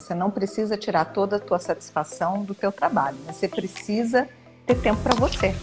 Você 0.00 0.14
não 0.14 0.30
precisa 0.30 0.76
tirar 0.76 1.06
toda 1.06 1.36
a 1.36 1.40
tua 1.40 1.58
satisfação 1.58 2.44
do 2.44 2.54
teu 2.54 2.70
trabalho. 2.70 3.18
Você 3.26 3.48
precisa 3.48 4.28
ter 4.64 4.76
tempo 4.80 5.02
para 5.02 5.16
você. 5.16 5.56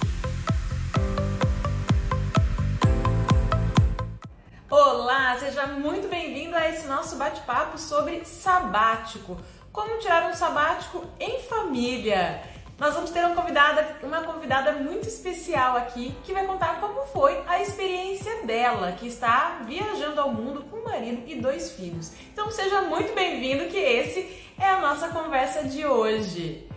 Olá, 4.69 5.37
seja 5.39 5.65
muito 5.67 6.09
bem-vindo 6.09 6.53
a 6.53 6.69
esse 6.69 6.85
nosso 6.85 7.15
bate-papo 7.15 7.77
sobre 7.79 8.25
sabático. 8.25 9.37
Como 9.71 9.99
tirar 9.99 10.29
um 10.29 10.33
sabático 10.33 11.05
em 11.17 11.39
família. 11.43 12.41
Nós 12.77 12.93
vamos 12.93 13.09
ter 13.09 13.19
uma 13.19 13.33
convidada, 13.33 13.97
uma 14.03 14.21
convidada 14.23 14.73
muito 14.73 15.07
especial 15.07 15.77
aqui 15.77 16.13
que 16.25 16.33
vai 16.33 16.45
contar 16.45 16.81
como 16.81 17.05
foi 17.05 17.41
a 17.47 17.61
experiência 17.61 18.45
dela, 18.45 18.91
que 18.91 19.07
está 19.07 19.61
viajando 19.65 20.19
ao 20.19 20.33
mundo 20.33 20.65
com 20.69 20.77
o 20.77 20.83
marido 20.83 21.23
e 21.25 21.35
dois 21.35 21.71
filhos. 21.71 22.11
Então 22.33 22.51
seja 22.51 22.81
muito 22.81 23.15
bem-vindo 23.15 23.69
que 23.69 23.77
esse 23.77 24.45
é 24.59 24.67
a 24.67 24.81
nossa 24.81 25.07
conversa 25.07 25.63
de 25.63 25.85
hoje. 25.85 26.67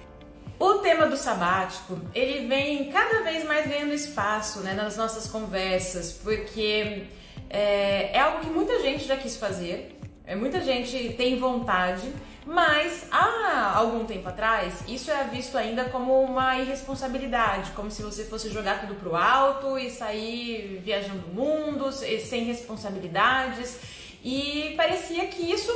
O 0.56 0.74
tema 0.74 1.06
do 1.06 1.16
sabático, 1.16 1.98
ele 2.14 2.46
vem 2.46 2.92
cada 2.92 3.22
vez 3.22 3.44
mais 3.44 3.66
ganhando 3.66 3.92
espaço 3.92 4.60
né, 4.60 4.74
nas 4.74 4.96
nossas 4.96 5.26
conversas, 5.26 6.12
porque 6.12 7.06
é, 7.50 8.16
é 8.16 8.20
algo 8.20 8.40
que 8.40 8.50
muita 8.50 8.80
gente 8.80 9.04
já 9.04 9.16
quis 9.16 9.36
fazer, 9.36 9.98
é, 10.24 10.36
muita 10.36 10.60
gente 10.60 11.14
tem 11.14 11.38
vontade, 11.38 12.12
mas 12.48 13.06
há 13.10 13.74
algum 13.76 14.06
tempo 14.06 14.26
atrás, 14.26 14.82
isso 14.88 15.10
era 15.10 15.24
visto 15.24 15.58
ainda 15.58 15.84
como 15.84 16.22
uma 16.22 16.58
irresponsabilidade, 16.58 17.72
como 17.72 17.90
se 17.90 18.00
você 18.02 18.24
fosse 18.24 18.48
jogar 18.48 18.80
tudo 18.80 18.94
pro 18.94 19.14
alto 19.14 19.78
e 19.78 19.90
sair 19.90 20.80
viajando 20.82 21.26
o 21.26 21.34
mundo 21.34 21.92
sem 21.92 22.44
responsabilidades. 22.44 23.78
E 24.24 24.72
parecia 24.78 25.26
que 25.26 25.42
isso 25.42 25.70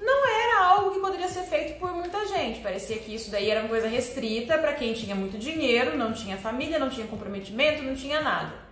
não 0.00 0.26
era 0.26 0.64
algo 0.64 0.92
que 0.92 0.98
poderia 0.98 1.28
ser 1.28 1.42
feito 1.42 1.78
por 1.78 1.92
muita 1.92 2.26
gente. 2.26 2.60
Parecia 2.60 2.96
que 2.96 3.14
isso 3.14 3.30
daí 3.30 3.50
era 3.50 3.60
uma 3.60 3.68
coisa 3.68 3.86
restrita 3.86 4.56
para 4.56 4.72
quem 4.72 4.94
tinha 4.94 5.14
muito 5.14 5.36
dinheiro, 5.36 5.94
não 5.94 6.14
tinha 6.14 6.38
família, 6.38 6.78
não 6.78 6.88
tinha 6.88 7.06
comprometimento, 7.06 7.82
não 7.82 7.94
tinha 7.94 8.22
nada. 8.22 8.63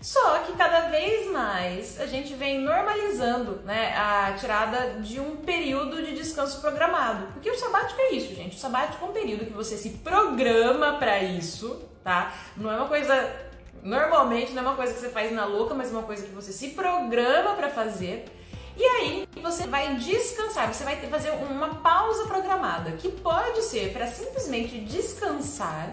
Só 0.00 0.38
que 0.40 0.52
cada 0.52 0.88
vez 0.88 1.30
mais 1.30 2.00
a 2.00 2.06
gente 2.06 2.34
vem 2.34 2.60
normalizando 2.60 3.60
né, 3.64 3.96
a 3.96 4.32
tirada 4.38 5.00
de 5.00 5.18
um 5.18 5.36
período 5.36 6.00
de 6.02 6.14
descanso 6.14 6.60
programado. 6.60 7.26
Porque 7.32 7.50
o 7.50 7.58
sabático 7.58 8.00
é 8.00 8.12
isso, 8.12 8.34
gente. 8.34 8.56
O 8.56 8.60
sabático 8.60 9.04
é 9.04 9.08
um 9.08 9.12
período 9.12 9.46
que 9.46 9.52
você 9.52 9.76
se 9.76 9.90
programa 9.90 10.94
para 10.98 11.22
isso, 11.22 11.82
tá? 12.04 12.32
Não 12.56 12.70
é 12.70 12.76
uma 12.76 12.86
coisa. 12.86 13.48
Normalmente 13.82 14.52
não 14.52 14.62
é 14.62 14.66
uma 14.66 14.76
coisa 14.76 14.92
que 14.92 15.00
você 15.00 15.08
faz 15.08 15.32
na 15.32 15.44
louca, 15.44 15.74
mas 15.74 15.88
é 15.88 15.92
uma 15.92 16.02
coisa 16.02 16.24
que 16.24 16.32
você 16.32 16.52
se 16.52 16.70
programa 16.70 17.54
para 17.54 17.68
fazer. 17.68 18.24
E 18.76 18.84
aí 18.84 19.28
você 19.42 19.66
vai 19.66 19.96
descansar, 19.96 20.72
você 20.72 20.84
vai 20.84 20.96
fazer 21.08 21.30
uma 21.30 21.76
pausa 21.76 22.26
programada, 22.26 22.92
que 22.92 23.08
pode 23.10 23.62
ser 23.62 23.92
para 23.92 24.06
simplesmente 24.06 24.78
descansar 24.78 25.92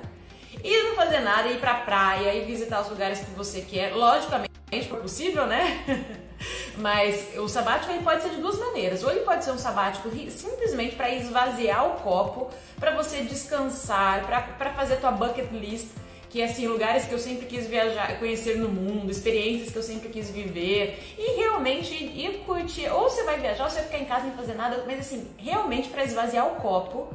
e 0.66 0.83
não 0.83 0.95
fazer 0.95 1.19
nada, 1.19 1.47
ir 1.47 1.59
pra 1.59 1.75
praia 1.75 2.33
e 2.33 2.44
visitar 2.44 2.81
os 2.81 2.89
lugares 2.89 3.19
que 3.19 3.30
você 3.31 3.61
quer, 3.61 3.94
logicamente, 3.94 4.49
for 4.89 4.99
possível, 4.99 5.45
né? 5.45 5.85
Mas 6.77 7.38
o 7.38 7.47
sabático 7.47 7.94
ele 7.94 8.03
pode 8.03 8.23
ser 8.23 8.30
de 8.30 8.38
duas 8.38 8.58
maneiras. 8.58 9.03
Ou 9.03 9.11
ele 9.11 9.19
pode 9.19 9.45
ser 9.45 9.52
um 9.52 9.59
sabático 9.59 10.09
simplesmente 10.31 10.95
para 10.95 11.11
esvaziar 11.11 11.86
o 11.88 11.99
copo, 11.99 12.49
para 12.80 12.89
você 12.95 13.21
descansar, 13.21 14.25
para 14.25 14.73
fazer 14.73 14.95
tua 14.95 15.11
bucket 15.11 15.52
list, 15.52 15.89
que 16.31 16.41
é 16.41 16.45
assim, 16.45 16.66
lugares 16.66 17.05
que 17.05 17.13
eu 17.13 17.19
sempre 17.19 17.45
quis 17.45 17.67
viajar, 17.67 18.17
conhecer 18.17 18.58
no 18.58 18.67
mundo, 18.67 19.11
experiências 19.11 19.71
que 19.71 19.77
eu 19.77 19.83
sempre 19.83 20.09
quis 20.09 20.31
viver 20.31 21.16
e 21.16 21.38
realmente 21.38 21.93
ir 21.93 22.43
curtir. 22.43 22.89
Ou 22.89 23.03
você 23.03 23.23
vai 23.23 23.39
viajar, 23.39 23.66
ou 23.66 23.69
você 23.69 23.81
vai 23.81 23.86
ficar 23.86 23.99
em 23.99 24.05
casa 24.05 24.23
sem 24.23 24.31
fazer 24.31 24.55
nada, 24.55 24.83
mas 24.88 24.99
assim, 24.99 25.30
realmente 25.38 25.89
para 25.89 26.03
esvaziar 26.03 26.47
o 26.47 26.55
copo. 26.55 27.13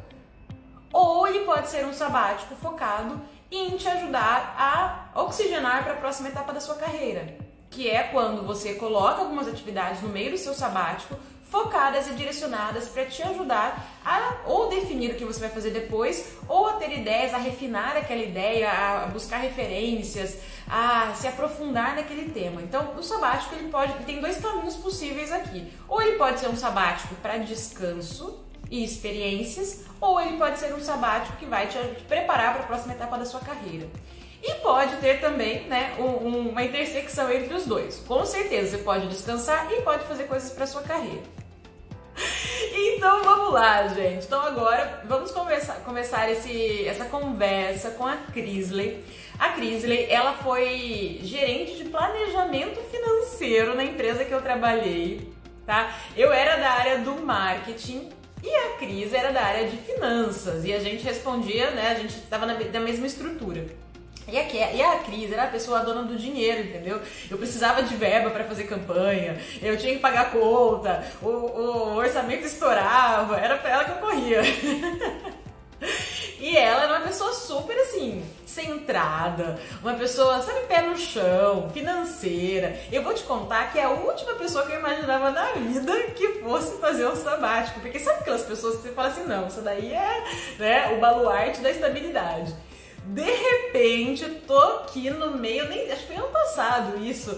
Ou 0.93 1.27
ele 1.27 1.41
pode 1.41 1.69
ser 1.69 1.84
um 1.84 1.93
sabático 1.93 2.55
focado 2.55 3.21
em 3.51 3.77
te 3.77 3.89
ajudar 3.89 4.55
a 4.56 5.20
oxigenar 5.23 5.83
para 5.83 5.95
a 5.95 5.97
próxima 5.97 6.29
etapa 6.29 6.53
da 6.53 6.61
sua 6.61 6.77
carreira, 6.77 7.37
que 7.71 7.91
é 7.91 8.05
quando 8.05 8.47
você 8.47 8.75
coloca 8.75 9.21
algumas 9.21 9.49
atividades 9.49 10.03
no 10.03 10.09
meio 10.09 10.31
do 10.31 10.38
seu 10.38 10.55
sabático, 10.55 11.16
focadas 11.50 12.06
e 12.06 12.12
direcionadas 12.12 12.88
para 12.88 13.05
te 13.06 13.22
ajudar 13.22 13.84
a 14.05 14.37
ou 14.47 14.69
definir 14.69 15.11
o 15.11 15.15
que 15.16 15.25
você 15.25 15.41
vai 15.41 15.49
fazer 15.49 15.71
depois, 15.71 16.37
ou 16.49 16.69
a 16.69 16.75
ter 16.75 16.93
ideias, 16.97 17.34
a 17.34 17.38
refinar 17.38 17.97
aquela 17.97 18.22
ideia, 18.22 18.71
a 18.71 19.06
buscar 19.06 19.38
referências, 19.38 20.38
a 20.69 21.12
se 21.15 21.27
aprofundar 21.27 21.97
naquele 21.97 22.31
tema. 22.31 22.62
Então, 22.62 22.94
o 22.97 23.03
sabático 23.03 23.56
ele 23.56 23.69
pode 23.69 23.93
tem 24.05 24.21
dois 24.21 24.38
caminhos 24.38 24.77
possíveis 24.77 25.32
aqui. 25.32 25.72
Ou 25.88 26.00
ele 26.00 26.17
pode 26.17 26.38
ser 26.38 26.49
um 26.49 26.56
sabático 26.56 27.17
para 27.17 27.38
descanso, 27.38 28.38
e 28.70 28.84
experiências, 28.84 29.84
ou 30.00 30.20
ele 30.20 30.36
pode 30.36 30.58
ser 30.58 30.72
um 30.72 30.81
sabático 30.81 31.36
que 31.36 31.47
vai 31.47 31.66
te 31.66 31.78
preparar 32.08 32.54
para 32.54 32.62
a 32.62 32.66
próxima 32.66 32.94
etapa 32.94 33.19
da 33.19 33.25
sua 33.25 33.41
carreira. 33.41 33.88
E 34.42 34.54
pode 34.54 34.97
ter 34.97 35.20
também 35.20 35.66
né, 35.66 35.94
um, 35.98 36.48
uma 36.48 36.62
intersecção 36.62 37.31
entre 37.31 37.53
os 37.53 37.66
dois. 37.66 37.98
Com 38.06 38.25
certeza, 38.25 38.78
você 38.78 38.82
pode 38.82 39.08
descansar 39.08 39.70
e 39.70 39.82
pode 39.82 40.04
fazer 40.04 40.25
coisas 40.25 40.50
para 40.53 40.66
sua 40.66 40.82
carreira. 40.82 41.22
Então 42.72 43.25
vamos 43.25 43.53
lá, 43.54 43.88
gente. 43.88 44.26
Então 44.26 44.41
agora 44.41 45.02
vamos 45.04 45.31
conversar, 45.31 45.76
começar 45.76 46.31
esse, 46.31 46.87
essa 46.87 47.06
conversa 47.06 47.92
com 47.92 48.06
a 48.06 48.16
Crisley. 48.16 49.02
A 49.38 49.50
Crisley, 49.50 50.06
ela 50.10 50.34
foi 50.34 51.20
gerente 51.22 51.76
de 51.76 51.84
planejamento 51.84 52.78
financeiro 52.91 53.75
na 53.75 53.84
empresa 53.84 54.25
que 54.25 54.32
eu 54.32 54.42
trabalhei, 54.42 55.32
tá? 55.64 55.94
Eu 56.14 56.31
era 56.31 56.56
da 56.56 56.70
área 56.70 56.98
do 56.98 57.14
marketing 57.25 58.10
e 58.43 58.55
a 58.55 58.77
Cris 58.78 59.12
era 59.12 59.33
da 59.33 59.43
área 59.43 59.69
de 59.69 59.77
finanças 59.77 60.65
e 60.65 60.73
a 60.73 60.81
gente 60.81 61.05
respondia, 61.05 61.71
né? 61.73 61.89
A 61.89 61.95
gente 61.95 62.17
estava 62.17 62.47
na, 62.47 62.55
na 62.55 62.81
mesma 62.81 63.06
estrutura. 63.06 63.67
E 64.28 64.39
a, 64.39 64.73
e 64.73 64.83
a 64.83 64.99
Cris 64.99 65.33
era 65.33 65.45
a 65.45 65.49
pessoa 65.49 65.81
dona 65.81 66.03
do 66.03 66.17
dinheiro, 66.17 66.61
entendeu? 66.61 67.00
Eu 67.29 67.37
precisava 67.37 67.83
de 67.83 67.97
verba 67.97 68.31
para 68.31 68.45
fazer 68.45 68.65
campanha, 68.65 69.37
eu 69.61 69.77
tinha 69.77 69.95
que 69.95 70.00
pagar 70.00 70.31
conta, 70.31 71.05
o, 71.21 71.29
o 71.29 71.97
orçamento 71.97 72.47
estourava, 72.47 73.37
era 73.37 73.56
pra 73.56 73.71
ela 73.71 73.84
que 73.84 73.91
eu 73.91 73.97
corria. 73.97 74.41
E 76.41 76.57
ela 76.57 76.85
era 76.85 76.93
uma 76.95 77.07
pessoa 77.07 77.33
super 77.35 77.77
assim, 77.79 78.25
centrada, 78.47 79.59
uma 79.83 79.93
pessoa, 79.95 80.41
sabe, 80.41 80.61
pé 80.67 80.83
no 80.83 80.97
chão, 80.97 81.71
financeira. 81.71 82.81
Eu 82.91 83.03
vou 83.03 83.13
te 83.13 83.23
contar 83.25 83.71
que 83.71 83.79
é 83.79 83.85
a 83.85 83.91
última 83.91 84.35
pessoa 84.35 84.65
que 84.65 84.73
eu 84.73 84.79
imaginava 84.79 85.31
na 85.31 85.53
vida 85.53 85.93
que 86.17 86.41
fosse 86.41 86.81
fazer 86.81 87.07
um 87.07 87.17
sabático. 87.17 87.81
Porque 87.81 87.99
sabe 87.99 88.21
aquelas 88.21 88.43
pessoas 88.43 88.77
que 88.77 88.83
você 88.83 88.93
fala 88.93 89.09
assim, 89.09 89.25
não, 89.25 89.49
isso 89.49 89.61
daí 89.61 89.93
é 89.93 90.25
né, 90.59 90.95
o 90.95 90.99
baluarte 90.99 91.61
da 91.61 91.71
estabilidade. 91.71 92.55
De 93.05 93.23
repente, 93.23 94.25
tô 94.47 94.59
aqui 94.59 95.11
no 95.11 95.33
meio, 95.33 95.69
nem, 95.69 95.91
acho 95.91 96.03
que 96.03 96.15
foi 96.15 96.17
ano 96.17 96.29
passado 96.29 97.05
isso. 97.05 97.31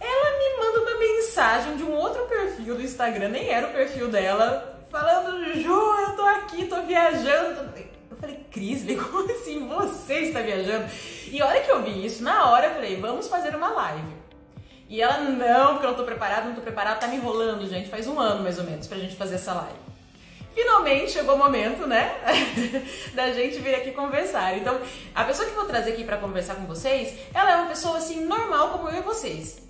Ela 0.00 0.38
me 0.38 0.56
manda 0.58 0.80
uma 0.80 0.98
mensagem 0.98 1.76
de 1.76 1.84
um 1.84 1.92
outro 1.92 2.24
perfil 2.26 2.74
do 2.74 2.82
Instagram, 2.82 3.28
nem 3.28 3.48
era 3.48 3.68
o 3.68 3.72
perfil 3.72 4.08
dela, 4.08 4.73
falando, 4.94 5.60
Ju, 5.60 5.72
eu 5.72 6.14
tô 6.14 6.22
aqui, 6.22 6.66
tô 6.66 6.82
viajando. 6.82 7.68
Eu 8.08 8.16
falei, 8.16 8.46
Cris, 8.52 8.84
como 9.02 9.26
assim 9.28 9.66
você 9.66 10.20
está 10.20 10.40
viajando? 10.40 10.88
E 11.32 11.42
a 11.42 11.46
hora 11.46 11.60
que 11.60 11.70
eu 11.70 11.82
vi 11.82 12.06
isso, 12.06 12.22
na 12.22 12.48
hora 12.48 12.68
eu 12.68 12.74
falei, 12.74 13.00
vamos 13.00 13.26
fazer 13.26 13.56
uma 13.56 13.70
live. 13.70 14.14
E 14.88 15.02
ela, 15.02 15.18
não, 15.18 15.72
porque 15.72 15.86
eu 15.86 15.90
não 15.90 15.96
tô 15.96 16.04
preparada, 16.04 16.46
não 16.46 16.54
tô 16.54 16.60
preparada, 16.60 17.00
tá 17.00 17.08
me 17.08 17.16
enrolando, 17.16 17.68
gente. 17.68 17.88
Faz 17.88 18.06
um 18.06 18.20
ano 18.20 18.44
mais 18.44 18.56
ou 18.60 18.64
menos 18.64 18.86
pra 18.86 18.96
gente 18.96 19.16
fazer 19.16 19.34
essa 19.34 19.52
live. 19.54 19.84
Finalmente 20.54 21.10
chegou 21.10 21.34
o 21.34 21.38
momento, 21.38 21.84
né, 21.88 22.14
da 23.14 23.32
gente 23.32 23.58
vir 23.58 23.74
aqui 23.74 23.90
conversar. 23.90 24.56
Então, 24.56 24.80
a 25.12 25.24
pessoa 25.24 25.48
que 25.48 25.52
eu 25.52 25.58
vou 25.58 25.66
trazer 25.66 25.94
aqui 25.94 26.04
para 26.04 26.18
conversar 26.18 26.54
com 26.54 26.66
vocês, 26.66 27.18
ela 27.34 27.50
é 27.50 27.56
uma 27.56 27.66
pessoa 27.66 27.98
assim 27.98 28.24
normal 28.24 28.68
como 28.68 28.88
eu 28.88 28.98
e 28.98 29.02
vocês. 29.02 29.60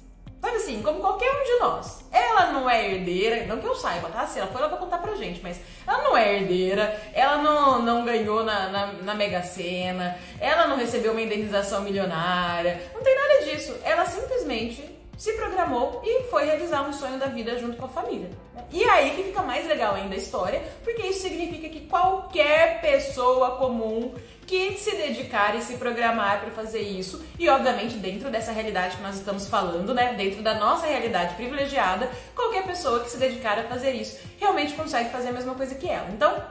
Sabe 0.44 0.59
assim, 0.59 0.82
como 0.82 1.00
qualquer 1.00 1.31
um 1.31 1.43
de 1.43 1.59
nós. 1.59 2.05
Ela 2.12 2.53
não 2.53 2.69
é 2.69 2.91
herdeira, 2.91 3.47
não 3.47 3.59
que 3.59 3.66
eu 3.66 3.75
saiba, 3.75 4.10
tá? 4.10 4.27
Se 4.27 4.38
ela 4.38 4.49
for, 4.49 4.59
ela 4.59 4.69
vai 4.69 4.78
contar 4.78 4.99
pra 4.99 5.15
gente, 5.15 5.41
mas 5.43 5.59
ela 5.87 6.03
não 6.03 6.15
é 6.15 6.34
herdeira, 6.34 7.00
ela 7.15 7.38
não, 7.38 7.81
não 7.81 8.05
ganhou 8.05 8.44
na, 8.44 8.69
na, 8.69 8.87
na 8.93 9.14
Mega 9.14 9.43
Sena, 9.43 10.19
ela 10.38 10.67
não 10.67 10.76
recebeu 10.76 11.12
uma 11.12 11.23
indenização 11.23 11.81
milionária, 11.81 12.91
não 12.93 13.02
tem 13.02 13.14
nada 13.14 13.44
disso. 13.46 13.75
Ela 13.82 14.05
simplesmente 14.05 14.94
se 15.16 15.32
programou 15.32 16.00
e 16.05 16.25
foi 16.25 16.44
realizar 16.44 16.82
um 16.82 16.93
sonho 16.93 17.19
da 17.19 17.26
vida 17.26 17.58
junto 17.58 17.76
com 17.76 17.87
a 17.87 17.88
família. 17.88 18.31
E 18.70 18.84
aí 18.84 19.11
que 19.11 19.25
fica 19.25 19.43
mais 19.43 19.66
legal 19.66 19.94
ainda 19.94 20.14
a 20.14 20.19
história, 20.19 20.62
porque 20.82 21.06
isso 21.06 21.22
significa 21.22 21.69
que 21.69 21.87
qualquer 21.87 22.81
pessoa 22.81 23.56
comum 23.56 24.14
que 24.46 24.76
se 24.76 24.94
dedicar 24.96 25.56
e 25.56 25.62
se 25.62 25.76
programar 25.76 26.40
para 26.40 26.50
fazer 26.50 26.81
isso, 26.81 27.25
e 27.38 27.49
obviamente 27.49 27.94
dentro 27.96 28.31
dessa 28.31 28.52
realidade 28.52 28.96
que 28.96 29.02
nós 29.02 29.16
estamos 29.16 29.49
falando, 29.49 29.94
né, 29.94 30.14
dentro 30.14 30.43
da 30.43 30.55
nossa 30.55 30.87
realidade 30.87 31.34
privilegiada, 31.34 32.11
qualquer 32.34 32.64
pessoa 32.64 33.00
que 33.00 33.11
se 33.11 33.16
dedicar 33.16 33.58
a 33.58 33.64
fazer 33.64 33.93
isso 33.93 34.19
realmente 34.38 34.75
consegue 34.75 35.11
fazer 35.11 35.28
a 35.28 35.32
mesma 35.32 35.55
coisa 35.55 35.75
que 35.75 35.88
ela. 35.88 36.08
Então, 36.11 36.43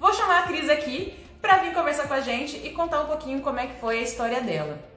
vou 0.00 0.12
chamar 0.12 0.40
a 0.40 0.46
Cris 0.46 0.68
aqui 0.68 1.14
para 1.40 1.58
vir 1.58 1.72
conversar 1.72 2.08
com 2.08 2.14
a 2.14 2.20
gente 2.20 2.56
e 2.56 2.70
contar 2.70 3.02
um 3.02 3.06
pouquinho 3.06 3.40
como 3.40 3.60
é 3.60 3.66
que 3.66 3.80
foi 3.80 4.00
a 4.00 4.02
história 4.02 4.40
dela. 4.40 4.95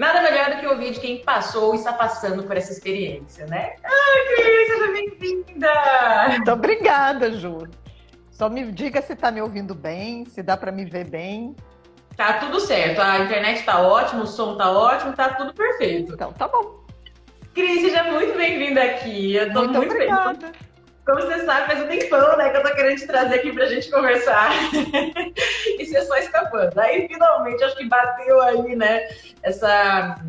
Nada 0.00 0.22
melhor 0.22 0.54
do 0.54 0.60
que 0.60 0.66
ouvir 0.66 0.92
de 0.92 1.00
quem 1.00 1.22
passou 1.22 1.74
e 1.74 1.76
está 1.76 1.92
passando 1.92 2.42
por 2.44 2.56
essa 2.56 2.72
experiência, 2.72 3.44
né? 3.48 3.74
Ai, 3.84 4.34
Cris, 4.34 4.68
seja 4.68 4.92
bem-vinda! 4.92 5.72
Muito 6.28 6.50
obrigada, 6.52 7.30
Ju. 7.32 7.68
Só 8.30 8.48
me 8.48 8.72
diga 8.72 9.02
se 9.02 9.12
está 9.12 9.30
me 9.30 9.42
ouvindo 9.42 9.74
bem, 9.74 10.24
se 10.24 10.42
dá 10.42 10.56
para 10.56 10.72
me 10.72 10.86
ver 10.86 11.04
bem. 11.04 11.54
Tá 12.16 12.38
tudo 12.38 12.60
certo, 12.60 12.98
a 12.98 13.18
internet 13.18 13.62
tá 13.62 13.82
ótima, 13.82 14.22
o 14.22 14.26
som 14.26 14.56
tá 14.56 14.70
ótimo, 14.70 15.12
tá 15.12 15.34
tudo 15.34 15.52
perfeito. 15.52 16.14
Então, 16.14 16.32
tá 16.32 16.48
bom. 16.48 16.82
Cris, 17.54 17.82
seja 17.82 18.04
muito 18.04 18.38
bem-vinda 18.38 18.82
aqui. 18.82 19.36
Eu 19.36 19.52
tô 19.52 19.64
muito, 19.64 19.76
muito 19.76 19.92
obrigada. 19.92 20.52
Como 21.04 21.20
você 21.20 21.44
sabe, 21.44 21.66
faz 21.66 21.82
um 21.82 21.88
tempão, 21.88 22.36
né, 22.36 22.50
que 22.50 22.56
eu 22.56 22.62
tô 22.62 22.74
querendo 22.74 22.98
te 22.98 23.06
trazer 23.06 23.36
aqui 23.36 23.52
pra 23.52 23.66
gente 23.66 23.90
conversar. 23.90 24.50
e 25.78 25.84
você 25.84 26.02
só 26.02 26.16
escapando. 26.16 26.78
Aí, 26.78 27.08
finalmente, 27.08 27.64
acho 27.64 27.76
que 27.76 27.86
bateu 27.86 28.40
aí, 28.40 28.76
né, 28.76 29.08
essa, 29.42 30.22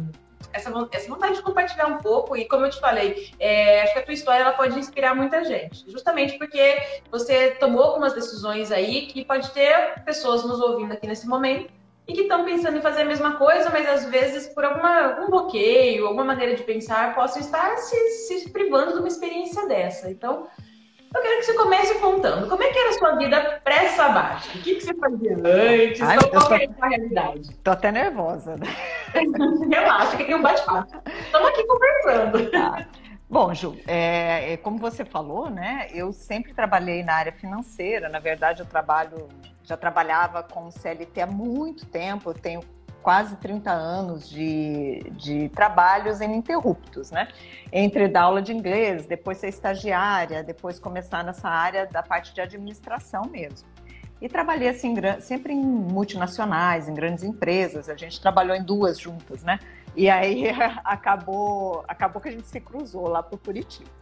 essa, 0.53 0.89
essa 0.91 1.09
vontade 1.09 1.35
de 1.35 1.41
compartilhar 1.41 1.87
um 1.87 1.97
pouco. 1.97 2.35
E 2.37 2.45
como 2.45 2.65
eu 2.65 2.69
te 2.69 2.79
falei, 2.79 3.31
é, 3.39 3.83
acho 3.83 3.93
que 3.93 3.99
a 3.99 4.03
tua 4.03 4.13
história 4.13 4.41
ela 4.41 4.53
pode 4.53 4.79
inspirar 4.79 5.13
muita 5.13 5.43
gente. 5.43 5.89
Justamente 5.91 6.37
porque 6.37 6.81
você 7.11 7.51
tomou 7.51 7.83
algumas 7.83 8.13
decisões 8.13 8.71
aí 8.71 9.07
que 9.07 9.25
pode 9.25 9.51
ter 9.51 10.01
pessoas 10.05 10.43
nos 10.43 10.59
ouvindo 10.59 10.93
aqui 10.93 11.05
nesse 11.05 11.27
momento 11.27 11.80
e 12.11 12.13
que 12.13 12.21
estão 12.21 12.43
pensando 12.43 12.77
em 12.77 12.81
fazer 12.81 13.01
a 13.01 13.05
mesma 13.05 13.37
coisa, 13.37 13.69
mas 13.69 13.87
às 13.87 14.05
vezes 14.05 14.47
por 14.47 14.65
alguma, 14.65 15.13
algum 15.13 15.29
bloqueio, 15.29 16.05
alguma 16.05 16.25
maneira 16.25 16.55
de 16.55 16.63
pensar, 16.63 17.15
possam 17.15 17.41
estar 17.41 17.77
se, 17.77 17.95
se 18.27 18.49
privando 18.49 18.93
de 18.93 18.99
uma 18.99 19.07
experiência 19.07 19.65
dessa. 19.65 20.11
Então, 20.11 20.45
eu 21.15 21.21
quero 21.21 21.39
que 21.39 21.45
você 21.45 21.53
comece 21.53 21.99
contando. 21.99 22.49
Como 22.49 22.61
é 22.61 22.67
que 22.69 22.77
era 22.77 22.89
a 22.89 22.93
sua 22.93 23.15
vida 23.15 23.61
pré-sabática? 23.63 24.57
O 24.57 24.61
que, 24.61 24.75
que 24.75 24.81
você 24.81 24.93
fazia 24.93 25.37
antes? 25.37 26.01
Ai, 26.01 26.17
qual 26.29 26.47
tô... 26.47 26.53
era 26.53 26.71
a 26.81 26.87
realidade? 26.87 27.55
Tô 27.63 27.71
até 27.71 27.91
nervosa, 27.91 28.57
né? 28.57 28.67
Relaxa, 29.69 30.17
que 30.17 30.23
aqui 30.23 30.33
é 30.33 30.35
um 30.35 30.41
bate-papo. 30.41 31.01
Estamos 31.07 31.47
aqui 31.47 31.63
conversando. 31.65 32.51
Tá. 32.51 32.87
Bom, 33.29 33.53
Ju, 33.53 33.77
é, 33.87 34.53
é, 34.53 34.57
como 34.57 34.77
você 34.77 35.05
falou, 35.05 35.49
né? 35.49 35.87
Eu 35.93 36.11
sempre 36.11 36.53
trabalhei 36.53 37.01
na 37.01 37.13
área 37.13 37.31
financeira. 37.31 38.09
Na 38.09 38.19
verdade, 38.19 38.61
eu 38.61 38.65
trabalho, 38.65 39.29
já 39.63 39.77
trabalhava 39.77 40.43
com 40.43 40.71
CLT 40.71 41.21
há 41.21 41.27
muito 41.27 41.85
tempo. 41.85 42.29
Eu 42.29 42.33
tenho 42.33 42.61
quase 43.01 43.35
30 43.37 43.71
anos 43.71 44.29
de, 44.29 45.01
de 45.11 45.49
trabalhos 45.49 46.21
ininterruptos, 46.21 47.11
né? 47.11 47.27
Entre 47.71 48.07
dar 48.07 48.23
aula 48.23 48.41
de 48.41 48.53
inglês, 48.53 49.05
depois 49.05 49.37
ser 49.37 49.49
estagiária, 49.49 50.43
depois 50.43 50.79
começar 50.79 51.23
nessa 51.23 51.49
área 51.49 51.87
da 51.87 52.03
parte 52.03 52.33
de 52.33 52.41
administração 52.41 53.23
mesmo. 53.25 53.67
E 54.21 54.29
trabalhei 54.29 54.69
assim, 54.69 54.93
sempre 55.19 55.51
em 55.51 55.63
multinacionais, 55.63 56.87
em 56.87 56.93
grandes 56.93 57.23
empresas. 57.23 57.89
A 57.89 57.95
gente 57.95 58.21
trabalhou 58.21 58.55
em 58.55 58.63
duas 58.63 58.99
juntas, 58.99 59.43
né? 59.43 59.59
E 59.95 60.09
aí 60.09 60.45
acabou, 60.85 61.83
acabou 61.87 62.21
que 62.21 62.29
a 62.29 62.31
gente 62.31 62.45
se 62.45 62.59
cruzou 62.59 63.07
lá 63.07 63.23
por 63.23 63.39
Curitiba. 63.39 64.00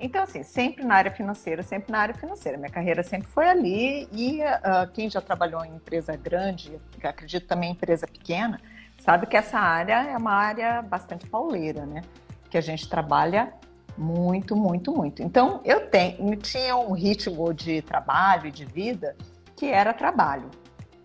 Então, 0.00 0.22
assim, 0.22 0.42
sempre 0.42 0.84
na 0.84 0.94
área 0.94 1.10
financeira, 1.10 1.62
sempre 1.62 1.90
na 1.90 1.98
área 1.98 2.14
financeira. 2.14 2.56
Minha 2.56 2.70
carreira 2.70 3.02
sempre 3.02 3.28
foi 3.28 3.48
ali 3.48 4.08
e 4.12 4.40
uh, 4.42 4.90
quem 4.92 5.10
já 5.10 5.20
trabalhou 5.20 5.64
em 5.64 5.74
empresa 5.74 6.14
grande, 6.16 6.80
acredito 7.02 7.46
também 7.46 7.70
em 7.70 7.72
empresa 7.72 8.06
pequena, 8.06 8.60
sabe 9.00 9.26
que 9.26 9.36
essa 9.36 9.58
área 9.58 10.04
é 10.04 10.16
uma 10.16 10.32
área 10.32 10.82
bastante 10.82 11.26
pauleira, 11.26 11.84
né? 11.84 12.02
Que 12.48 12.56
a 12.56 12.60
gente 12.60 12.88
trabalha 12.88 13.52
muito, 13.96 14.54
muito, 14.54 14.92
muito. 14.92 15.20
Então, 15.20 15.60
eu 15.64 15.88
tenho, 15.88 16.36
tinha 16.36 16.76
um 16.76 16.92
ritmo 16.92 17.52
de 17.52 17.82
trabalho 17.82 18.46
e 18.46 18.52
de 18.52 18.64
vida 18.64 19.16
que 19.56 19.66
era 19.66 19.92
trabalho, 19.92 20.48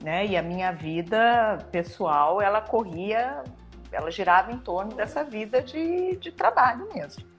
né? 0.04 0.24
E 0.28 0.38
a 0.38 0.44
minha 0.44 0.72
vida 0.72 1.58
pessoal, 1.72 2.40
ela 2.40 2.62
corria, 2.62 3.44
ela 3.92 4.12
girava 4.12 4.52
em 4.52 4.60
torno 4.60 4.94
dessa 4.94 5.24
vida 5.24 5.64
de, 5.64 6.16
de 6.18 6.32
trabalho 6.32 6.88
mesmo. 6.94 7.33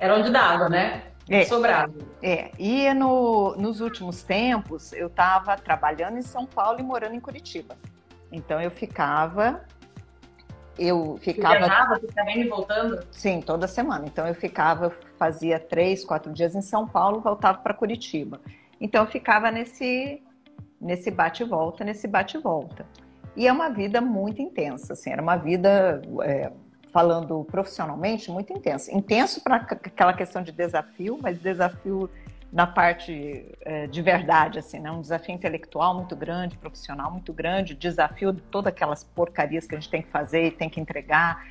Era 0.00 0.16
onde 0.16 0.30
dava, 0.30 0.68
né? 0.68 1.02
É, 1.28 1.44
Sobrado. 1.44 1.94
É, 2.20 2.50
e 2.58 2.92
no, 2.94 3.54
nos 3.56 3.80
últimos 3.80 4.22
tempos 4.22 4.92
eu 4.92 5.06
estava 5.06 5.56
trabalhando 5.56 6.18
em 6.18 6.22
São 6.22 6.44
Paulo 6.44 6.80
e 6.80 6.82
morando 6.82 7.14
em 7.14 7.20
Curitiba. 7.20 7.76
Então 8.32 8.60
eu 8.60 8.70
ficava. 8.70 9.64
Eu 10.78 11.18
ficava. 11.20 11.58
Viajava, 11.58 12.00
ficava 12.00 12.30
indo 12.30 12.40
e 12.40 12.48
voltando? 12.48 13.06
Sim, 13.12 13.40
toda 13.40 13.68
semana. 13.68 14.06
Então 14.06 14.26
eu 14.26 14.34
ficava, 14.34 14.92
fazia 15.18 15.60
três, 15.60 16.04
quatro 16.04 16.32
dias 16.32 16.54
em 16.54 16.62
São 16.62 16.88
Paulo, 16.88 17.20
voltava 17.20 17.58
para 17.58 17.74
Curitiba. 17.74 18.40
Então 18.80 19.04
eu 19.04 19.10
ficava 19.10 19.50
nesse, 19.50 20.22
nesse 20.80 21.10
bate 21.10 21.44
volta, 21.44 21.84
nesse 21.84 22.08
bate 22.08 22.38
volta. 22.38 22.86
E 23.36 23.46
é 23.46 23.52
uma 23.52 23.68
vida 23.68 24.00
muito 24.00 24.42
intensa, 24.42 24.94
assim, 24.94 25.10
era 25.10 25.22
uma 25.22 25.36
vida. 25.36 26.02
É, 26.22 26.50
falando 26.90 27.44
profissionalmente, 27.50 28.30
muito 28.30 28.52
intenso. 28.52 28.90
Intenso 28.94 29.42
para 29.42 29.56
aquela 29.56 30.12
questão 30.12 30.42
de 30.42 30.52
desafio, 30.52 31.18
mas 31.20 31.38
desafio 31.38 32.10
na 32.52 32.66
parte 32.66 33.46
é, 33.60 33.86
de 33.86 34.02
verdade, 34.02 34.58
assim, 34.58 34.80
né? 34.80 34.90
Um 34.90 35.00
desafio 35.00 35.34
intelectual 35.34 35.94
muito 35.94 36.16
grande, 36.16 36.58
profissional 36.58 37.10
muito 37.10 37.32
grande, 37.32 37.74
desafio 37.74 38.32
de 38.32 38.40
todas 38.42 38.72
aquelas 38.72 39.04
porcarias 39.04 39.66
que 39.66 39.74
a 39.74 39.78
gente 39.78 39.90
tem 39.90 40.02
que 40.02 40.08
fazer 40.08 40.46
e 40.46 40.50
tem 40.50 40.68
que 40.68 40.80
entregar. 40.80 41.44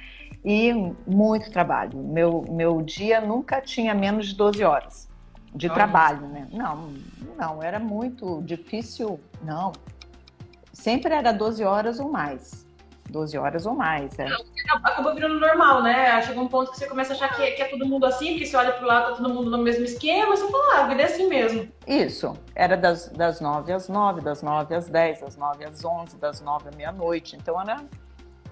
E 0.43 0.73
muito 1.07 1.51
trabalho. 1.51 1.97
Meu, 1.97 2.45
meu 2.49 2.81
dia 2.81 3.21
nunca 3.21 3.61
tinha 3.61 3.93
menos 3.93 4.27
de 4.27 4.35
12 4.35 4.63
horas 4.63 5.09
de 5.53 5.67
Olha. 5.67 5.73
trabalho, 5.73 6.27
né? 6.27 6.47
Não, 6.51 6.93
não, 7.37 7.63
era 7.63 7.79
muito 7.79 8.41
difícil, 8.43 9.19
não. 9.41 9.71
Sempre 10.71 11.13
era 11.13 11.31
12 11.31 11.63
horas 11.63 11.99
ou 11.99 12.09
mais. 12.09 12.65
12 13.09 13.37
horas 13.37 13.65
ou 13.65 13.73
mais. 13.73 14.17
É. 14.19 14.27
Acabou 14.83 15.13
virando 15.13 15.39
normal, 15.39 15.81
né? 15.83 16.21
Chega 16.21 16.39
um 16.39 16.47
ponto 16.47 16.71
que 16.71 16.77
você 16.77 16.87
começa 16.87 17.13
a 17.13 17.15
achar 17.15 17.35
que, 17.35 17.51
que 17.51 17.61
é 17.61 17.65
todo 17.65 17.85
mundo 17.85 18.05
assim, 18.05 18.31
porque 18.31 18.45
você 18.45 18.55
olha 18.55 18.71
pro 18.71 18.85
lado, 18.85 19.11
tá 19.11 19.15
todo 19.17 19.33
mundo 19.33 19.49
no 19.49 19.57
mesmo 19.57 19.83
esquema, 19.83 20.35
você 20.35 20.49
fala, 20.49 20.75
ah, 20.75 20.83
a 20.83 20.87
vida 20.87 21.01
é 21.01 21.05
assim 21.05 21.27
mesmo. 21.27 21.67
Isso. 21.87 22.33
Era 22.55 22.77
das, 22.77 23.09
das 23.09 23.41
9 23.41 23.71
às 23.71 23.89
9, 23.89 24.21
das 24.21 24.41
9 24.41 24.75
às 24.75 24.87
10, 24.87 25.21
das 25.21 25.37
9 25.37 25.65
às 25.65 25.83
11, 25.83 26.17
das 26.17 26.41
9 26.41 26.69
à 26.69 26.75
meia-noite. 26.75 27.35
Então 27.35 27.59
era, 27.59 27.77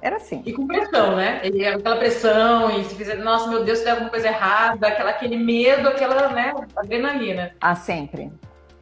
era 0.02 0.18
assim. 0.18 0.42
E 0.46 0.54
com 0.54 0.68
pressão, 0.68 1.16
né? 1.16 1.42
E 1.44 1.66
aquela 1.66 1.98
pressão, 1.98 2.80
e 2.80 2.84
se 2.84 2.96
fizer, 2.96 3.16
nossa, 3.18 3.50
meu 3.50 3.64
Deus, 3.64 3.80
se 3.80 3.86
der 3.86 3.92
alguma 3.92 4.10
coisa 4.10 4.28
errada, 4.28 4.88
aquela, 4.88 5.12
aquele 5.12 5.38
medo, 5.38 5.88
aquela, 5.88 6.30
né, 6.30 6.54
adrenalina. 6.76 7.52
Ah, 7.62 7.76
sempre. 7.76 8.32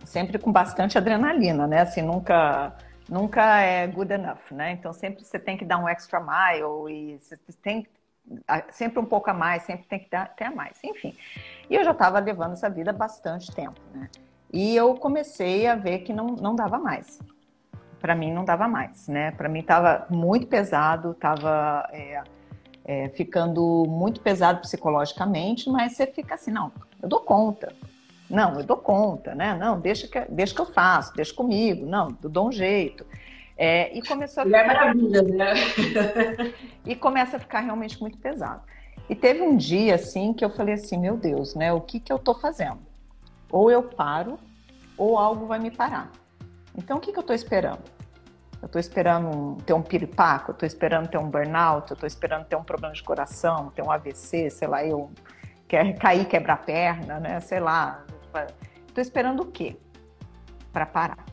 Sempre 0.04 0.38
com 0.38 0.52
bastante 0.52 0.98
adrenalina, 0.98 1.66
né? 1.68 1.82
Assim, 1.82 2.02
nunca 2.02 2.74
nunca 3.10 3.60
é 3.62 3.88
good 3.88 4.12
enough, 4.12 4.52
né? 4.52 4.72
Então 4.72 4.92
sempre 4.94 5.24
você 5.24 5.40
tem 5.40 5.58
que 5.58 5.66
dar 5.66 5.78
um 5.78 5.88
extra 5.88 6.20
mile 6.20 6.92
e 6.92 7.20
você 7.20 7.38
tem 7.62 7.88
sempre 8.72 9.00
um 9.00 9.06
pouco 9.06 9.30
a 9.30 9.34
mais, 9.34 9.64
sempre 9.64 9.86
tem 9.88 10.00
que 10.00 10.10
dar 10.10 10.24
até 10.24 10.46
a 10.46 10.52
mais, 10.52 10.78
enfim. 10.84 11.16
E 11.70 11.76
eu 11.76 11.84
já 11.84 11.92
estava 11.92 12.20
levando 12.20 12.54
essa 12.54 12.70
vida 12.70 12.92
bastante 12.92 13.54
tempo, 13.54 13.80
né? 13.94 14.10
E 14.52 14.76
eu 14.76 14.96
comecei 14.96 15.68
a 15.68 15.76
ver 15.76 16.00
que 16.00 16.14
não, 16.14 16.28
não 16.28 16.56
dava 16.56 16.80
mais. 16.80 17.20
Para 18.00 18.16
mim 18.16 18.32
não 18.32 18.46
dava 18.46 18.68
mais, 18.68 19.08
né? 19.08 19.32
Para 19.32 19.50
mim 19.50 19.60
estava 19.60 20.08
muito 20.10 20.48
pesado, 20.48 21.12
estava 21.12 21.88
é, 21.92 22.24
é, 22.84 23.10
ficando 23.10 23.84
muito 23.88 24.22
pesado 24.22 24.62
psicologicamente, 24.62 25.70
mas 25.70 25.94
você 25.94 26.08
fica 26.08 26.36
assim, 26.36 26.52
não, 26.52 26.72
eu 27.02 27.10
dou 27.10 27.20
conta, 27.22 27.74
não, 28.30 28.60
eu 28.60 28.64
dou 28.64 28.78
conta, 28.78 29.36
né? 29.36 29.56
Não, 29.56 29.80
deixa 29.80 30.08
que, 30.08 30.20
deixa 30.32 30.54
que 30.54 30.62
eu 30.62 30.66
faço, 30.66 31.14
deixa 31.16 31.34
comigo. 31.34 31.86
Não, 31.86 32.16
eu 32.24 32.30
dou 32.30 32.48
um 32.48 32.52
jeito. 32.52 33.06
É, 33.58 33.96
e 33.96 34.02
começou 34.02 34.44
a 34.44 34.46
ficar... 34.46 34.60
É 34.60 34.68
maravilha, 34.68 35.22
né? 35.22 35.54
e 36.86 36.96
começa 36.96 37.38
a 37.38 37.40
ficar 37.40 37.62
realmente 37.62 38.00
muito 38.02 38.18
pesado. 38.18 38.64
E 39.08 39.16
teve 39.16 39.42
um 39.42 39.56
dia, 39.56 39.96
assim, 39.96 40.34
que 40.34 40.44
eu 40.44 40.50
falei 40.50 40.74
assim, 40.74 40.98
meu 40.98 41.16
Deus, 41.16 41.54
né? 41.56 41.72
O 41.72 41.80
que 41.80 42.00
que 42.00 42.12
eu 42.12 42.18
tô 42.18 42.34
fazendo? 42.34 42.80
Ou 43.52 43.70
eu 43.70 43.84
paro, 43.84 44.40
ou 44.98 45.18
algo 45.18 45.46
vai 45.46 45.60
me 45.60 45.70
parar. 45.70 46.12
Então, 46.76 46.98
o 46.98 47.00
que 47.00 47.14
que 47.14 47.20
eu 47.20 47.24
tô 47.24 47.34
esperando? 47.34 47.84
Eu 48.62 48.68
tô 48.68 48.80
esperando 48.80 49.62
ter 49.64 49.74
um 49.74 49.82
piripaco, 49.82 50.52
eu 50.52 50.56
tô 50.56 50.66
esperando 50.66 51.08
ter 51.08 51.20
um 51.20 51.30
burnout, 51.30 51.92
eu 51.92 51.98
tô 51.98 52.08
esperando 52.08 52.46
ter 52.46 52.56
um 52.56 52.64
problema 52.64 52.94
de 52.94 53.04
coração, 53.04 53.72
ter 53.76 53.84
um 53.84 53.92
AVC, 53.92 54.50
sei 54.50 54.68
lá, 54.68 54.84
eu 54.84 55.12
quer 55.68 55.96
cair, 55.98 56.26
quebrar 56.26 56.56
a 56.56 56.58
perna, 56.58 57.20
né? 57.20 57.40
Sei 57.42 57.60
lá, 57.60 58.04
Estou 58.88 59.02
esperando 59.02 59.42
o 59.42 59.46
quê 59.46 59.76
para 60.72 60.86
parar? 60.86 61.26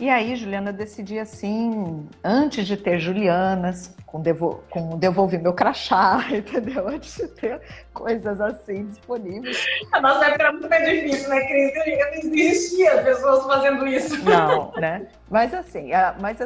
E 0.00 0.08
aí, 0.08 0.36
Juliana, 0.36 0.70
eu 0.70 0.74
decidi 0.74 1.18
assim, 1.18 2.08
antes 2.22 2.68
de 2.68 2.76
ter 2.76 3.00
Julianas, 3.00 3.96
com, 4.06 4.20
devo, 4.20 4.62
com 4.70 4.96
devolver 4.96 5.42
meu 5.42 5.52
crachá, 5.52 6.24
entendeu? 6.30 6.86
Antes 6.86 7.16
de 7.16 7.26
ter 7.28 7.60
coisas 7.92 8.40
assim 8.40 8.86
disponíveis. 8.86 9.66
A 9.92 10.00
nossa 10.00 10.26
época 10.26 10.42
era 10.44 10.52
muito 10.52 10.68
mais 10.68 10.88
difícil, 10.88 11.28
né, 11.28 11.40
Cris? 11.46 12.24
Não 12.24 12.34
existia 12.34 13.02
pessoas 13.02 13.44
fazendo 13.44 13.88
isso. 13.88 14.24
Não, 14.24 14.72
né? 14.78 15.08
Mas 15.28 15.52
assim, 15.52 15.90
mas, 16.20 16.38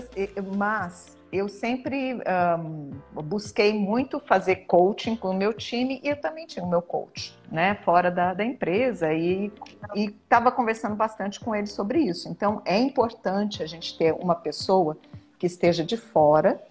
mas 0.56 1.16
eu 1.32 1.48
sempre 1.48 2.20
um, 2.60 2.90
busquei 3.22 3.72
muito 3.72 4.20
fazer 4.20 4.66
coaching 4.66 5.16
com 5.16 5.30
o 5.30 5.34
meu 5.34 5.54
time 5.54 5.98
e 6.04 6.08
eu 6.08 6.20
também 6.20 6.46
tinha 6.46 6.62
o 6.62 6.68
meu 6.68 6.82
coach, 6.82 7.34
né, 7.50 7.74
fora 7.76 8.10
da, 8.10 8.34
da 8.34 8.44
empresa 8.44 9.10
e 9.14 9.50
estava 9.96 10.52
conversando 10.52 10.94
bastante 10.94 11.40
com 11.40 11.54
ele 11.54 11.66
sobre 11.66 12.00
isso. 12.00 12.28
Então 12.28 12.60
é 12.66 12.78
importante 12.78 13.62
a 13.62 13.66
gente 13.66 13.96
ter 13.96 14.12
uma 14.12 14.34
pessoa 14.34 14.98
que 15.38 15.46
esteja 15.46 15.82
de 15.82 15.96
fora 15.96 16.62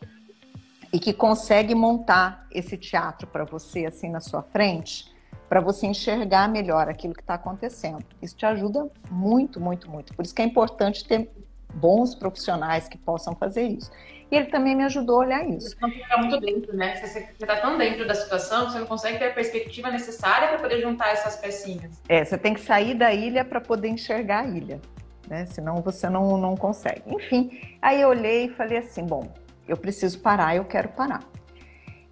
e 0.93 0.99
que 0.99 1.11
consegue 1.11 1.73
montar 1.73 2.45
esse 2.51 2.77
teatro 2.77 3.25
para 3.25 3.43
você 3.43 3.87
assim 3.87 4.11
na 4.11 4.19
sua 4.19 4.43
frente, 4.43 5.11
para 5.49 5.59
você 5.59 5.87
enxergar 5.87 6.47
melhor 6.47 6.87
aquilo 6.87 7.15
que 7.15 7.21
está 7.21 7.33
acontecendo. 7.33 8.05
Isso 8.21 8.35
te 8.35 8.45
ajuda 8.45 8.87
muito, 9.09 9.59
muito, 9.59 9.89
muito. 9.89 10.13
Por 10.13 10.23
isso 10.23 10.35
que 10.35 10.41
é 10.41 10.45
importante 10.45 11.03
ter 11.03 11.31
bons 11.73 12.13
profissionais 12.13 12.87
que 12.87 12.97
possam 12.97 13.35
fazer 13.35 13.63
isso. 13.63 13.89
E 14.31 14.35
ele 14.37 14.45
também 14.45 14.73
me 14.75 14.83
ajudou 14.85 15.17
a 15.17 15.25
olhar 15.25 15.49
isso. 15.49 15.71
Você 15.71 15.77
não 15.81 15.91
fica 15.91 16.17
muito 16.17 16.39
dentro, 16.39 16.73
né? 16.75 16.95
Você 16.95 17.27
está 17.37 17.57
tão 17.57 17.77
dentro 17.77 18.07
da 18.07 18.15
situação 18.15 18.65
que 18.65 18.71
você 18.71 18.79
não 18.79 18.87
consegue 18.87 19.19
ter 19.19 19.25
a 19.25 19.33
perspectiva 19.33 19.91
necessária 19.91 20.47
para 20.47 20.59
poder 20.59 20.79
juntar 20.79 21.11
essas 21.11 21.35
pecinhas. 21.35 22.01
É, 22.07 22.23
você 22.23 22.37
tem 22.37 22.53
que 22.53 22.61
sair 22.61 22.95
da 22.95 23.13
ilha 23.13 23.43
para 23.43 23.59
poder 23.59 23.89
enxergar 23.89 24.45
a 24.45 24.47
ilha, 24.47 24.79
né? 25.27 25.45
Senão 25.47 25.81
você 25.81 26.09
não, 26.09 26.37
não 26.37 26.55
consegue. 26.55 27.03
Enfim, 27.07 27.77
aí 27.81 27.99
eu 27.99 28.07
olhei 28.07 28.45
e 28.45 28.49
falei 28.49 28.77
assim: 28.77 29.05
bom, 29.05 29.33
eu 29.67 29.75
preciso 29.75 30.17
parar, 30.19 30.55
eu 30.55 30.63
quero 30.63 30.87
parar. 30.89 31.19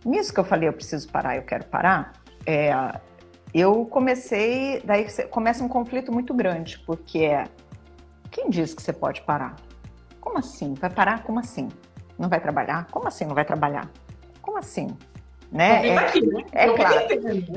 Nisso 0.05 0.33
que 0.33 0.39
eu 0.41 0.45
falei, 0.45 0.67
eu 0.67 0.73
preciso 0.73 1.09
parar, 1.09 1.37
eu 1.37 1.43
quero 1.43 1.65
parar, 1.65 2.13
é, 2.45 2.69
eu 3.53 3.85
comecei, 3.85 4.81
daí 4.83 5.07
começa 5.29 5.63
um 5.63 5.69
conflito 5.69 6.11
muito 6.11 6.33
grande, 6.33 6.79
porque 6.79 7.19
é, 7.19 7.45
quem 8.29 8.49
diz 8.49 8.73
que 8.73 8.81
você 8.81 8.93
pode 8.93 9.21
parar? 9.21 9.55
Como 10.19 10.37
assim? 10.37 10.73
Vai 10.73 10.89
parar? 10.89 11.23
Como 11.23 11.39
assim? 11.39 11.69
Não 12.19 12.27
vai 12.27 12.41
trabalhar? 12.41 12.85
Como 12.91 13.07
assim 13.07 13.25
não 13.25 13.33
vai 13.33 13.45
trabalhar? 13.45 13.89
Como 14.41 14.57
assim? 14.57 14.95
Né? 15.49 15.87
É, 15.87 15.97
aqui, 15.97 16.21
né? 16.21 16.45
é 16.51 16.69
claro. 16.69 17.07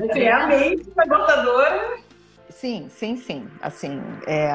Criar 0.09 0.43
a 0.45 0.47
mente 0.47 0.85
sabotadora. 0.91 1.97
Sim, 2.49 2.87
sim, 2.89 3.17
sim. 3.17 3.47
Assim, 3.61 4.01
é, 4.25 4.47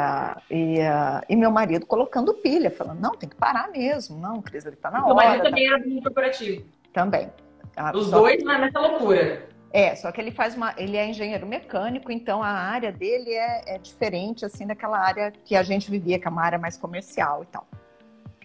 e, 0.50 0.78
uh, 0.78 1.20
e, 1.28 1.36
meu 1.36 1.50
marido 1.50 1.84
colocando 1.84 2.32
pilha, 2.32 2.70
falando, 2.70 3.00
não, 3.00 3.10
tem 3.10 3.28
que 3.28 3.36
parar 3.36 3.70
mesmo. 3.70 4.18
Não, 4.18 4.40
Cris, 4.40 4.64
ele 4.64 4.76
tá 4.76 4.90
na 4.90 5.04
hora. 5.04 5.12
O 5.12 5.16
marido 5.16 5.42
tá... 5.42 5.48
também 5.50 5.70
é 5.70 5.78
do 5.78 6.02
corporativo. 6.02 6.64
Também. 6.92 7.30
Ah, 7.76 7.92
Os 7.94 8.10
dois 8.10 8.38
que... 8.38 8.44
nessa 8.44 8.80
loucura. 8.80 9.46
É, 9.70 9.94
só 9.94 10.10
que 10.10 10.20
ele 10.20 10.30
faz 10.30 10.56
uma. 10.56 10.72
Ele 10.78 10.96
é 10.96 11.06
engenheiro 11.06 11.46
mecânico, 11.46 12.10
então 12.10 12.42
a 12.42 12.48
área 12.48 12.90
dele 12.90 13.30
é, 13.30 13.74
é 13.74 13.78
diferente 13.78 14.44
assim 14.44 14.66
daquela 14.66 14.98
área 14.98 15.30
que 15.30 15.54
a 15.54 15.62
gente 15.62 15.90
vivia, 15.90 16.18
que 16.18 16.26
é 16.26 16.30
uma 16.30 16.42
área 16.42 16.58
mais 16.58 16.76
comercial 16.78 17.42
e 17.42 17.46
tal. 17.46 17.66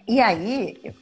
E 0.06 0.20
aí 0.20 0.94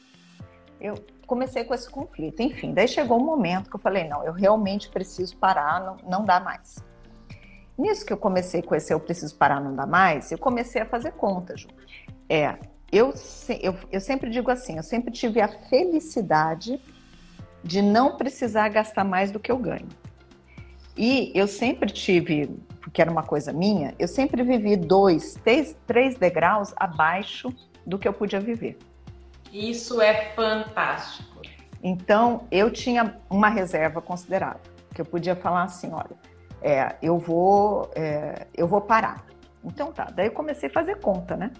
eu, 0.83 0.95
comecei 1.25 1.63
com 1.63 1.73
esse 1.73 1.89
conflito. 1.89 2.41
Enfim, 2.41 2.73
daí 2.73 2.87
chegou 2.87 3.19
um 3.19 3.25
momento 3.25 3.69
que 3.69 3.75
eu 3.75 3.79
falei, 3.79 4.07
não, 4.07 4.23
eu 4.23 4.33
realmente 4.33 4.89
preciso 4.89 5.35
parar, 5.37 5.81
não, 5.81 5.97
não 6.19 6.25
dá 6.25 6.39
mais. 6.39 6.83
Nisso 7.77 8.05
que 8.05 8.13
eu 8.13 8.17
comecei 8.17 8.61
com 8.61 8.75
esse 8.75 8.93
eu 8.93 8.99
preciso 8.99 9.35
parar, 9.35 9.59
não 9.59 9.75
dá 9.75 9.87
mais, 9.87 10.31
eu 10.31 10.37
comecei 10.37 10.81
a 10.81 10.85
fazer 10.85 11.13
conta, 11.13 11.57
Ju. 11.57 11.69
É, 12.29 12.55
eu, 12.91 13.13
eu, 13.61 13.75
eu 13.91 13.99
sempre 13.99 14.29
digo 14.29 14.51
assim, 14.51 14.77
eu 14.77 14.83
sempre 14.83 15.11
tive 15.11 15.41
a 15.41 15.47
felicidade 15.47 16.79
de 17.63 17.81
não 17.81 18.15
precisar 18.17 18.69
gastar 18.69 19.03
mais 19.03 19.31
do 19.31 19.39
que 19.39 19.51
eu 19.51 19.57
ganho. 19.57 19.87
E 20.95 21.31
eu 21.33 21.47
sempre 21.47 21.91
tive, 21.91 22.47
porque 22.79 23.01
era 23.01 23.09
uma 23.09 23.23
coisa 23.23 23.51
minha, 23.51 23.95
eu 23.97 24.07
sempre 24.07 24.43
vivi 24.43 24.75
dois, 24.75 25.33
três, 25.43 25.75
três 25.87 26.15
degraus 26.15 26.73
abaixo 26.75 27.51
do 27.83 27.97
que 27.97 28.07
eu 28.07 28.13
podia 28.13 28.39
viver. 28.39 28.77
Isso 29.53 30.01
é 30.01 30.31
fantástico. 30.33 31.41
Então, 31.83 32.47
eu 32.49 32.71
tinha 32.71 33.17
uma 33.29 33.49
reserva 33.49 34.01
considerável, 34.01 34.61
que 34.93 34.99
eu 34.99 35.05
podia 35.05 35.35
falar 35.35 35.63
assim, 35.63 35.91
olha, 35.93 36.17
é, 36.59 36.95
eu 37.03 37.19
vou, 37.19 37.91
é, 37.93 38.47
eu 38.55 38.67
vou 38.67 38.81
parar. 38.81 39.23
Então 39.63 39.91
tá, 39.91 40.05
daí 40.05 40.27
eu 40.27 40.31
comecei 40.31 40.69
a 40.69 40.71
fazer 40.71 40.99
conta, 40.99 41.37
né? 41.37 41.51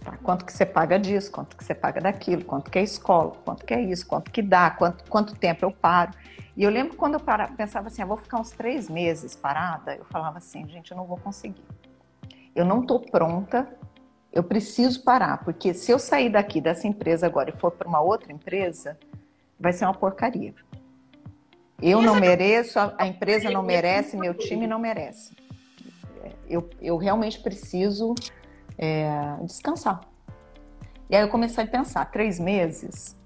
Tá, 0.00 0.16
quanto 0.22 0.46
que 0.46 0.52
você 0.52 0.64
paga 0.64 0.98
disso, 0.98 1.30
quanto 1.30 1.56
que 1.56 1.62
você 1.62 1.74
paga 1.74 2.00
daquilo, 2.00 2.44
quanto 2.44 2.70
que 2.70 2.78
é 2.78 2.82
escola, 2.82 3.32
quanto 3.44 3.66
que 3.66 3.74
é 3.74 3.82
isso, 3.82 4.06
quanto 4.06 4.30
que 4.30 4.40
dá, 4.40 4.70
quanto, 4.70 5.04
quanto 5.10 5.34
tempo 5.34 5.64
eu 5.64 5.70
paro. 5.70 6.12
E 6.56 6.62
eu 6.62 6.70
lembro 6.70 6.96
quando 6.96 7.14
eu 7.14 7.20
para, 7.20 7.48
pensava 7.48 7.88
assim, 7.88 8.00
ah, 8.00 8.06
vou 8.06 8.16
ficar 8.16 8.40
uns 8.40 8.50
três 8.50 8.88
meses 8.88 9.36
parada, 9.36 9.94
eu 9.94 10.04
falava 10.06 10.38
assim, 10.38 10.66
gente, 10.68 10.90
eu 10.90 10.96
não 10.96 11.04
vou 11.04 11.18
conseguir. 11.18 11.64
Eu 12.54 12.64
não 12.64 12.80
estou 12.80 12.98
pronta, 12.98 13.68
eu 14.32 14.44
preciso 14.44 15.02
parar, 15.02 15.44
porque 15.44 15.74
se 15.74 15.90
eu 15.90 15.98
sair 15.98 16.30
daqui 16.30 16.60
dessa 16.60 16.86
empresa 16.86 17.26
agora 17.26 17.50
e 17.50 17.58
for 17.58 17.72
para 17.72 17.88
uma 17.88 18.00
outra 18.00 18.32
empresa, 18.32 18.96
vai 19.58 19.72
ser 19.72 19.84
uma 19.84 19.94
porcaria. 19.94 20.54
Eu 21.82 22.00
não 22.02 22.14
mereço, 22.16 22.78
a 22.78 23.06
empresa 23.06 23.50
não 23.50 23.62
merece, 23.62 24.16
meu 24.16 24.34
time 24.34 24.66
não 24.66 24.78
merece. 24.78 25.34
Eu, 26.48 26.68
eu 26.80 26.96
realmente 26.96 27.40
preciso 27.40 28.14
é, 28.76 29.36
descansar. 29.42 30.02
E 31.08 31.16
aí 31.16 31.22
eu 31.22 31.28
comecei 31.28 31.64
a 31.64 31.66
pensar, 31.66 32.04
três 32.10 32.38
meses, 32.38 33.18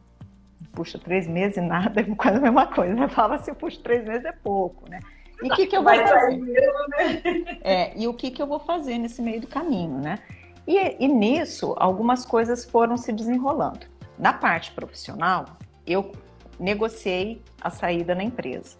puxa, 0.72 0.98
três 0.98 1.26
meses 1.26 1.56
e 1.56 1.60
nada 1.60 2.00
é 2.00 2.04
quase 2.14 2.38
a 2.38 2.40
mesma 2.40 2.66
coisa. 2.66 2.98
Eu 2.98 3.08
falava 3.08 3.34
assim, 3.34 3.52
puxa, 3.52 3.80
três 3.82 4.04
meses 4.06 4.24
é 4.24 4.32
pouco, 4.32 4.88
né? 4.88 5.00
E 5.42 5.52
o 5.52 5.54
que, 5.54 5.66
que 5.66 5.76
eu 5.76 5.82
vou 5.82 5.92
fazer? 5.92 6.36
Né? 6.38 7.58
É, 7.62 7.98
e 7.98 8.06
o 8.06 8.14
que, 8.14 8.30
que 8.30 8.40
eu 8.40 8.46
vou 8.46 8.60
fazer 8.60 8.98
nesse 8.98 9.20
meio 9.20 9.40
do 9.40 9.46
caminho, 9.46 9.98
né? 9.98 10.20
E, 10.66 11.04
e 11.04 11.08
nisso, 11.08 11.74
algumas 11.78 12.24
coisas 12.24 12.64
foram 12.64 12.96
se 12.96 13.12
desenrolando. 13.12 13.86
Na 14.18 14.32
parte 14.32 14.72
profissional, 14.72 15.44
eu 15.86 16.12
negociei 16.58 17.42
a 17.60 17.70
saída 17.70 18.14
na 18.14 18.22
empresa. 18.22 18.76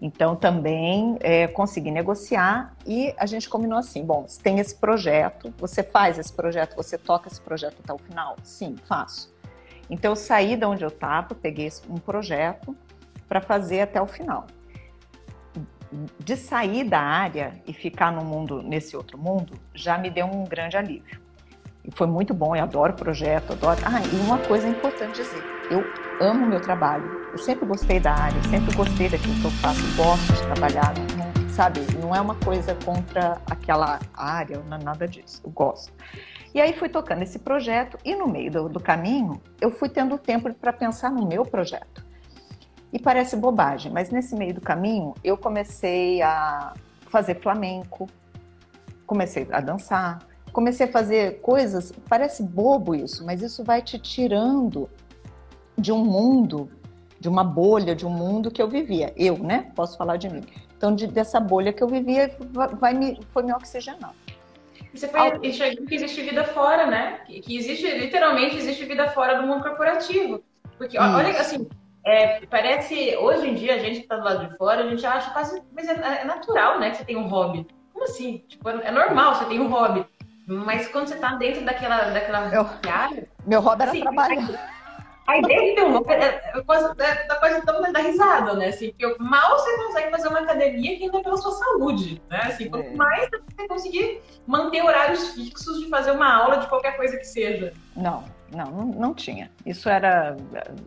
Então, 0.00 0.34
também 0.34 1.18
é, 1.20 1.46
consegui 1.46 1.90
negociar 1.90 2.74
e 2.86 3.14
a 3.18 3.26
gente 3.26 3.50
combinou 3.50 3.78
assim: 3.78 4.04
bom, 4.04 4.24
tem 4.42 4.58
esse 4.58 4.74
projeto, 4.74 5.52
você 5.58 5.82
faz 5.82 6.18
esse 6.18 6.32
projeto, 6.32 6.74
você 6.74 6.96
toca 6.96 7.28
esse 7.28 7.40
projeto 7.40 7.76
até 7.84 7.92
o 7.92 7.98
final? 7.98 8.36
Sim, 8.42 8.76
faço. 8.86 9.34
Então, 9.90 10.12
eu 10.12 10.16
saí 10.16 10.56
de 10.56 10.64
onde 10.64 10.84
eu 10.84 10.88
estava, 10.88 11.34
peguei 11.34 11.68
um 11.88 11.96
projeto 11.96 12.74
para 13.28 13.40
fazer 13.40 13.82
até 13.82 14.00
o 14.00 14.06
final. 14.06 14.46
De 16.18 16.36
sair 16.36 16.84
da 16.84 17.00
área 17.00 17.60
e 17.66 17.72
ficar 17.72 18.12
no 18.12 18.24
mundo, 18.24 18.62
nesse 18.62 18.96
outro 18.96 19.18
mundo, 19.18 19.54
já 19.74 19.98
me 19.98 20.08
deu 20.08 20.26
um 20.26 20.44
grande 20.44 20.76
alívio. 20.76 21.20
E 21.84 21.90
foi 21.92 22.06
muito 22.06 22.34
bom, 22.34 22.54
eu 22.54 22.62
adoro 22.62 22.92
o 22.92 22.96
projeto, 22.96 23.52
adoro. 23.52 23.80
Ah, 23.84 24.00
e 24.00 24.16
uma 24.20 24.38
coisa 24.38 24.68
importante 24.68 25.16
dizer: 25.16 25.42
eu 25.70 25.84
amo 26.20 26.46
meu 26.46 26.60
trabalho. 26.60 27.20
Eu 27.32 27.38
sempre 27.38 27.64
gostei 27.64 27.98
da 27.98 28.12
área, 28.12 28.42
sempre 28.44 28.74
gostei 28.74 29.08
daquilo 29.08 29.34
que 29.34 29.44
eu 29.44 29.50
faço, 29.52 29.80
gosto 29.96 30.32
de 30.32 30.42
trabalhar, 30.42 30.92
não, 31.16 31.48
sabe? 31.48 31.80
Não 32.00 32.14
é 32.14 32.20
uma 32.20 32.34
coisa 32.34 32.76
contra 32.84 33.40
aquela 33.48 34.00
área, 34.14 34.58
não 34.68 34.76
é 34.76 34.82
nada 34.82 35.06
disso. 35.06 35.40
Eu 35.44 35.50
gosto. 35.50 35.92
E 36.52 36.60
aí 36.60 36.72
fui 36.72 36.88
tocando 36.88 37.22
esse 37.22 37.38
projeto 37.38 37.96
e 38.04 38.14
no 38.14 38.26
meio 38.26 38.50
do, 38.50 38.68
do 38.68 38.80
caminho 38.80 39.40
eu 39.60 39.70
fui 39.70 39.88
tendo 39.88 40.18
tempo 40.18 40.52
para 40.54 40.72
pensar 40.72 41.10
no 41.10 41.26
meu 41.26 41.44
projeto. 41.44 42.04
E 42.92 42.98
parece 42.98 43.36
bobagem, 43.36 43.92
mas 43.92 44.10
nesse 44.10 44.34
meio 44.34 44.54
do 44.54 44.60
caminho 44.60 45.14
eu 45.22 45.36
comecei 45.36 46.20
a 46.22 46.74
fazer 47.06 47.36
flamenco, 47.36 48.08
comecei 49.06 49.46
a 49.50 49.60
dançar, 49.60 50.18
comecei 50.52 50.86
a 50.86 50.92
fazer 50.92 51.40
coisas, 51.40 51.92
parece 52.08 52.42
bobo 52.42 52.94
isso, 52.94 53.24
mas 53.24 53.42
isso 53.42 53.62
vai 53.64 53.82
te 53.82 53.98
tirando 53.98 54.88
de 55.76 55.92
um 55.92 56.04
mundo, 56.04 56.70
de 57.18 57.28
uma 57.28 57.44
bolha, 57.44 57.94
de 57.94 58.06
um 58.06 58.10
mundo 58.10 58.50
que 58.50 58.60
eu 58.60 58.68
vivia. 58.68 59.12
Eu, 59.16 59.38
né? 59.38 59.70
Posso 59.74 59.96
falar 59.96 60.16
de 60.16 60.28
mim. 60.28 60.42
Então, 60.76 60.94
de, 60.94 61.06
dessa 61.06 61.38
bolha 61.38 61.72
que 61.72 61.82
eu 61.82 61.88
vivia, 61.88 62.34
vai, 62.78 62.94
me, 62.94 63.18
foi 63.32 63.42
me 63.42 63.52
oxigenando. 63.52 64.14
Você 64.94 65.06
foi 65.06 65.20
Ao... 65.20 65.44
enxergando 65.44 65.86
que 65.86 65.94
existe 65.94 66.22
vida 66.22 66.44
fora, 66.44 66.86
né? 66.86 67.20
Que, 67.26 67.40
que, 67.40 67.56
existe, 67.56 67.86
literalmente, 67.86 68.56
existe 68.56 68.84
vida 68.84 69.08
fora 69.10 69.40
do 69.40 69.46
mundo 69.46 69.62
corporativo. 69.62 70.42
Porque, 70.76 70.96
Isso. 70.96 71.06
olha, 71.06 71.38
assim, 71.38 71.68
é, 72.04 72.46
parece, 72.46 73.16
hoje 73.16 73.48
em 73.48 73.54
dia, 73.54 73.74
a 73.74 73.78
gente 73.78 74.00
que 74.00 74.06
tá 74.06 74.16
do 74.16 74.24
lado 74.24 74.48
de 74.48 74.56
fora, 74.56 74.84
a 74.84 74.88
gente 74.88 75.04
acha 75.04 75.30
quase, 75.30 75.62
mas 75.72 75.88
é, 75.88 76.22
é 76.22 76.24
natural, 76.24 76.78
né, 76.78 76.90
que 76.90 76.98
você 76.98 77.04
tem 77.04 77.16
um 77.16 77.28
hobby. 77.28 77.66
Como 77.92 78.04
assim? 78.04 78.42
Tipo, 78.48 78.70
é, 78.70 78.86
é 78.86 78.90
normal, 78.90 79.34
você 79.34 79.44
tem 79.44 79.60
um 79.60 79.68
hobby. 79.68 80.06
Mas 80.46 80.88
quando 80.88 81.08
você 81.08 81.16
tá 81.16 81.34
dentro 81.34 81.64
daquela, 81.64 82.10
daquela 82.10 82.48
meu, 82.48 82.66
área... 82.90 83.28
Meu 83.46 83.60
hobby 83.60 83.82
era 83.82 83.90
assim, 83.90 84.00
trabalhar. 84.00 84.80
A 85.26 85.38
ideia 85.38 85.70
de 85.70 85.74
ter 85.76 85.84
um 85.84 85.92
hobby 85.92 86.12
é, 86.14 86.52
é, 86.54 86.62
quase, 86.62 86.90
é, 87.02 87.34
coisa 87.36 87.60
tão 87.64 87.92
da 87.92 88.00
risada, 88.00 88.54
né? 88.54 88.68
Assim, 88.68 88.90
porque 88.90 89.22
mal 89.22 89.58
você 89.58 89.76
consegue 89.76 90.10
fazer 90.10 90.28
uma 90.28 90.40
academia 90.40 90.96
que 90.96 91.04
ainda 91.04 91.18
é 91.18 91.22
pela 91.22 91.36
sua 91.36 91.52
saúde, 91.52 92.20
né? 92.28 92.40
Assim, 92.44 92.68
quanto 92.68 92.86
é. 92.86 92.96
mais 92.96 93.28
você 93.30 93.68
conseguir 93.68 94.22
manter 94.46 94.82
horários 94.82 95.28
fixos 95.34 95.80
de 95.80 95.88
fazer 95.88 96.10
uma 96.12 96.34
aula 96.34 96.56
de 96.56 96.66
qualquer 96.66 96.96
coisa 96.96 97.16
que 97.16 97.24
seja. 97.24 97.72
Não, 97.94 98.24
não, 98.54 98.66
não, 98.66 98.86
não 98.86 99.14
tinha. 99.14 99.50
Isso 99.64 99.88
era. 99.88 100.36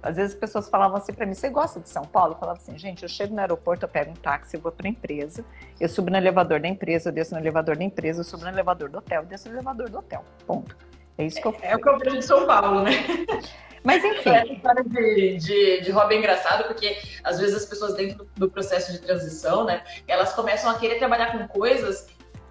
Às 0.01 0.17
vezes 0.17 0.33
as 0.33 0.39
pessoas 0.39 0.69
falavam 0.69 0.97
assim 0.97 1.13
para 1.13 1.25
mim: 1.25 1.33
você 1.33 1.49
gosta 1.49 1.79
de 1.79 1.89
São 1.89 2.03
Paulo? 2.03 2.33
Eu 2.33 2.37
falava 2.37 2.57
assim: 2.57 2.77
gente, 2.77 3.03
eu 3.03 3.09
chego 3.09 3.33
no 3.33 3.41
aeroporto, 3.41 3.85
eu 3.85 3.89
pego 3.89 4.11
um 4.11 4.15
táxi, 4.15 4.55
eu 4.55 4.61
vou 4.61 4.71
para 4.71 4.87
a 4.87 4.89
empresa, 4.89 5.45
eu 5.79 5.87
subo 5.87 6.09
no 6.09 6.17
elevador 6.17 6.59
da 6.59 6.67
empresa, 6.67 7.09
eu 7.09 7.13
desço 7.13 7.33
no 7.33 7.39
elevador 7.39 7.77
da 7.77 7.83
empresa, 7.83 8.19
eu 8.19 8.23
subo 8.23 8.43
no 8.43 8.49
elevador 8.49 8.89
do 8.89 8.97
hotel, 8.97 9.21
eu 9.21 9.27
desço 9.27 9.47
no 9.47 9.55
elevador 9.55 9.89
do 9.89 9.97
hotel. 9.97 10.25
Ponto. 10.45 10.75
É 11.17 11.25
isso 11.25 11.41
que 11.41 11.47
eu 11.47 11.55
É, 11.61 11.71
é 11.71 11.75
o 11.75 11.79
que 11.79 11.87
eu 11.87 11.97
vejo 11.97 12.17
de 12.17 12.25
São 12.25 12.45
Paulo, 12.45 12.81
né? 12.81 12.91
Mas 13.83 14.03
enfim. 14.03 14.29
Essa 14.29 14.53
história 14.53 14.83
de, 14.83 15.37
de, 15.37 15.81
de 15.81 15.91
hobby 15.91 16.15
é 16.15 16.17
engraçado, 16.19 16.63
porque 16.65 16.97
às 17.23 17.39
vezes 17.39 17.55
as 17.55 17.65
pessoas 17.65 17.93
dentro 17.95 18.27
do, 18.35 18.49
processo 18.49 18.93
de 18.93 18.99
transição, 18.99 19.65
né, 19.65 19.83
elas 20.07 20.33
começam 20.33 20.71
a 20.71 20.79
querer 20.79 20.95
trabalhar 20.99 21.37
com 21.37 21.47
coisas 21.49 22.07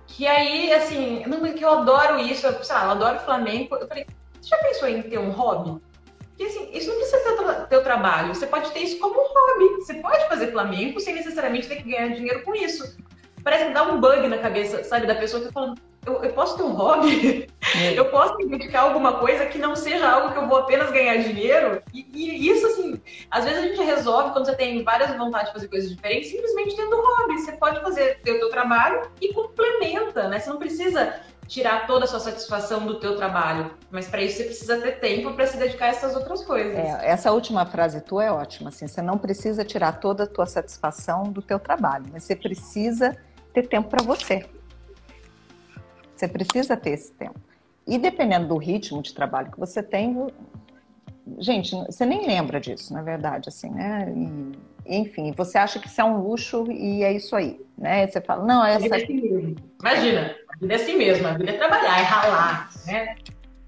que 0.07 0.26
aí, 0.26 0.71
assim, 0.75 1.25
não, 1.26 1.40
que 1.54 1.64
eu 1.64 1.71
adoro 1.71 2.19
isso, 2.19 2.47
eu, 2.47 2.62
sei 2.62 2.76
lá, 2.76 2.85
eu 2.85 2.90
adoro 2.90 3.19
flamenco. 3.21 3.76
Eu 3.76 3.88
falei, 3.88 4.07
você 4.42 4.49
já 4.49 4.58
pensou 4.58 4.88
em 4.88 5.02
ter 5.02 5.18
um 5.18 5.30
hobby? 5.30 5.80
Porque 6.28 6.44
assim, 6.44 6.68
isso 6.72 6.88
não 6.88 6.96
precisa 6.96 7.22
ser 7.22 7.66
teu 7.68 7.82
trabalho. 7.82 8.34
Você 8.34 8.46
pode 8.46 8.70
ter 8.72 8.80
isso 8.80 8.99
como 8.99 9.20
um 9.20 9.25
hobby. 9.25 9.76
Você 9.76 9.94
pode 9.94 10.26
fazer 10.28 10.50
flamengo 10.50 10.99
sem 10.99 11.14
necessariamente 11.14 11.68
ter 11.68 11.76
que 11.76 11.90
ganhar 11.90 12.08
dinheiro 12.08 12.42
com 12.42 12.54
isso. 12.54 12.96
Parece 13.44 13.66
que 13.66 13.72
dá 13.72 13.84
um 13.84 14.00
bug 14.00 14.26
na 14.28 14.38
cabeça, 14.38 14.82
sabe, 14.84 15.06
da 15.06 15.14
pessoa 15.14 15.40
que 15.40 15.49
tá 15.49 15.52
falando, 15.52 15.80
eu, 16.06 16.22
eu 16.25 16.32
posso 16.32 16.56
ter 16.56 16.62
um 16.62 16.72
hobby? 16.72 17.49
É. 17.76 17.92
Eu 17.99 18.06
posso 18.11 18.37
dedicar 18.37 18.82
alguma 18.82 19.14
coisa 19.14 19.46
que 19.46 19.56
não 19.56 19.75
seja 19.75 20.06
algo 20.08 20.32
que 20.32 20.38
eu 20.38 20.46
vou 20.46 20.58
apenas 20.58 20.90
ganhar 20.90 21.16
dinheiro? 21.16 21.82
E, 21.94 22.06
e, 22.12 22.50
isso, 22.50 22.66
assim, 22.66 23.00
às 23.30 23.44
vezes 23.44 23.61
a 23.61 23.66
gente 23.66 23.82
resolve 23.82 24.32
quando 24.32 24.44
você 24.44 24.54
tem 24.54 24.82
várias 24.82 25.16
vontades 25.16 25.49
de 25.49 25.52
fazer 25.54 25.68
coisas 25.68 25.90
diferentes, 25.90 26.30
simplesmente 26.30 26.76
tendo 26.76 26.94
um 26.96 27.02
hobby. 27.02 27.40
Você 27.40 27.52
pode 27.52 27.80
fazer 27.80 28.18
o 28.20 28.25
teu 28.25 28.50
trabalho 28.50 29.11
e 29.20 29.32
complementa, 29.32 30.28
né? 30.28 30.38
Você 30.38 30.50
não 30.50 30.58
precisa 30.58 31.20
tirar 31.52 31.87
toda 31.87 32.06
a 32.06 32.09
sua 32.09 32.18
satisfação 32.18 32.87
do 32.87 32.99
teu 32.99 33.14
trabalho. 33.14 33.75
Mas 33.90 34.09
para 34.09 34.23
isso 34.23 34.38
você 34.38 34.44
precisa 34.44 34.80
ter 34.80 34.92
tempo 35.00 35.35
para 35.35 35.47
se 35.47 35.59
dedicar 35.59 35.85
a 35.85 35.88
essas 35.88 36.16
outras 36.16 36.42
coisas. 36.42 36.75
É, 36.75 37.11
essa 37.11 37.30
última 37.30 37.66
frase 37.66 38.00
tua 38.00 38.25
é 38.25 38.32
ótima. 38.32 38.71
Assim, 38.71 38.87
você 38.88 39.02
não 39.02 39.18
precisa 39.18 39.62
tirar 39.62 40.00
toda 40.00 40.25
a 40.25 40.26
tua 40.26 40.47
satisfação 40.47 41.25
do 41.25 41.42
teu 41.42 41.61
trabalho, 41.61 42.06
mas 42.11 42.25
você 42.25 42.35
precisa 42.35 43.14
ter 43.52 43.68
tempo 43.68 43.90
para 43.90 44.02
você. 44.02 44.49
Você 46.16 46.26
precisa 46.26 46.75
ter 46.75 46.92
esse 46.92 47.12
tempo. 47.12 47.38
E 47.87 47.99
dependendo 47.99 48.49
do 48.49 48.56
ritmo 48.56 49.02
de 49.02 49.12
trabalho 49.12 49.50
que 49.50 49.61
você 49.61 49.82
tem, 49.82 50.28
gente, 51.37 51.76
você 51.85 52.06
nem 52.06 52.26
lembra 52.26 52.59
disso, 52.61 52.94
na 52.94 53.02
verdade, 53.02 53.50
assim, 53.50 53.68
né? 53.68 54.11
E, 54.16 54.52
enfim, 54.87 55.33
você 55.33 55.59
acha 55.59 55.79
que 55.79 55.87
isso 55.87 56.01
é 56.01 56.05
um 56.05 56.19
luxo 56.19 56.71
e 56.71 57.03
é 57.03 57.12
isso 57.12 57.35
aí, 57.37 57.61
né? 57.77 58.07
Você 58.07 58.21
fala, 58.21 58.45
não, 58.45 58.65
essa. 58.65 58.87
É 58.87 59.03
assim 59.03 59.57
Imagina, 59.81 60.37
a 60.49 60.57
vida 60.59 60.73
é 60.73 60.77
assim 60.77 60.97
mesmo, 60.97 61.27
a 61.27 61.33
vida 61.33 61.51
é 61.51 61.57
trabalhar, 61.57 62.01
é 62.01 62.03
ralar, 62.03 62.71
né? 62.87 63.17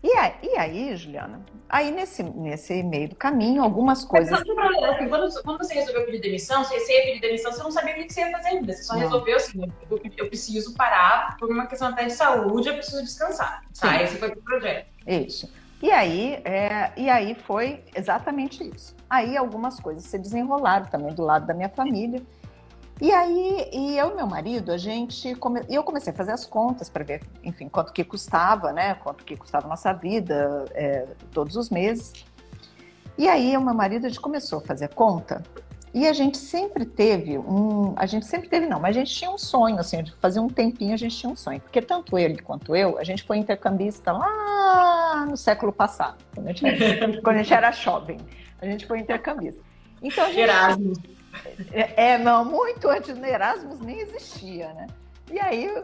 E 0.04 0.12
aí, 0.18 0.34
e 0.42 0.58
aí, 0.58 0.96
Juliana, 0.96 1.40
aí 1.66 1.90
nesse, 1.90 2.22
nesse 2.22 2.82
meio 2.82 3.08
do 3.08 3.16
caminho, 3.16 3.62
algumas 3.62 4.04
coisas. 4.04 4.30
Mas, 4.30 4.84
assim, 4.84 5.08
quando, 5.08 5.42
quando, 5.42 5.58
você 5.58 5.72
resolveu 5.72 6.04
pedir 6.04 6.20
demissão, 6.20 6.62
você 6.62 6.74
ia 6.76 7.04
pedir 7.06 7.20
demissão, 7.20 7.50
você 7.50 7.62
não 7.62 7.70
sabia 7.70 7.94
o 7.94 7.96
que 7.96 8.12
você 8.12 8.20
ia 8.20 8.30
fazer 8.30 8.48
ainda. 8.48 8.70
Você 8.70 8.82
só 8.82 8.92
não. 8.92 9.00
resolveu 9.00 9.36
assim, 9.36 9.62
eu, 9.90 10.00
eu, 10.18 10.28
preciso 10.28 10.74
parar 10.74 11.38
por 11.38 11.50
uma 11.50 11.66
questão 11.66 11.88
até 11.88 12.04
de 12.04 12.12
saúde, 12.12 12.68
eu 12.68 12.74
preciso 12.74 13.02
descansar. 13.02 13.62
Tá, 13.80 14.02
esse 14.02 14.18
foi 14.18 14.28
o 14.28 14.36
projeto. 14.42 14.86
Isso. 15.06 15.50
E 15.80 15.90
aí, 15.90 16.34
é, 16.44 16.92
e 16.98 17.08
aí 17.08 17.34
foi 17.34 17.82
exatamente 17.94 18.62
isso. 18.62 18.94
Aí 19.14 19.36
algumas 19.36 19.78
coisas 19.78 20.02
se 20.02 20.18
desenrolaram 20.18 20.86
também 20.86 21.14
do 21.14 21.22
lado 21.22 21.46
da 21.46 21.54
minha 21.54 21.68
família. 21.68 22.20
E 23.00 23.12
aí, 23.12 23.70
e 23.72 23.96
eu 23.96 24.10
e 24.10 24.14
meu 24.16 24.26
marido, 24.26 24.72
a 24.72 24.76
gente 24.76 25.36
come... 25.36 25.60
eu 25.68 25.84
comecei 25.84 26.12
a 26.12 26.16
fazer 26.16 26.32
as 26.32 26.44
contas 26.44 26.88
para 26.88 27.04
ver, 27.04 27.22
enfim, 27.44 27.68
quanto 27.68 27.92
que 27.92 28.02
custava, 28.02 28.72
né? 28.72 28.94
Quanto 28.94 29.24
que 29.24 29.36
custava 29.36 29.66
a 29.66 29.68
nossa 29.68 29.92
vida 29.92 30.64
é, 30.72 31.06
todos 31.32 31.54
os 31.54 31.70
meses. 31.70 32.12
E 33.16 33.28
aí, 33.28 33.56
o 33.56 33.60
meu 33.60 33.72
marido, 33.72 34.06
a 34.06 34.08
gente 34.08 34.20
começou 34.20 34.58
a 34.58 34.62
fazer 34.62 34.92
conta. 34.92 35.44
E 35.94 36.08
a 36.08 36.12
gente 36.12 36.36
sempre 36.36 36.84
teve 36.84 37.38
um. 37.38 37.94
A 37.96 38.04
gente 38.04 38.26
sempre 38.26 38.48
teve, 38.48 38.66
não, 38.66 38.80
mas 38.80 38.96
a 38.96 38.98
gente 38.98 39.14
tinha 39.14 39.30
um 39.30 39.38
sonho, 39.38 39.78
assim, 39.78 40.02
de 40.02 40.12
fazer 40.16 40.40
um 40.40 40.48
tempinho 40.48 40.92
a 40.92 40.96
gente 40.96 41.16
tinha 41.16 41.30
um 41.30 41.36
sonho. 41.36 41.60
Porque 41.60 41.80
tanto 41.80 42.18
ele 42.18 42.38
quanto 42.38 42.74
eu, 42.74 42.98
a 42.98 43.04
gente 43.04 43.22
foi 43.22 43.38
intercambista 43.38 44.10
lá 44.10 45.24
no 45.30 45.36
século 45.36 45.72
passado, 45.72 46.18
quando 46.34 46.48
a 46.48 46.52
gente, 46.52 47.20
quando 47.22 47.36
a 47.36 47.42
gente 47.42 47.54
era 47.54 47.70
jovem. 47.70 48.18
A 48.60 48.66
gente 48.66 48.86
foi 48.86 48.98
intercambista. 48.98 49.60
Então 50.02 50.24
a 50.24 50.28
gente. 50.28 50.40
Erasmus 50.40 51.14
é, 51.72 52.18
não, 52.18 52.44
muito 52.44 52.88
antes 52.88 53.16
do 53.16 53.24
Erasmus 53.24 53.80
nem 53.80 54.00
existia, 54.00 54.72
né? 54.72 54.86
E 55.30 55.40
aí, 55.40 55.82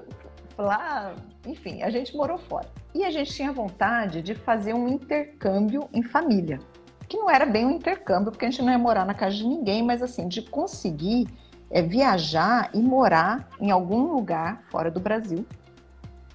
lá, 0.57 1.15
enfim, 1.47 1.83
a 1.83 1.91
gente 1.91 2.15
morou 2.17 2.39
fora. 2.39 2.69
E 2.95 3.05
a 3.05 3.11
gente 3.11 3.33
tinha 3.33 3.53
vontade 3.53 4.23
de 4.23 4.35
fazer 4.35 4.75
um 4.75 4.89
intercâmbio 4.89 5.89
em 5.93 6.03
família. 6.03 6.61
Que 7.11 7.19
não 7.19 7.29
era 7.29 7.45
bem 7.45 7.67
um 7.67 7.73
intercâmbio, 7.73 8.31
porque 8.31 8.47
a 8.47 8.51
gente 8.51 8.63
não 8.63 8.73
ia 8.73 8.79
morar 8.79 9.05
na 9.05 9.13
casa 9.13 9.37
de 9.37 9.47
ninguém, 9.47 9.83
mas 9.83 10.01
assim, 10.01 10.27
de 10.27 10.41
conseguir 10.41 11.27
é, 11.71 11.83
viajar 11.83 12.71
e 12.73 12.81
morar 12.81 13.51
em 13.61 13.71
algum 13.71 14.15
lugar 14.15 14.63
fora 14.71 14.91
do 14.91 15.01
Brasil 15.01 15.45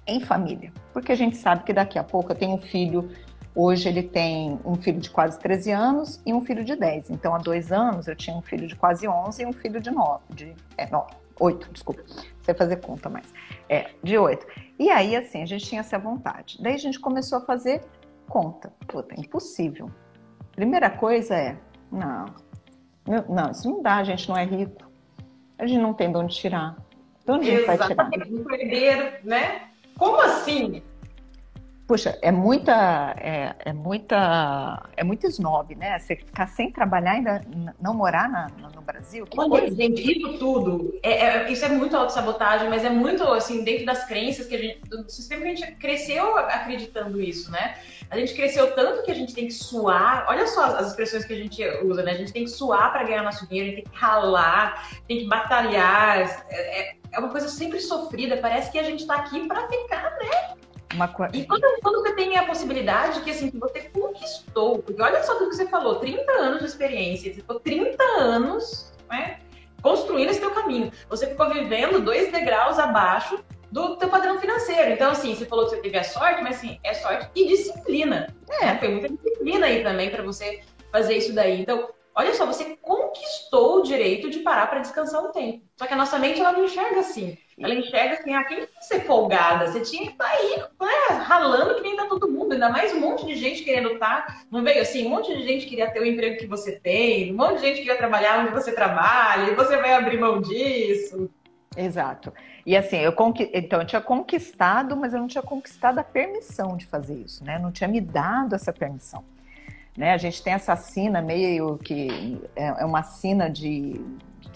em 0.06 0.20
família. 0.20 0.72
Porque 0.92 1.10
a 1.10 1.16
gente 1.16 1.36
sabe 1.36 1.64
que 1.64 1.72
daqui 1.72 1.98
a 1.98 2.04
pouco 2.04 2.30
eu 2.30 2.36
tenho 2.36 2.54
um 2.54 2.60
filho 2.60 3.10
Hoje 3.58 3.88
ele 3.88 4.02
tem 4.02 4.60
um 4.66 4.74
filho 4.74 5.00
de 5.00 5.08
quase 5.08 5.40
13 5.40 5.70
anos 5.70 6.20
e 6.26 6.34
um 6.34 6.42
filho 6.42 6.62
de 6.62 6.76
10. 6.76 7.08
Então, 7.08 7.34
há 7.34 7.38
dois 7.38 7.72
anos 7.72 8.06
eu 8.06 8.14
tinha 8.14 8.36
um 8.36 8.42
filho 8.42 8.68
de 8.68 8.76
quase 8.76 9.08
11 9.08 9.42
e 9.42 9.46
um 9.46 9.52
filho 9.54 9.80
de 9.80 9.90
9, 9.90 10.20
de 10.28 10.54
é, 10.76 10.86
9 10.90 11.06
8, 11.40 11.72
desculpa, 11.72 12.02
você 12.42 12.54
fazer 12.54 12.76
conta 12.76 13.08
mais. 13.08 13.32
É, 13.68 13.90
de 14.02 14.16
8. 14.18 14.46
E 14.78 14.90
aí, 14.90 15.16
assim, 15.16 15.42
a 15.42 15.46
gente 15.46 15.64
tinha 15.64 15.80
essa 15.80 15.98
vontade. 15.98 16.58
Daí 16.60 16.74
a 16.74 16.78
gente 16.78 16.98
começou 16.98 17.38
a 17.38 17.40
fazer 17.40 17.82
conta. 18.28 18.72
Puta, 18.86 19.18
impossível. 19.18 19.90
Primeira 20.56 20.88
coisa 20.88 21.34
é, 21.36 21.56
não, 21.92 22.24
não, 23.28 23.50
isso 23.50 23.70
não 23.70 23.82
dá, 23.82 23.96
a 23.96 24.04
gente 24.04 24.26
não 24.26 24.36
é 24.36 24.44
rico. 24.44 24.90
A 25.58 25.66
gente 25.66 25.80
não 25.80 25.92
tem 25.92 26.10
de 26.10 26.16
onde 26.16 26.34
tirar. 26.34 26.76
De 27.24 27.30
onde 27.30 27.50
a 27.50 27.56
gente 27.56 27.66
vai 27.66 27.76
tirar? 27.76 28.10
Exatamente, 28.10 29.26
né? 29.26 29.62
Como 29.98 30.20
assim? 30.20 30.82
Puxa, 31.86 32.18
é 32.20 32.32
muita, 32.32 33.14
é, 33.16 33.54
é, 33.66 33.72
muita, 33.72 34.82
é 34.96 35.04
muito 35.04 35.24
snob, 35.28 35.72
né? 35.76 35.96
Você 36.00 36.16
ficar 36.16 36.48
sem 36.48 36.72
trabalhar 36.72 37.14
e 37.14 37.16
ainda 37.18 37.40
não 37.80 37.94
morar 37.94 38.28
na, 38.28 38.48
no 38.74 38.82
Brasil. 38.82 39.24
Que 39.24 39.38
Olha, 39.38 39.48
coisa. 39.50 39.76
tudo, 40.36 40.98
é, 41.00 41.12
é, 41.12 41.52
isso 41.52 41.64
é 41.64 41.68
muito 41.68 41.96
autossabotagem, 41.96 42.68
mas 42.68 42.84
é 42.84 42.90
muito, 42.90 43.22
assim, 43.22 43.62
dentro 43.62 43.86
das 43.86 44.04
crenças 44.04 44.46
que 44.46 44.56
a 44.56 44.58
gente, 44.58 44.80
do 44.88 45.08
sistema 45.08 45.42
que 45.42 45.48
a 45.48 45.54
gente 45.54 45.72
cresceu 45.76 46.36
acreditando 46.36 47.20
isso, 47.20 47.52
né? 47.52 47.76
A 48.10 48.18
gente 48.18 48.34
cresceu 48.34 48.74
tanto 48.74 49.04
que 49.04 49.10
a 49.12 49.14
gente 49.14 49.32
tem 49.32 49.46
que 49.46 49.54
suar, 49.54 50.26
olha 50.28 50.46
só 50.48 50.64
as 50.64 50.88
expressões 50.88 51.24
que 51.24 51.34
a 51.34 51.36
gente 51.36 51.64
usa, 51.84 52.02
né? 52.02 52.10
A 52.10 52.16
gente 52.16 52.32
tem 52.32 52.44
que 52.44 52.50
suar 52.50 52.92
para 52.92 53.04
ganhar 53.04 53.22
nosso 53.22 53.46
dinheiro, 53.46 53.70
a 53.70 53.74
gente 53.76 53.84
tem 53.84 53.92
que 53.92 53.98
ralar, 53.98 54.90
tem 55.06 55.18
que 55.20 55.28
batalhar, 55.28 56.18
é, 56.50 56.80
é, 56.80 56.96
é 57.12 57.18
uma 57.20 57.28
coisa 57.28 57.48
sempre 57.48 57.78
sofrida, 57.80 58.38
parece 58.38 58.72
que 58.72 58.78
a 58.78 58.82
gente 58.82 59.00
está 59.02 59.14
aqui 59.16 59.46
para 59.46 59.68
ficar, 59.68 60.10
né? 60.20 60.56
Uma... 60.94 61.12
E 61.32 61.44
quando, 61.44 61.62
quando, 61.82 62.00
você 62.00 62.14
tem 62.14 62.36
a 62.36 62.46
possibilidade 62.46 63.20
que 63.20 63.30
assim, 63.30 63.50
que 63.50 63.58
você 63.58 63.82
conquistou, 63.82 64.78
porque 64.78 65.00
olha 65.02 65.22
só 65.22 65.34
tudo 65.34 65.50
que 65.50 65.56
você 65.56 65.66
falou, 65.66 65.96
30 65.96 66.30
anos 66.32 66.60
de 66.60 66.66
experiência, 66.66 67.32
você 67.32 67.40
ficou 67.40 67.58
30 67.60 68.02
anos 68.18 68.92
né, 69.08 69.40
construindo 69.82 70.30
esse 70.30 70.40
teu 70.40 70.52
caminho. 70.52 70.90
Você 71.08 71.26
ficou 71.26 71.52
vivendo 71.52 72.00
dois 72.00 72.30
degraus 72.30 72.78
abaixo 72.78 73.38
do 73.70 73.96
teu 73.96 74.08
padrão 74.08 74.38
financeiro. 74.38 74.92
Então, 74.92 75.10
assim, 75.10 75.34
você 75.34 75.44
falou 75.44 75.64
que 75.64 75.72
você 75.72 75.82
teve 75.82 75.98
a 75.98 76.04
sorte, 76.04 76.42
mas 76.42 76.56
assim, 76.56 76.78
é 76.82 76.94
sorte 76.94 77.28
e 77.34 77.48
disciplina. 77.48 78.34
É. 78.48 78.66
Né? 78.66 78.78
Foi 78.78 78.88
muita 78.88 79.08
disciplina 79.08 79.66
aí 79.66 79.82
também 79.82 80.10
para 80.10 80.22
você 80.22 80.62
fazer 80.92 81.16
isso 81.16 81.34
daí. 81.34 81.60
Então, 81.60 81.90
olha 82.16 82.34
só, 82.34 82.46
você 82.46 82.76
conquistou 82.80 83.76
o 83.76 83.82
direito 83.82 84.30
de 84.30 84.38
parar 84.38 84.66
para 84.68 84.80
descansar 84.80 85.22
um 85.22 85.30
tempo. 85.30 85.62
Só 85.76 85.86
que 85.86 85.92
a 85.92 85.96
nossa 85.96 86.18
mente 86.18 86.40
ela 86.40 86.52
não 86.52 86.64
enxerga 86.64 87.00
assim. 87.00 87.36
Ela 87.58 87.74
enxerga 87.74 88.14
assim, 88.14 88.34
ah, 88.34 88.44
quem 88.44 88.66
que 88.66 88.84
ser 88.84 89.00
folgada? 89.00 89.70
Você 89.70 89.80
tinha 89.80 90.06
que 90.06 90.12
estar 90.12 90.24
tá 90.24 90.30
aí, 90.30 91.18
ralando 91.22 91.74
que 91.74 91.82
nem 91.82 91.96
tá 91.96 92.06
todo 92.06 92.30
mundo, 92.30 92.52
ainda 92.52 92.70
mais 92.70 92.92
um 92.92 93.00
monte 93.00 93.26
de 93.26 93.34
gente 93.34 93.62
querendo 93.62 93.92
estar. 93.92 94.26
Tá. 94.26 94.40
Não 94.50 94.62
veio 94.62 94.80
assim, 94.80 95.06
um 95.06 95.10
monte 95.10 95.34
de 95.34 95.42
gente 95.42 95.66
queria 95.66 95.90
ter 95.90 96.00
o 96.00 96.06
emprego 96.06 96.38
que 96.38 96.46
você 96.46 96.72
tem, 96.72 97.32
um 97.32 97.36
monte 97.36 97.56
de 97.56 97.66
gente 97.66 97.78
queria 97.78 97.96
trabalhar 97.96 98.40
onde 98.40 98.50
você 98.50 98.72
trabalha, 98.72 99.50
e 99.50 99.54
você 99.54 99.76
vai 99.76 99.92
abrir 99.92 100.18
mão 100.18 100.40
disso. 100.40 101.30
Exato. 101.76 102.32
E 102.64 102.76
assim, 102.76 102.96
eu 102.98 103.12
conqui... 103.12 103.50
então 103.52 103.80
eu 103.80 103.86
tinha 103.86 104.00
conquistado, 104.00 104.96
mas 104.96 105.12
eu 105.12 105.20
não 105.20 105.28
tinha 105.28 105.42
conquistado 105.42 105.98
a 105.98 106.04
permissão 106.04 106.76
de 106.76 106.86
fazer 106.86 107.14
isso, 107.14 107.44
né? 107.44 107.58
Não 107.58 107.70
tinha 107.70 107.88
me 107.88 108.00
dado 108.00 108.54
essa 108.54 108.72
permissão. 108.72 109.22
Né? 109.96 110.12
A 110.12 110.18
gente 110.18 110.42
tem 110.42 110.52
essa 110.52 110.76
sina 110.76 111.22
meio 111.22 111.78
que 111.78 112.40
é, 112.54 112.82
é 112.82 112.84
uma 112.84 113.02
sina 113.02 113.48
de 113.48 114.00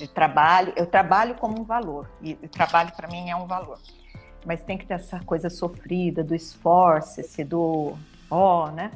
de 0.00 0.08
trabalho, 0.08 0.72
eu 0.76 0.86
trabalho 0.86 1.34
como 1.34 1.60
um 1.60 1.64
valor, 1.64 2.08
e, 2.22 2.34
trabalho 2.34 2.90
para 2.96 3.06
mim 3.06 3.28
é 3.28 3.36
um 3.36 3.46
valor. 3.46 3.78
Mas 4.46 4.64
tem 4.64 4.78
que 4.78 4.86
ter 4.86 4.94
essa 4.94 5.20
coisa 5.20 5.50
sofrida, 5.50 6.24
do 6.24 6.34
esforço, 6.34 7.20
esse 7.20 7.44
do 7.44 7.94
ó, 8.30 8.64
oh, 8.64 8.70
né? 8.70 8.90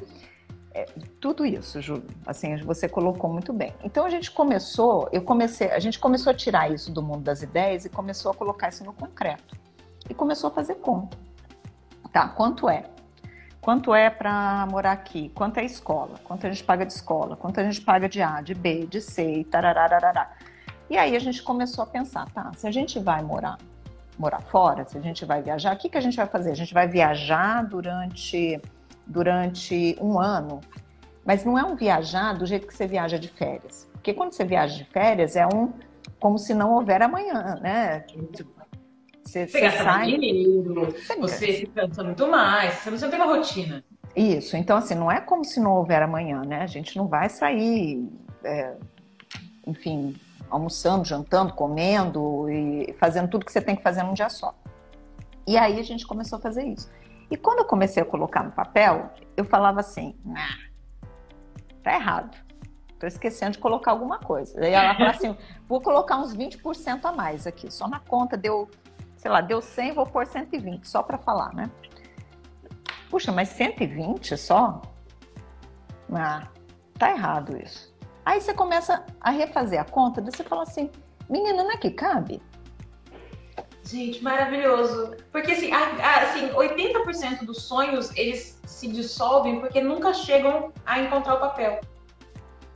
É, 0.72 0.86
tudo 1.20 1.44
isso, 1.44 1.80
Júlio, 1.80 2.06
assim, 2.26 2.56
você 2.56 2.88
colocou 2.88 3.30
muito 3.30 3.52
bem. 3.52 3.74
Então 3.84 4.06
a 4.06 4.10
gente 4.10 4.30
começou, 4.30 5.08
eu 5.12 5.22
comecei, 5.22 5.70
a 5.70 5.78
gente 5.78 5.98
começou 5.98 6.30
a 6.30 6.34
tirar 6.34 6.72
isso 6.72 6.90
do 6.90 7.02
mundo 7.02 7.20
das 7.20 7.42
ideias 7.42 7.84
e 7.84 7.90
começou 7.90 8.32
a 8.32 8.34
colocar 8.34 8.70
isso 8.70 8.82
no 8.82 8.92
concreto. 8.92 9.54
E 10.08 10.14
começou 10.14 10.48
a 10.48 10.50
fazer 10.50 10.76
conta. 10.76 11.16
Tá, 12.12 12.28
quanto 12.28 12.68
é? 12.68 12.84
Quanto 13.64 13.94
é 13.94 14.10
para 14.10 14.66
morar 14.70 14.92
aqui? 14.92 15.30
Quanto 15.34 15.56
é 15.56 15.64
escola? 15.64 16.20
Quanto 16.22 16.46
a 16.46 16.50
gente 16.50 16.62
paga 16.62 16.84
de 16.84 16.92
escola? 16.92 17.34
Quanto 17.34 17.60
a 17.60 17.64
gente 17.64 17.80
paga 17.80 18.06
de 18.06 18.20
A, 18.20 18.42
de 18.42 18.52
B, 18.52 18.86
de 18.86 19.00
C, 19.00 19.38
e 19.38 19.44
tararararará. 19.44 20.32
E 20.90 20.98
aí 20.98 21.16
a 21.16 21.18
gente 21.18 21.42
começou 21.42 21.82
a 21.82 21.86
pensar, 21.86 22.30
tá, 22.30 22.52
se 22.54 22.66
a 22.66 22.70
gente 22.70 22.98
vai 22.98 23.22
morar, 23.22 23.56
morar 24.18 24.42
fora, 24.42 24.84
se 24.84 24.98
a 24.98 25.00
gente 25.00 25.24
vai 25.24 25.40
viajar, 25.40 25.74
o 25.74 25.78
que, 25.78 25.88
que 25.88 25.96
a 25.96 26.00
gente 26.02 26.14
vai 26.14 26.26
fazer? 26.26 26.50
A 26.50 26.54
gente 26.54 26.74
vai 26.74 26.86
viajar 26.86 27.66
durante, 27.66 28.60
durante 29.06 29.96
um 29.98 30.20
ano, 30.20 30.60
mas 31.24 31.42
não 31.42 31.58
é 31.58 31.64
um 31.64 31.74
viajar 31.74 32.34
do 32.34 32.44
jeito 32.44 32.66
que 32.66 32.74
você 32.74 32.86
viaja 32.86 33.18
de 33.18 33.28
férias. 33.28 33.88
Porque 33.94 34.12
quando 34.12 34.32
você 34.32 34.44
viaja 34.44 34.76
de 34.76 34.84
férias 34.84 35.36
é 35.36 35.46
um 35.46 35.72
como 36.20 36.36
se 36.38 36.52
não 36.52 36.74
houver 36.74 37.00
amanhã, 37.00 37.58
né? 37.62 38.04
Você, 39.24 39.46
você, 39.46 39.70
você 39.70 39.70
sai... 39.70 40.06
dinheiro, 40.06 40.92
você, 40.92 41.16
você 41.16 41.52
se 41.54 41.66
cansa 41.66 42.04
muito 42.04 42.26
mais, 42.28 42.74
você 42.74 42.90
não 42.90 43.10
tem 43.10 43.20
uma 43.20 43.34
rotina. 43.34 43.84
Isso, 44.14 44.56
então 44.56 44.76
assim, 44.76 44.94
não 44.94 45.10
é 45.10 45.20
como 45.20 45.44
se 45.44 45.58
não 45.58 45.72
houver 45.72 46.02
amanhã, 46.02 46.42
né? 46.42 46.62
A 46.62 46.66
gente 46.66 46.96
não 46.96 47.08
vai 47.08 47.28
sair, 47.28 48.08
é, 48.44 48.76
enfim, 49.66 50.14
almoçando, 50.50 51.04
jantando, 51.04 51.52
comendo 51.52 52.48
e 52.48 52.94
fazendo 52.98 53.28
tudo 53.28 53.44
que 53.44 53.52
você 53.52 53.60
tem 53.60 53.74
que 53.74 53.82
fazer 53.82 54.02
num 54.02 54.14
dia 54.14 54.28
só. 54.28 54.54
E 55.46 55.56
aí 55.56 55.78
a 55.78 55.82
gente 55.82 56.06
começou 56.06 56.38
a 56.38 56.40
fazer 56.40 56.64
isso. 56.64 56.90
E 57.30 57.36
quando 57.36 57.60
eu 57.60 57.64
comecei 57.64 58.02
a 58.02 58.06
colocar 58.06 58.42
no 58.42 58.52
papel, 58.52 59.10
eu 59.36 59.44
falava 59.44 59.80
assim, 59.80 60.14
nah, 60.24 60.58
tá 61.82 61.94
errado. 61.94 62.36
Tô 62.98 63.06
esquecendo 63.06 63.52
de 63.52 63.58
colocar 63.58 63.90
alguma 63.90 64.18
coisa. 64.18 64.58
Aí 64.60 64.72
ela 64.72 64.94
falou 64.94 65.10
assim, 65.10 65.36
vou 65.68 65.80
colocar 65.80 66.16
uns 66.18 66.34
20% 66.34 67.04
a 67.04 67.12
mais 67.12 67.46
aqui. 67.46 67.70
Só 67.72 67.88
na 67.88 67.98
conta 67.98 68.36
deu, 68.36 68.70
sei 69.24 69.30
lá, 69.30 69.40
deu 69.40 69.62
100, 69.62 69.92
vou 69.92 70.04
pôr 70.04 70.26
120, 70.26 70.86
só 70.86 71.02
para 71.02 71.16
falar, 71.16 71.54
né? 71.54 71.70
Puxa, 73.08 73.32
mas 73.32 73.48
120 73.48 74.36
só? 74.36 74.82
Ah, 76.12 76.46
tá 76.98 77.10
errado 77.10 77.56
isso. 77.56 77.96
Aí 78.22 78.38
você 78.38 78.52
começa 78.52 79.02
a 79.18 79.30
refazer 79.30 79.80
a 79.80 79.84
conta, 79.84 80.20
você 80.20 80.44
fala 80.44 80.64
assim, 80.64 80.90
menina, 81.26 81.64
não 81.64 81.70
é 81.70 81.78
que 81.78 81.90
cabe? 81.90 82.42
Gente, 83.82 84.22
maravilhoso. 84.22 85.16
Porque 85.32 85.52
assim, 85.52 85.70
assim 85.72 86.48
80% 86.50 87.46
dos 87.46 87.62
sonhos, 87.62 88.14
eles 88.18 88.60
se 88.66 88.88
dissolvem 88.88 89.58
porque 89.58 89.80
nunca 89.80 90.12
chegam 90.12 90.70
a 90.84 91.00
encontrar 91.00 91.36
o 91.36 91.40
papel. 91.40 91.80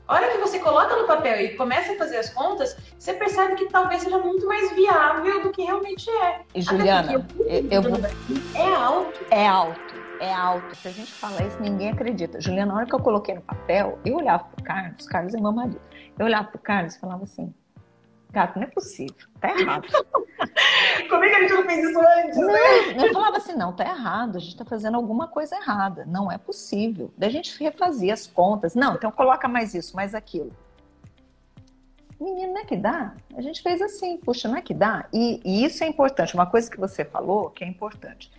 A 0.08 0.14
hora 0.14 0.30
que 0.30 0.38
você 0.38 0.58
coloca 0.58 0.96
no 0.96 1.06
papel 1.06 1.38
e 1.40 1.54
começa 1.54 1.92
a 1.92 1.96
fazer 1.96 2.16
as 2.16 2.30
contas, 2.30 2.76
você 2.98 3.12
percebe 3.12 3.56
que 3.56 3.66
talvez 3.66 4.02
seja 4.02 4.18
muito 4.18 4.46
mais 4.46 4.72
viável 4.74 5.42
do 5.42 5.50
que 5.50 5.62
realmente 5.62 6.10
é. 6.10 6.40
E 6.54 6.62
Juliana, 6.62 7.26
eu, 7.40 7.68
eu 7.70 7.82
vou... 7.82 8.00
é 8.54 8.74
alto. 8.74 9.20
É 9.30 9.46
alto 9.46 9.98
é 10.20 10.32
alto. 10.32 10.74
Se 10.76 10.88
a 10.88 10.90
gente 10.90 11.12
fala 11.12 11.42
isso, 11.44 11.60
ninguém 11.60 11.90
acredita. 11.90 12.40
Juliana, 12.40 12.72
na 12.72 12.78
hora 12.78 12.86
que 12.86 12.94
eu 12.94 13.00
coloquei 13.00 13.34
no 13.34 13.42
papel, 13.42 13.98
eu 14.04 14.16
olhava 14.16 14.44
pro 14.44 14.64
Carlos, 14.64 15.06
Carlos 15.06 15.34
é 15.34 15.40
meu 15.40 15.52
marido. 15.52 15.80
Eu 16.18 16.26
olhava 16.26 16.48
pro 16.48 16.58
Carlos 16.58 16.94
e 16.94 17.00
falava 17.00 17.24
assim: 17.24 17.54
gato, 18.30 18.56
não 18.56 18.64
é 18.64 18.70
possível, 18.70 19.26
tá 19.40 19.50
errado. 19.50 19.86
Como 21.08 21.24
é 21.24 21.30
que 21.30 21.36
a 21.36 21.40
gente 21.40 21.54
não 21.54 21.64
fez 21.64 21.88
isso 21.88 21.98
antes? 21.98 22.36
Não? 22.36 23.06
Eu 23.06 23.12
falava 23.12 23.36
assim: 23.36 23.54
não, 23.54 23.72
tá 23.72 23.84
errado, 23.84 24.36
a 24.36 24.40
gente 24.40 24.56
tá 24.56 24.64
fazendo 24.64 24.96
alguma 24.96 25.28
coisa 25.28 25.56
errada, 25.56 26.04
não 26.06 26.30
é 26.30 26.38
possível. 26.38 27.12
Daí 27.16 27.28
a 27.28 27.32
gente 27.32 27.58
refazia 27.62 28.12
as 28.12 28.26
contas. 28.26 28.74
Não, 28.74 28.94
então 28.94 29.10
coloca 29.10 29.48
mais 29.48 29.74
isso, 29.74 29.96
mais 29.96 30.14
aquilo. 30.14 30.52
Menino, 32.20 32.52
não 32.52 32.60
é 32.60 32.64
que 32.64 32.76
dá? 32.76 33.14
A 33.36 33.40
gente 33.40 33.62
fez 33.62 33.80
assim, 33.80 34.16
puxa, 34.16 34.48
não 34.48 34.56
é 34.56 34.62
que 34.62 34.74
dá? 34.74 35.06
E, 35.12 35.40
e 35.44 35.64
isso 35.64 35.84
é 35.84 35.86
importante. 35.86 36.34
Uma 36.34 36.46
coisa 36.46 36.68
que 36.68 36.78
você 36.78 37.04
falou 37.04 37.48
que 37.50 37.62
é 37.62 37.66
importante 37.66 38.30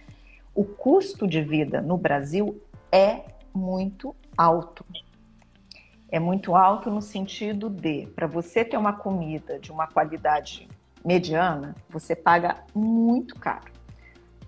o 0.60 0.66
custo 0.66 1.26
de 1.26 1.42
vida 1.42 1.82
no 1.82 1.98
Brasil 1.98 2.62
é 2.92 3.24
muito 3.54 4.14
alto. 4.38 4.86
É 6.12 6.20
muito 6.20 6.54
alto 6.54 6.92
no 6.92 7.02
sentido 7.02 7.70
de, 7.70 8.08
para 8.08 8.28
você 8.28 8.66
ter 8.66 8.76
uma 8.76 8.92
comida 8.92 9.58
de 9.58 9.72
uma 9.72 9.88
qualidade 9.88 10.68
mediana, 11.04 11.76
você 11.90 12.16
paga 12.16 12.58
muito 12.74 13.36
caro. 13.36 13.72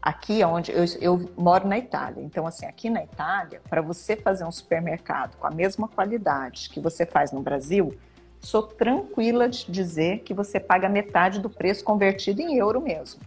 Aqui 0.01 0.41
é 0.41 0.47
onde 0.47 0.71
eu, 0.71 0.83
eu 0.99 1.31
moro 1.37 1.67
na 1.67 1.77
Itália, 1.77 2.23
então 2.23 2.47
assim, 2.47 2.65
aqui 2.65 2.89
na 2.89 3.03
Itália, 3.03 3.61
para 3.69 3.81
você 3.81 4.15
fazer 4.15 4.43
um 4.43 4.51
supermercado 4.51 5.37
com 5.37 5.45
a 5.45 5.51
mesma 5.51 5.87
qualidade 5.87 6.69
que 6.69 6.79
você 6.79 7.05
faz 7.05 7.31
no 7.31 7.41
Brasil, 7.41 7.95
sou 8.39 8.63
tranquila 8.63 9.47
de 9.47 9.71
dizer 9.71 10.19
que 10.19 10.33
você 10.33 10.59
paga 10.59 10.89
metade 10.89 11.39
do 11.39 11.49
preço 11.49 11.83
convertido 11.83 12.41
em 12.41 12.57
euro 12.57 12.81
mesmo. 12.81 13.21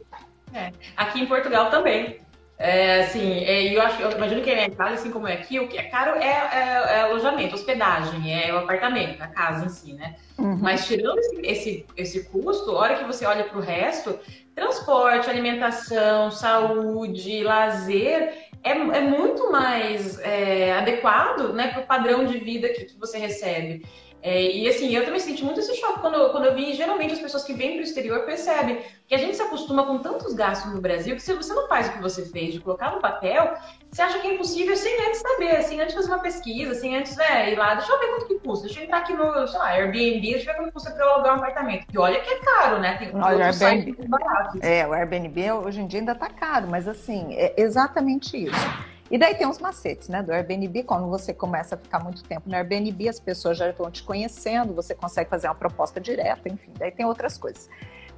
É. 0.53 0.73
Aqui 0.97 1.21
em 1.21 1.27
Portugal 1.27 1.71
também. 1.71 2.24
É, 2.57 3.03
assim, 3.03 3.45
é, 3.45 3.75
eu 3.75 3.83
acho, 3.83 4.01
eu 4.01 4.13
imagino 4.13 4.41
que 4.41 4.51
é 4.51 4.67
Itália, 4.67 4.95
assim 4.95 5.11
como 5.11 5.27
é 5.27 5.33
aqui, 5.35 5.59
o 5.59 5.67
que 5.67 5.77
é 5.77 5.83
caro 5.85 6.17
é, 6.21 6.29
é, 6.29 6.99
é 6.99 7.01
alojamento, 7.01 7.55
hospedagem, 7.55 8.33
é 8.33 8.53
o 8.53 8.59
apartamento, 8.59 9.21
a 9.21 9.27
casa 9.27 9.67
em 9.67 9.69
si, 9.69 9.93
né? 9.95 10.15
Uhum. 10.39 10.59
Mas 10.63 10.87
tirando 10.87 11.19
esse, 11.19 11.41
esse, 11.43 11.87
esse 11.97 12.25
custo, 12.25 12.71
a 12.71 12.79
hora 12.79 12.95
que 12.97 13.05
você 13.05 13.27
olha 13.27 13.45
para 13.45 13.59
o 13.59 13.61
resto, 13.61 14.19
transporte, 14.55 15.29
alimentação, 15.29 16.31
saúde, 16.31 17.43
lazer, 17.43 18.33
é, 18.63 18.71
é 18.71 19.01
muito 19.01 19.51
mais 19.51 20.19
é, 20.21 20.73
adequado 20.73 21.53
né, 21.53 21.69
para 21.69 21.83
o 21.83 21.87
padrão 21.87 22.25
de 22.25 22.39
vida 22.39 22.69
que, 22.69 22.85
que 22.85 22.99
você 22.99 23.19
recebe. 23.19 23.85
É, 24.25 24.41
e 24.41 24.67
assim, 24.67 24.89
eu 24.97 25.05
também 25.05 25.21
senti 25.21 25.45
muito 25.45 25.61
esse 25.61 25.77
choque 25.77 26.01
quando, 26.01 26.31
quando 26.31 26.47
eu 26.47 26.55
vi, 26.55 26.73
geralmente 26.73 27.13
as 27.13 27.21
pessoas 27.21 27.45
que 27.45 27.53
vêm 27.53 27.73
para 27.73 27.81
o 27.81 27.83
exterior 27.83 28.25
percebem 28.25 28.81
que 29.07 29.15
a 29.15 29.19
gente 29.19 29.37
se 29.37 29.43
acostuma 29.43 29.85
com 29.85 29.99
tantos 29.99 30.33
gastos 30.33 30.73
no 30.73 30.81
Brasil 30.81 31.15
que 31.15 31.21
se 31.21 31.35
você 31.35 31.53
não 31.53 31.69
faz 31.69 31.89
o 31.89 31.93
que 31.93 32.01
você 32.01 32.25
fez 32.25 32.55
de 32.55 32.61
colocar 32.61 32.93
no 32.93 33.03
papel, 33.03 33.53
você 33.91 34.01
acha 34.01 34.19
que 34.21 34.27
é 34.27 34.33
impossível 34.33 34.75
sem 34.77 34.95
antes 35.07 35.21
saber, 35.21 35.63
sem 35.65 35.79
antes 35.79 35.95
fazer 35.95 36.09
uma 36.09 36.21
pesquisa, 36.21 36.75
sem 36.75 36.97
antes 36.97 37.15
né, 37.17 37.53
ir 37.53 37.57
lá, 37.57 37.75
deixa 37.75 37.93
eu 37.93 38.01
ver 38.01 38.07
quanto 38.07 38.27
que 38.27 38.39
custa, 38.39 38.65
deixa 38.65 38.81
eu 38.81 38.85
entrar 38.85 38.99
aqui 39.01 39.13
no, 39.13 39.47
sei 39.47 39.59
lá, 39.59 39.69
Airbnb, 39.73 40.21
deixa 40.23 40.51
eu 40.51 40.55
ver 40.55 40.55
quanto 40.55 40.73
custa 40.73 40.91
para 40.93 41.05
eu 41.05 41.11
alugar 41.11 41.35
um 41.35 41.37
apartamento. 41.37 41.87
E 41.93 41.99
olha 41.99 42.19
que 42.23 42.31
é 42.31 42.39
caro, 42.39 42.79
né? 42.79 42.97
Tem 42.97 43.11
Olha, 43.15 43.37
outros 43.37 43.61
Airbnb, 43.61 44.09
baratos. 44.09 44.63
É, 44.63 44.87
o 44.87 44.95
Airbnb 44.95 45.53
hoje 45.53 45.83
em 45.83 45.87
dia 45.87 46.01
ainda 46.01 46.13
está 46.13 46.31
caro, 46.31 46.67
mas 46.67 46.89
assim, 46.89 47.35
é 47.35 47.53
exatamente 47.59 48.43
isso. 48.43 48.94
E 49.15 49.19
daí 49.19 49.33
tem 49.37 49.47
uns 49.47 49.61
macetes, 49.61 50.09
né? 50.09 50.25
Do 50.25 50.33
Airbnb, 50.33 50.83
quando 50.83 51.09
você 51.09 51.33
começa 51.33 51.77
a 51.77 51.79
ficar 51.79 52.03
muito 52.03 52.25
tempo 52.25 52.51
no 52.51 52.57
Airbnb, 52.57 53.09
as 53.09 53.21
pessoas 53.21 53.57
já 53.57 53.71
estão 53.71 53.89
te 53.89 54.03
conhecendo, 54.03 54.75
você 54.75 54.93
consegue 54.93 55.31
fazer 55.31 55.47
uma 55.47 55.55
proposta 55.55 56.01
direta, 56.01 56.49
enfim, 56.49 56.73
daí 56.77 56.91
tem 56.91 57.07
outras 57.07 57.39
coisas. 57.39 57.71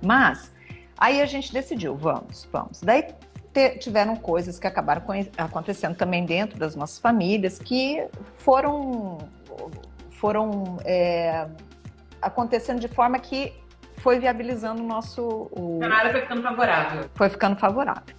Mas 0.03 0.55
aí 0.97 1.21
a 1.21 1.27
gente 1.27 1.53
decidiu, 1.53 1.95
vamos, 1.95 2.49
vamos. 2.51 2.81
Daí 2.81 3.09
tiveram 3.79 4.17
coisas 4.17 4.59
que 4.59 4.67
acabaram 4.67 5.03
acontecendo 5.37 5.97
também 5.97 6.25
dentro 6.25 6.59
das 6.59 6.75
nossas 6.75 6.99
famílias 6.99 7.59
que 7.59 8.03
foram 8.39 9.19
foram 10.13 10.79
é, 10.83 11.47
acontecendo 12.23 12.81
de 12.81 12.89
forma 12.89 13.19
que 13.19 13.53
foi 13.99 14.19
viabilizando 14.19 14.83
o 14.83 14.87
nosso. 14.87 15.51
O... 15.53 15.79
Cenário 15.79 16.11
foi 16.13 16.21
ficando 16.23 16.43
favorável. 16.43 17.11
Foi 17.15 17.29
ficando 17.29 17.57
favorável. 17.57 18.15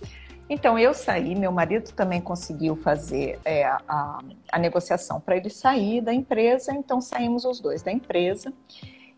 Então 0.49 0.79
eu 0.79 0.93
saí, 0.93 1.36
meu 1.36 1.51
marido 1.51 1.91
também 1.91 2.21
conseguiu 2.21 2.77
fazer 2.77 3.38
é, 3.43 3.65
a, 3.65 4.19
a 4.49 4.60
negociação 4.60 5.19
para 5.19 5.36
ele 5.36 5.49
sair 5.49 5.99
da 5.99 6.13
empresa, 6.13 6.73
então 6.73 7.01
saímos 7.01 7.43
os 7.43 7.60
dois 7.60 7.83
da 7.83 7.91
empresa. 7.91 8.53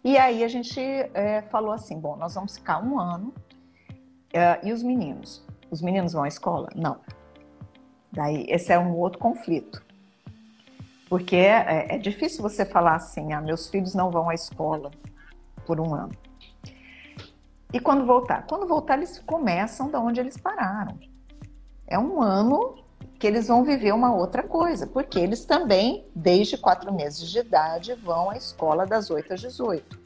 E 0.04 0.18
aí 0.18 0.44
a 0.44 0.48
gente 0.48 0.80
é, 0.80 1.44
falou 1.52 1.72
assim: 1.72 2.00
bom, 2.00 2.15
nós 2.15 2.34
vamos 2.34 2.58
ficar 2.58 2.84
um 2.84 3.00
ano. 3.00 3.34
É, 4.34 4.60
e 4.63 4.74
os 4.74 4.82
meninos? 4.82 5.44
Os 5.70 5.82
meninos 5.82 6.13
vão 6.13 6.24
à 6.24 6.28
escola? 6.28 6.68
Não. 6.76 7.00
Daí 8.12 8.46
esse 8.50 8.74
é 8.74 8.80
um 8.80 8.96
outro 8.96 9.20
conflito. 9.20 9.84
Porque 11.08 11.36
é, 11.36 11.96
é 11.96 11.98
difícil 12.00 12.42
você 12.42 12.65
falar 12.65 12.96
assim: 12.96 13.34
ah, 13.34 13.42
meus 13.42 13.70
filhos 13.70 13.94
não 13.94 14.10
vão 14.10 14.30
à 14.30 14.34
escola 14.34 14.89
por 15.63 15.80
um 15.80 15.94
ano. 15.94 16.13
E 17.72 17.80
quando 17.80 18.04
voltar? 18.04 18.48
Quando 18.48 18.68
voltar, 18.68 18.98
eles 18.98 19.20
começam 19.20 19.92
da 19.92 20.00
onde 20.00 20.20
eles 20.20 20.36
pararam 20.36 20.98
é 21.89 21.97
um 21.97 22.21
ano 22.21 22.75
que 23.17 23.28
eles 23.28 23.47
vão 23.47 23.63
viver 23.63 23.93
uma 23.93 24.15
outra 24.15 24.43
coisa, 24.43 24.88
porque 24.88 25.19
eles 25.19 25.43
também, 25.43 26.06
desde 26.15 26.58
quatro 26.58 26.93
meses 26.93 27.30
de 27.30 27.39
idade, 27.39 27.93
vão 27.95 28.30
à 28.30 28.38
escola 28.38 28.86
das 28.86 29.10
8 29.10 29.34
às 29.34 29.41
18. 29.41 29.99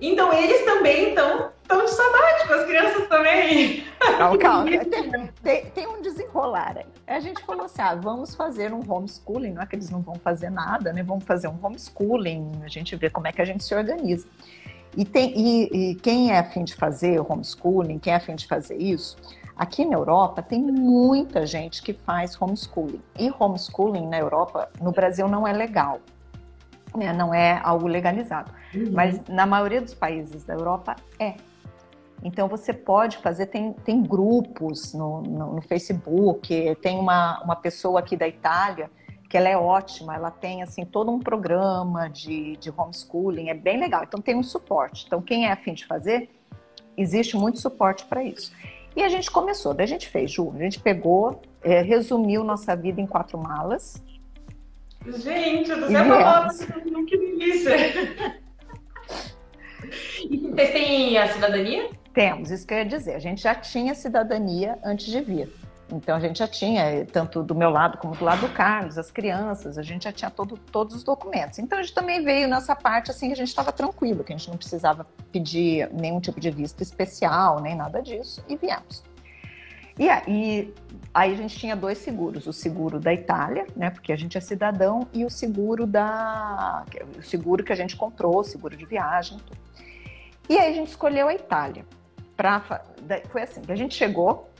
Então 0.00 0.32
eles 0.32 0.64
também 0.64 1.08
estão 1.08 1.50
tão 1.66 1.84
de 1.84 1.90
sabático, 1.90 2.52
as 2.52 2.66
crianças 2.66 3.08
também. 3.08 3.84
Calma, 3.98 4.38
calma. 4.38 4.70
Tem, 4.70 5.30
tem, 5.42 5.70
tem, 5.70 5.86
um 5.86 6.02
desenrolar 6.02 6.76
aí. 6.76 6.86
A 7.06 7.20
gente 7.20 7.42
falou 7.42 7.64
assim: 7.64 7.80
ah, 7.80 7.94
vamos 7.94 8.34
fazer 8.34 8.72
um 8.72 8.82
homeschooling, 8.86 9.52
não 9.52 9.62
é 9.62 9.66
que 9.66 9.74
eles 9.74 9.90
não 9.90 10.02
vão 10.02 10.16
fazer 10.16 10.50
nada, 10.50 10.92
né? 10.92 11.02
Vamos 11.02 11.24
fazer 11.24 11.48
um 11.48 11.58
homeschooling, 11.60 12.52
a 12.62 12.68
gente 12.68 12.94
vê 12.96 13.08
como 13.08 13.26
é 13.26 13.32
que 13.32 13.40
a 13.40 13.44
gente 13.44 13.64
se 13.64 13.74
organiza. 13.74 14.26
E, 14.96 15.04
tem, 15.04 15.32
e, 15.36 15.90
e 15.90 15.94
quem 15.96 16.32
é 16.32 16.38
afim 16.38 16.62
de 16.62 16.74
fazer 16.74 17.20
homeschooling, 17.20 17.98
quem 17.98 18.12
é 18.12 18.16
afim 18.16 18.34
de 18.34 18.46
fazer 18.46 18.76
isso, 18.76 19.16
Aqui 19.56 19.84
na 19.84 19.94
Europa 19.94 20.42
tem 20.42 20.60
muita 20.60 21.46
gente 21.46 21.82
que 21.82 21.92
faz 21.92 22.40
homeschooling. 22.40 23.00
E 23.18 23.32
homeschooling 23.38 24.06
na 24.08 24.18
Europa, 24.18 24.68
no 24.80 24.90
Brasil 24.90 25.28
não 25.28 25.46
é 25.46 25.52
legal. 25.52 26.00
Né? 26.96 27.12
Não 27.12 27.32
é 27.32 27.60
algo 27.62 27.86
legalizado. 27.86 28.52
Uhum. 28.74 28.90
Mas 28.92 29.20
na 29.28 29.46
maioria 29.46 29.80
dos 29.80 29.94
países 29.94 30.44
da 30.44 30.54
Europa 30.54 30.96
é. 31.18 31.34
Então 32.22 32.48
você 32.48 32.72
pode 32.72 33.18
fazer, 33.18 33.46
tem, 33.46 33.72
tem 33.72 34.02
grupos 34.02 34.92
no, 34.94 35.22
no, 35.22 35.54
no 35.54 35.62
Facebook, 35.62 36.74
tem 36.80 36.98
uma, 36.98 37.40
uma 37.42 37.54
pessoa 37.54 38.00
aqui 38.00 38.16
da 38.16 38.26
Itália 38.26 38.90
que 39.28 39.36
ela 39.36 39.48
é 39.48 39.56
ótima, 39.56 40.14
ela 40.14 40.30
tem 40.30 40.62
assim 40.62 40.84
todo 40.84 41.10
um 41.10 41.18
programa 41.18 42.08
de, 42.08 42.56
de 42.56 42.70
homeschooling, 42.70 43.48
é 43.48 43.54
bem 43.54 43.80
legal. 43.80 44.04
Então 44.04 44.20
tem 44.20 44.36
um 44.36 44.42
suporte. 44.42 45.04
Então 45.06 45.20
quem 45.20 45.46
é 45.46 45.52
afim 45.52 45.74
de 45.74 45.84
fazer, 45.86 46.30
existe 46.96 47.36
muito 47.36 47.58
suporte 47.58 48.04
para 48.06 48.22
isso. 48.22 48.52
E 48.96 49.02
a 49.02 49.08
gente 49.08 49.30
começou, 49.30 49.74
daí 49.74 49.84
a 49.84 49.88
gente 49.88 50.08
fez, 50.08 50.30
Ju, 50.30 50.52
a 50.54 50.58
gente 50.58 50.80
pegou, 50.80 51.42
é, 51.62 51.80
resumiu 51.82 52.44
nossa 52.44 52.76
vida 52.76 53.00
em 53.00 53.06
quatro 53.06 53.36
malas. 53.36 54.02
Gente, 55.04 55.74
do 55.74 55.86
céu, 56.52 57.04
que 57.06 57.18
delícia! 57.18 57.76
E 60.30 60.38
vocês 60.38 60.72
têm 60.72 61.18
a 61.18 61.28
cidadania? 61.28 61.90
Temos, 62.14 62.50
isso 62.50 62.66
que 62.66 62.72
eu 62.72 62.78
ia 62.78 62.84
dizer. 62.86 63.14
A 63.14 63.18
gente 63.18 63.42
já 63.42 63.54
tinha 63.54 63.94
cidadania 63.94 64.78
antes 64.84 65.06
de 65.06 65.20
vir. 65.20 65.52
Então 65.94 66.16
a 66.16 66.20
gente 66.20 66.38
já 66.38 66.48
tinha, 66.48 67.06
tanto 67.06 67.42
do 67.42 67.54
meu 67.54 67.70
lado 67.70 67.98
como 67.98 68.14
do 68.14 68.24
lado 68.24 68.40
do 68.40 68.52
Carlos, 68.52 68.98
as 68.98 69.10
crianças, 69.10 69.78
a 69.78 69.82
gente 69.82 70.04
já 70.04 70.12
tinha 70.12 70.30
todo, 70.30 70.56
todos 70.56 70.94
os 70.94 71.04
documentos. 71.04 71.58
Então 71.58 71.78
a 71.78 71.82
gente 71.82 71.94
também 71.94 72.22
veio 72.22 72.48
nessa 72.48 72.74
parte 72.74 73.10
assim 73.10 73.28
que 73.28 73.32
a 73.34 73.36
gente 73.36 73.48
estava 73.48 73.72
tranquilo, 73.72 74.24
que 74.24 74.32
a 74.32 74.36
gente 74.36 74.48
não 74.48 74.56
precisava 74.56 75.06
pedir 75.30 75.88
nenhum 75.92 76.20
tipo 76.20 76.40
de 76.40 76.50
visto 76.50 76.82
especial, 76.82 77.60
nem 77.60 77.74
nada 77.74 78.02
disso, 78.02 78.44
e 78.48 78.56
viemos. 78.56 79.02
E 79.96 80.08
aí, 80.08 80.74
aí 81.12 81.32
a 81.32 81.36
gente 81.36 81.56
tinha 81.56 81.76
dois 81.76 81.98
seguros, 81.98 82.48
o 82.48 82.52
seguro 82.52 82.98
da 82.98 83.14
Itália, 83.14 83.66
né, 83.76 83.90
porque 83.90 84.12
a 84.12 84.16
gente 84.16 84.36
é 84.36 84.40
cidadão, 84.40 85.06
e 85.12 85.24
o 85.24 85.30
seguro 85.30 85.86
da 85.86 86.84
o 87.16 87.22
seguro 87.22 87.62
que 87.62 87.72
a 87.72 87.76
gente 87.76 87.96
comprou, 87.96 88.42
seguro 88.42 88.76
de 88.76 88.84
viagem, 88.84 89.38
tudo. 89.38 89.58
E 90.48 90.58
aí 90.58 90.72
a 90.72 90.74
gente 90.74 90.88
escolheu 90.88 91.28
a 91.28 91.34
Itália. 91.34 91.86
Pra, 92.36 92.60
foi 93.28 93.42
assim, 93.42 93.62
a 93.68 93.76
gente 93.76 93.94
chegou, 93.94 94.50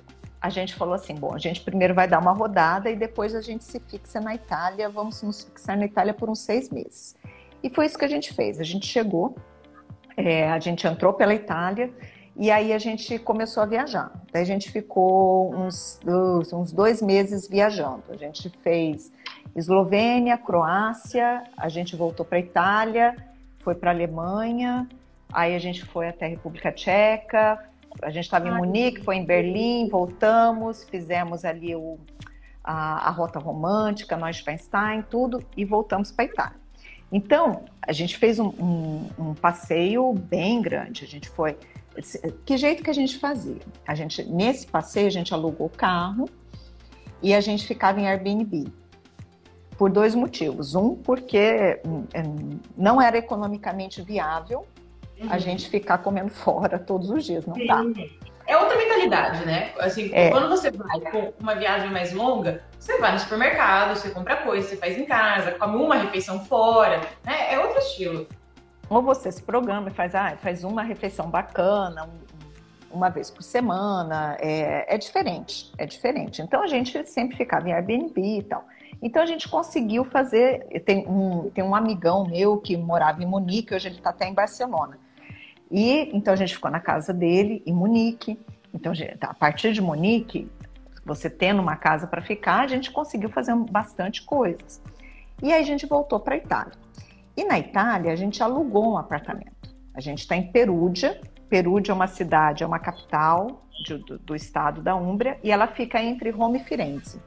a 0.44 0.50
gente 0.50 0.74
falou 0.74 0.92
assim, 0.92 1.14
bom, 1.14 1.32
a 1.32 1.38
gente 1.38 1.62
primeiro 1.62 1.94
vai 1.94 2.06
dar 2.06 2.18
uma 2.18 2.32
rodada 2.32 2.90
e 2.90 2.96
depois 2.96 3.34
a 3.34 3.40
gente 3.40 3.64
se 3.64 3.80
fixa 3.80 4.20
na 4.20 4.34
Itália, 4.34 4.90
vamos 4.90 5.22
nos 5.22 5.42
fixar 5.42 5.74
na 5.74 5.86
Itália 5.86 6.12
por 6.12 6.28
uns 6.28 6.40
seis 6.40 6.68
meses. 6.68 7.16
E 7.62 7.70
foi 7.70 7.86
isso 7.86 7.96
que 7.96 8.04
a 8.04 8.08
gente 8.08 8.34
fez. 8.34 8.60
A 8.60 8.62
gente 8.62 8.86
chegou, 8.86 9.34
é, 10.14 10.50
a 10.50 10.58
gente 10.58 10.86
entrou 10.86 11.14
pela 11.14 11.34
Itália 11.34 11.90
e 12.36 12.50
aí 12.50 12.74
a 12.74 12.78
gente 12.78 13.18
começou 13.18 13.62
a 13.62 13.66
viajar. 13.66 14.12
Daí 14.30 14.42
a 14.42 14.44
gente 14.44 14.70
ficou 14.70 15.54
uns, 15.54 15.98
uns 16.52 16.72
dois 16.72 17.00
meses 17.00 17.48
viajando. 17.48 18.02
A 18.10 18.16
gente 18.16 18.50
fez 18.62 19.10
Eslovênia, 19.56 20.36
Croácia, 20.36 21.42
a 21.56 21.70
gente 21.70 21.96
voltou 21.96 22.26
para 22.26 22.38
Itália, 22.38 23.16
foi 23.60 23.74
para 23.74 23.92
Alemanha, 23.92 24.86
aí 25.32 25.54
a 25.54 25.58
gente 25.58 25.86
foi 25.86 26.06
até 26.06 26.26
a 26.26 26.28
República 26.28 26.70
Tcheca, 26.70 27.58
a 28.02 28.10
gente 28.10 28.24
estava 28.24 28.48
em 28.48 28.54
Munique, 28.54 29.02
foi 29.02 29.16
em 29.16 29.24
Berlim, 29.24 29.88
voltamos, 29.88 30.84
fizemos 30.84 31.44
ali 31.44 31.74
o, 31.74 31.98
a, 32.62 33.08
a 33.08 33.10
rota 33.10 33.38
romântica, 33.38 34.16
Neuschwanstein, 34.16 35.02
tudo, 35.02 35.44
e 35.56 35.64
voltamos 35.64 36.12
para 36.12 36.24
Itália. 36.24 36.64
Então, 37.12 37.64
a 37.80 37.92
gente 37.92 38.16
fez 38.16 38.38
um, 38.38 38.48
um, 38.48 39.08
um 39.18 39.34
passeio 39.34 40.12
bem 40.12 40.60
grande. 40.60 41.04
A 41.04 41.06
gente 41.06 41.28
foi 41.28 41.56
que 42.44 42.56
jeito 42.56 42.82
que 42.82 42.90
a 42.90 42.94
gente 42.94 43.18
fazia? 43.18 43.60
A 43.86 43.94
gente, 43.94 44.24
nesse 44.24 44.66
passeio, 44.66 45.06
a 45.06 45.10
gente 45.10 45.32
alugou 45.32 45.68
o 45.68 45.70
carro 45.70 46.28
e 47.22 47.32
a 47.32 47.40
gente 47.40 47.66
ficava 47.66 48.00
em 48.00 48.08
Airbnb. 48.08 48.66
Por 49.78 49.90
dois 49.90 50.14
motivos. 50.14 50.74
Um, 50.74 50.94
porque 50.94 51.80
hum, 51.84 52.04
hum, 52.16 52.58
não 52.76 53.00
era 53.00 53.16
economicamente 53.16 54.02
viável 54.02 54.66
uhum. 55.24 55.32
a 55.32 55.38
gente 55.38 55.68
ficar 55.68 55.98
comendo 55.98 56.30
fora 56.32 56.78
todos 56.78 57.10
os 57.10 57.24
dias, 57.24 57.46
não 57.46 57.54
dá. 57.66 57.82
É 58.46 58.56
outra 58.58 58.76
mentalidade, 58.76 59.46
né? 59.46 59.72
Assim, 59.78 60.10
é. 60.12 60.30
quando 60.30 60.48
você 60.50 60.70
vai 60.70 61.00
com 61.00 61.32
uma 61.40 61.54
viagem 61.54 61.90
mais 61.90 62.12
longa, 62.12 62.62
você 62.78 62.98
vai 62.98 63.12
no 63.12 63.18
supermercado, 63.18 63.96
você 63.96 64.10
compra 64.10 64.36
coisa, 64.36 64.68
você 64.68 64.76
faz 64.76 64.98
em 64.98 65.06
casa, 65.06 65.52
come 65.52 65.76
uma 65.76 65.96
refeição 65.96 66.44
fora, 66.44 67.00
né? 67.24 67.54
É 67.54 67.58
outro 67.58 67.78
estilo. 67.78 68.26
Ou 68.90 69.00
você 69.00 69.32
se 69.32 69.42
programa 69.42 69.88
e 69.88 69.92
faz, 69.92 70.14
ah, 70.14 70.36
faz 70.36 70.62
uma 70.62 70.82
refeição 70.82 71.30
bacana, 71.30 72.04
um, 72.04 72.96
uma 72.96 73.08
vez 73.08 73.30
por 73.30 73.42
semana. 73.42 74.36
É, 74.38 74.94
é 74.94 74.98
diferente, 74.98 75.72
é 75.78 75.86
diferente. 75.86 76.42
Então 76.42 76.62
a 76.62 76.66
gente 76.66 77.06
sempre 77.06 77.36
ficava 77.38 77.66
em 77.66 77.72
Airbnb 77.72 78.20
e 78.20 78.42
tal. 78.42 78.66
Então 79.00 79.22
a 79.22 79.26
gente 79.26 79.48
conseguiu 79.48 80.04
fazer. 80.04 80.66
Tem 80.84 81.06
um, 81.08 81.50
tem 81.50 81.64
um 81.64 81.74
amigão 81.74 82.26
meu 82.26 82.58
que 82.58 82.76
morava 82.76 83.22
em 83.22 83.26
Munique, 83.26 83.74
hoje 83.74 83.88
ele 83.88 83.96
está 83.96 84.10
até 84.10 84.28
em 84.28 84.34
Barcelona. 84.34 84.98
E 85.74 86.08
então 86.16 86.32
a 86.32 86.36
gente 86.36 86.54
ficou 86.54 86.70
na 86.70 86.78
casa 86.78 87.12
dele 87.12 87.60
em 87.66 87.72
Munique. 87.72 88.38
Então 88.72 88.92
a 89.20 89.34
partir 89.34 89.72
de 89.72 89.82
Munique, 89.82 90.48
você 91.04 91.28
tendo 91.28 91.60
uma 91.60 91.74
casa 91.74 92.06
para 92.06 92.22
ficar, 92.22 92.60
a 92.60 92.66
gente 92.68 92.92
conseguiu 92.92 93.28
fazer 93.28 93.52
bastante 93.56 94.22
coisas. 94.22 94.80
E 95.42 95.52
aí 95.52 95.60
a 95.60 95.66
gente 95.66 95.84
voltou 95.84 96.20
para 96.20 96.34
a 96.34 96.38
Itália. 96.38 96.74
E 97.36 97.44
na 97.44 97.58
Itália, 97.58 98.12
a 98.12 98.16
gente 98.16 98.40
alugou 98.40 98.92
um 98.92 98.96
apartamento. 98.96 99.74
A 99.92 100.00
gente 100.00 100.20
está 100.20 100.36
em 100.36 100.52
Perúdia. 100.52 101.20
Perúdia 101.48 101.90
é 101.90 101.94
uma 101.94 102.06
cidade, 102.06 102.62
é 102.62 102.66
uma 102.66 102.78
capital 102.78 103.66
de, 103.84 103.98
do, 103.98 104.16
do, 104.16 104.36
estado 104.36 104.80
da 104.80 104.94
Úmbria, 104.94 105.38
e 105.42 105.50
ela 105.50 105.66
fica 105.66 106.00
entre 106.00 106.30
Roma 106.30 106.56
e 106.56 106.60
Firenze. 106.60 107.20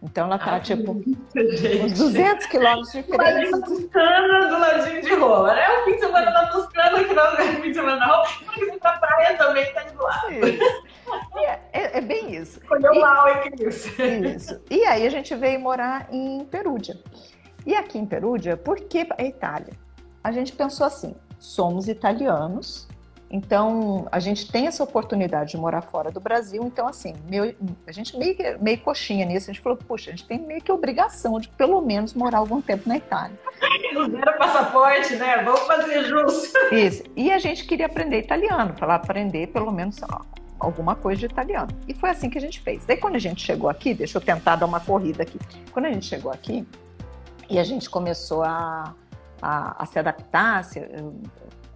Então 0.00 0.26
ela 0.26 0.36
está 0.36 0.60
tipo 0.60 0.92
uns 0.92 1.92
200 1.98 2.46
quilômetros 2.46 2.92
de 2.92 3.02
Firenze. 3.02 3.50
Na 3.50 3.60
Toscana, 3.60 4.46
do 4.46 4.58
ladinho 4.58 5.02
de 5.02 5.14
Roma. 5.14 5.58
É 5.58 5.80
o 5.80 5.84
fim 5.84 5.92
de 5.92 6.00
semana 6.00 6.30
na 6.30 6.46
Toscana, 6.46 7.04
que 7.04 7.14
não 7.14 7.24
é 7.24 7.32
o 7.32 7.36
fim 7.36 7.68
de 7.68 7.74
semana 7.74 7.96
na 7.96 8.06
Roma. 8.06 8.28
Porque 8.44 8.78
a 8.80 8.92
praia 8.92 9.36
também 9.36 9.64
está 9.64 9.82
de 9.82 9.96
lado. 9.96 10.28
É, 11.36 11.60
é, 11.72 11.98
é, 11.98 12.00
bem 12.00 12.36
isso. 12.36 12.58
Escolheu 12.58 12.94
mal, 13.00 13.28
é 13.28 13.50
que 13.50 13.64
isso. 13.64 14.02
Isso. 14.02 14.60
E 14.70 14.84
aí 14.84 15.06
a 15.06 15.10
gente 15.10 15.34
veio 15.34 15.58
morar 15.58 16.06
em 16.12 16.44
Perúdia. 16.44 16.98
E 17.66 17.74
aqui 17.74 17.98
em 17.98 18.06
Perúdia, 18.06 18.56
por 18.56 18.76
que 18.76 19.06
a 19.16 19.24
Itália? 19.24 19.72
A 20.22 20.30
gente 20.30 20.52
pensou 20.52 20.86
assim: 20.86 21.14
somos 21.38 21.88
italianos, 21.88 22.87
então 23.30 24.08
a 24.10 24.18
gente 24.18 24.50
tem 24.50 24.66
essa 24.66 24.82
oportunidade 24.82 25.50
de 25.50 25.56
morar 25.56 25.82
fora 25.82 26.10
do 26.10 26.20
Brasil. 26.20 26.62
Então, 26.64 26.88
assim, 26.88 27.14
meu, 27.28 27.54
a 27.86 27.92
gente 27.92 28.16
meio, 28.16 28.36
meio 28.60 28.78
coxinha 28.78 29.26
nisso. 29.26 29.50
A 29.50 29.52
gente 29.52 29.62
falou: 29.62 29.76
puxa, 29.76 30.10
a 30.10 30.12
gente 30.12 30.26
tem 30.26 30.38
meio 30.38 30.62
que 30.62 30.72
obrigação 30.72 31.38
de 31.38 31.48
pelo 31.48 31.80
menos 31.80 32.14
morar 32.14 32.38
algum 32.38 32.60
tempo 32.60 32.88
na 32.88 32.96
Itália. 32.96 33.38
Não 33.92 34.18
era 34.18 34.32
passaporte, 34.32 35.16
né? 35.16 35.42
Vamos 35.42 35.60
fazer 35.60 36.04
justo. 36.04 36.58
Isso. 36.74 37.02
E 37.16 37.30
a 37.30 37.38
gente 37.38 37.64
queria 37.66 37.86
aprender 37.86 38.18
italiano, 38.20 38.74
falar 38.78 38.94
aprender 38.94 39.48
pelo 39.48 39.70
menos 39.70 40.00
ó, 40.02 40.22
alguma 40.58 40.94
coisa 40.94 41.20
de 41.20 41.26
italiano. 41.26 41.68
E 41.86 41.94
foi 41.94 42.10
assim 42.10 42.30
que 42.30 42.38
a 42.38 42.40
gente 42.40 42.60
fez. 42.60 42.86
Daí, 42.86 42.96
quando 42.96 43.16
a 43.16 43.20
gente 43.20 43.44
chegou 43.44 43.68
aqui, 43.68 43.92
deixa 43.92 44.16
eu 44.16 44.22
tentar 44.22 44.56
dar 44.56 44.66
uma 44.66 44.80
corrida 44.80 45.22
aqui. 45.22 45.38
Quando 45.72 45.86
a 45.86 45.92
gente 45.92 46.06
chegou 46.06 46.32
aqui, 46.32 46.66
e 47.50 47.58
a 47.58 47.64
gente 47.64 47.88
começou 47.88 48.42
a, 48.42 48.94
a, 49.40 49.82
a 49.82 49.86
se 49.86 49.98
adaptar. 49.98 50.64
Se, 50.64 50.80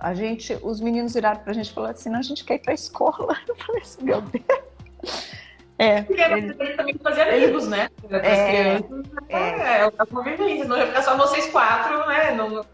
a 0.02 0.14
gente, 0.14 0.58
os 0.62 0.80
meninos 0.80 1.14
viraram 1.14 1.38
para 1.38 1.52
a 1.52 1.54
gente 1.54 1.70
e 1.70 1.72
falaram 1.72 1.94
assim: 1.94 2.10
não, 2.10 2.18
a 2.18 2.22
gente 2.22 2.44
quer 2.44 2.56
ir 2.56 2.58
para 2.58 2.72
a 2.72 2.74
escola. 2.74 3.36
Eu 3.46 3.54
falei 3.54 3.82
assim: 3.82 4.04
meu 4.04 4.20
Deus. 4.20 5.32
É, 5.78 6.02
Porque 6.02 6.20
ele, 6.20 6.56
ele 6.58 6.76
também 6.76 6.98
fazer 6.98 7.22
amigos, 7.22 7.68
né? 7.68 7.88
É, 8.10 8.80
crianças, 8.80 9.06
é, 9.28 9.36
é, 9.36 9.78
é 9.78 9.92
a 9.96 10.06
convivência, 10.06 10.64
não 10.66 10.76
ia 10.76 10.86
ficar 10.88 11.02
só 11.02 11.16
vocês 11.16 11.46
quatro, 11.46 12.06
né? 12.06 12.32
Não, 12.32 12.64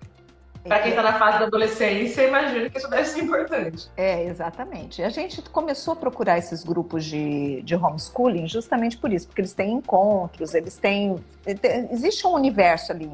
para 0.65 0.81
quem 0.81 0.91
está 0.91 1.03
na 1.03 1.19
fase 1.19 1.39
da 1.39 1.45
adolescência, 1.47 2.27
imagino 2.27 2.71
que 2.71 2.79
isso 2.79 2.89
deve 2.89 3.05
ser 3.05 3.21
importante. 3.21 3.89
É, 3.97 4.25
exatamente. 4.25 5.03
A 5.03 5.09
gente 5.09 5.43
começou 5.51 5.93
a 5.93 5.97
procurar 5.97 6.39
esses 6.39 6.65
grupos 6.65 7.05
de, 7.05 7.63
de 7.63 7.77
homeschooling 7.77 8.49
justamente 8.49 8.97
por 8.97 9.13
isso, 9.13 9.27
porque 9.27 9.43
eles 9.43 9.53
têm 9.53 9.73
encontros, 9.73 10.55
eles 10.55 10.77
têm. 10.77 11.17
Existe 11.91 12.27
um 12.27 12.33
universo 12.33 12.93
ali 12.93 13.11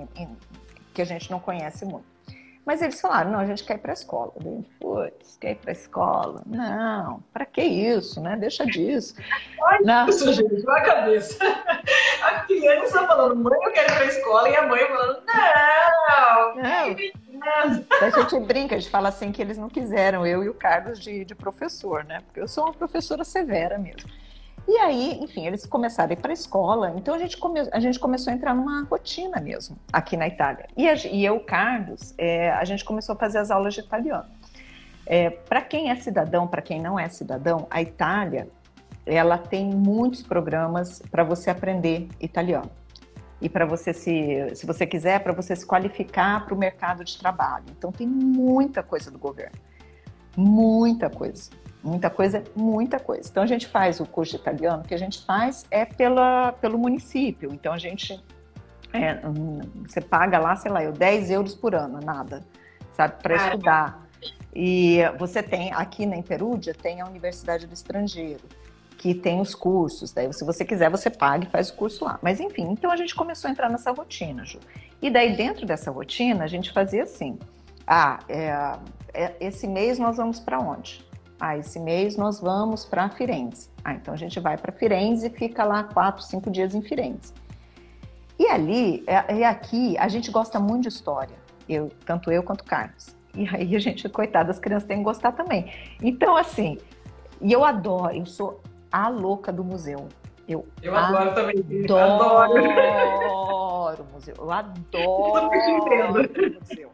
que 0.93 1.03
a 1.03 1.05
gente 1.05 1.31
não 1.31 1.39
conhece 1.39 1.85
muito. 1.85 2.15
Mas 2.65 2.81
eles 2.81 2.99
falaram, 3.01 3.33
não, 3.33 3.41
a 3.41 3.47
gente 3.47 3.63
quer 3.63 3.75
ir 3.75 3.79
para 3.79 3.93
a 3.93 3.95
escola. 3.95 4.33
Putz, 4.81 5.37
quer 5.39 5.53
ir 5.53 5.57
para 5.57 5.71
a 5.71 5.73
escola? 5.73 6.43
Não, 6.47 7.23
para 7.33 7.45
que 7.45 7.63
isso, 7.63 8.21
né? 8.21 8.37
Deixa 8.37 8.65
disso. 8.65 9.15
Olha 9.61 9.81
não. 9.83 10.09
isso, 10.09 10.33
gente, 10.33 10.65
na 10.65 10.81
cabeça. 10.81 11.39
A 12.23 12.41
criança 12.41 13.07
falando, 13.07 13.37
mãe, 13.37 13.59
eu 13.63 13.73
quero 13.73 13.93
ir 13.93 13.95
para 13.95 14.05
a 14.05 14.09
escola, 14.09 14.49
e 14.49 14.57
a 14.57 14.67
mãe 14.67 14.87
falando, 14.87 15.23
não, 15.27 16.55
não. 16.57 16.97
A 18.01 18.11
gente 18.11 18.41
brinca, 18.41 18.77
a 18.77 18.79
gente 18.79 18.91
fala 18.91 19.11
assim 19.11 19.31
que 19.31 19.43
eles 19.43 19.59
não 19.59 19.69
quiseram, 19.69 20.27
eu 20.27 20.43
e 20.43 20.49
o 20.49 20.55
Carlos, 20.55 20.99
de, 20.99 21.25
de 21.25 21.35
professor, 21.35 22.03
né? 22.05 22.23
Porque 22.25 22.41
eu 22.41 22.49
sou 22.49 22.65
uma 22.65 22.73
professora 22.73 23.25
severa 23.25 23.77
mesmo. 23.77 24.11
E 24.67 24.79
aí, 24.79 25.19
enfim, 25.23 25.47
eles 25.47 25.67
começaram 25.67 26.11
a 26.11 26.13
ir 26.15 26.17
para 26.17 26.31
a 26.31 26.35
escola, 26.35 26.95
então 26.97 27.15
a 27.15 27.19
gente, 27.19 27.37
come, 27.37 27.61
a 27.71 27.81
gente 27.81 27.99
começou 27.99 28.33
a 28.33 28.35
entrar 28.35 28.55
numa 28.55 28.83
rotina 28.85 29.39
mesmo, 29.41 29.77
aqui 29.93 30.17
na 30.17 30.27
Itália. 30.27 30.67
E, 30.77 30.89
a, 30.89 30.95
e 30.95 31.25
eu, 31.25 31.39
Carlos, 31.41 32.15
é, 32.17 32.51
a 32.51 32.65
gente 32.65 32.83
começou 32.85 33.15
a 33.15 33.19
fazer 33.19 33.39
as 33.39 33.51
aulas 33.51 33.75
de 33.75 33.81
italiano. 33.81 34.27
É, 35.07 35.29
para 35.29 35.61
quem 35.61 35.91
é 35.91 35.97
cidadão, 35.97 36.47
para 36.47 36.63
quem 36.63 36.81
não 36.81 36.99
é 36.99 37.09
cidadão, 37.11 37.67
a 37.71 37.83
Itália, 37.83 38.49
ela 39.05 39.37
tem 39.37 39.67
muitos 39.67 40.23
programas 40.23 41.03
para 41.11 41.23
você 41.23 41.51
aprender 41.51 42.09
italiano. 42.19 42.71
E 43.41 43.49
para 43.51 43.67
você 43.67 43.93
se, 43.93 44.55
se 44.55 44.65
você 44.65 44.87
quiser, 44.87 45.23
para 45.23 45.35
você 45.35 45.55
se 45.55 45.67
qualificar 45.67 46.47
para 46.47 46.55
o 46.55 46.57
mercado 46.57 47.05
de 47.05 47.19
trabalho. 47.19 47.65
Então 47.77 47.93
tem 47.93 48.07
muita 48.07 48.83
coisa 48.83 49.11
do 49.11 49.19
governo. 49.19 49.59
Muita 50.35 51.11
coisa. 51.11 51.51
Muita 51.85 52.09
coisa, 52.09 52.43
muita 52.57 52.99
coisa. 52.99 53.29
Então 53.31 53.43
a 53.43 53.47
gente 53.47 53.67
faz 53.67 54.01
o 54.01 54.07
curso 54.07 54.37
de 54.37 54.39
italiano, 54.39 54.83
o 54.83 54.87
que 54.87 54.95
a 54.95 54.99
gente 54.99 55.23
faz 55.27 55.67
é 55.71 55.85
pela, 55.85 56.53
pelo 56.53 56.79
município. 56.79 57.53
Então 57.53 57.75
a 57.75 57.79
gente 57.79 58.25
é, 58.91 59.21
hum, 59.27 59.61
você 59.87 60.01
paga 60.01 60.39
lá, 60.39 60.57
sei 60.57 60.73
lá, 60.73 60.83
eu 60.83 60.93
10 60.93 61.31
euros 61.31 61.55
por 61.55 61.75
ano, 61.75 62.01
nada, 62.01 62.43
sabe, 62.95 63.23
para 63.23 63.35
estudar. 63.35 64.09
E 64.55 65.01
você 65.19 65.43
tem, 65.43 65.75
aqui 65.75 66.07
na 66.07 66.17
Imperúdia, 66.17 66.73
tem 66.73 67.03
a 67.03 67.07
Universidade 67.07 67.67
do 67.67 67.75
Estrangeiro, 67.75 68.45
que 68.97 69.13
tem 69.13 69.39
os 69.39 69.55
cursos. 69.55 70.11
Daí, 70.11 70.33
se 70.33 70.43
você 70.43 70.65
quiser, 70.65 70.89
você 70.89 71.11
paga 71.11 71.45
e 71.45 71.51
faz 71.51 71.69
o 71.69 71.75
curso 71.75 72.05
lá. 72.05 72.19
Mas 72.23 72.41
enfim, 72.41 72.63
então 72.71 72.91
a 72.91 72.97
gente 72.97 73.15
começou 73.15 73.49
a 73.49 73.51
entrar 73.51 73.69
nessa 73.69 73.91
rotina, 73.91 74.43
Ju. 74.47 74.59
E 75.03 75.11
daí, 75.11 75.37
dentro 75.37 75.67
dessa 75.67 75.91
rotina, 75.91 76.45
a 76.45 76.47
gente 76.47 76.73
fazia 76.73 77.03
assim: 77.03 77.39
ah, 77.87 78.21
é, 78.27 78.79
é, 79.13 79.35
esse 79.39 79.67
mês 79.67 79.99
nós 79.99 80.17
vamos 80.17 80.41
para 80.41 80.59
onde? 80.59 81.05
Ah, 81.47 81.59
esse 81.59 81.79
mês 81.79 82.17
nós 82.17 82.41
vamos 82.41 82.87
para 82.87 83.11
Firenze. 83.11 83.69
Ah, 83.85 83.93
então 83.93 84.15
a 84.15 84.17
gente 84.17 84.41
vai 84.41 84.57
para 84.57 84.73
Firenze 84.73 85.27
e 85.27 85.31
fica 85.31 85.63
lá 85.63 85.85
quatro, 85.85 86.23
cinco 86.23 86.51
dias 86.51 86.75
em 86.75 86.81
Firenze. 86.81 87.35
E 88.39 88.47
ali, 88.47 89.05
é, 89.07 89.37
e 89.37 89.45
aqui, 89.45 89.95
a 89.99 90.09
gente 90.09 90.31
gosta 90.31 90.59
muito 90.59 90.85
de 90.85 90.89
história. 90.89 91.37
Eu, 91.69 91.93
tanto 92.07 92.33
eu 92.33 92.43
quanto 92.43 92.63
o 92.63 92.65
Carlos. 92.65 93.15
E 93.35 93.47
aí 93.55 93.77
a 93.77 93.79
gente, 93.79 94.09
coitada, 94.09 94.51
as 94.53 94.59
crianças 94.59 94.89
têm 94.89 94.97
que 94.97 95.05
gostar 95.05 95.33
também. 95.33 95.71
Então, 96.03 96.35
assim, 96.35 96.79
e 97.43 97.53
eu 97.53 97.63
adoro, 97.63 98.17
eu 98.17 98.25
sou 98.25 98.63
a 98.91 99.09
louca 99.09 99.53
do 99.53 99.63
museu. 99.63 100.09
Eu, 100.49 100.67
eu 100.83 100.97
adoro, 100.97 101.35
também. 101.35 101.59
Adoro. 101.85 102.59
adoro 102.73 104.07
museu. 104.15 104.35
Eu 104.39 104.51
adoro 104.51 105.51
museu. 106.67 106.91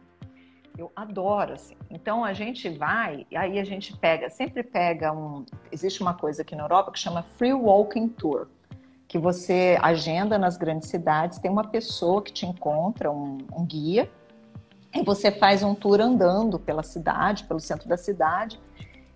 Eu 0.77 0.91
adoro, 0.95 1.53
assim. 1.53 1.75
Então 1.89 2.23
a 2.23 2.33
gente 2.33 2.69
vai, 2.69 3.25
aí 3.35 3.59
a 3.59 3.63
gente 3.63 3.95
pega, 3.97 4.29
sempre 4.29 4.63
pega 4.63 5.11
um. 5.11 5.45
Existe 5.71 6.01
uma 6.01 6.13
coisa 6.13 6.41
aqui 6.41 6.55
na 6.55 6.63
Europa 6.63 6.91
que 6.91 6.99
chama 6.99 7.23
Free 7.23 7.53
Walking 7.53 8.07
Tour, 8.09 8.47
que 9.07 9.17
você 9.17 9.77
agenda 9.81 10.37
nas 10.37 10.57
grandes 10.57 10.89
cidades, 10.89 11.39
tem 11.39 11.51
uma 11.51 11.67
pessoa 11.67 12.21
que 12.21 12.31
te 12.31 12.45
encontra, 12.45 13.11
um, 13.11 13.39
um 13.53 13.65
guia, 13.65 14.09
e 14.93 15.03
você 15.03 15.31
faz 15.31 15.63
um 15.63 15.73
tour 15.73 16.01
andando 16.01 16.59
pela 16.59 16.83
cidade, 16.83 17.45
pelo 17.45 17.59
centro 17.59 17.87
da 17.87 17.97
cidade, 17.97 18.59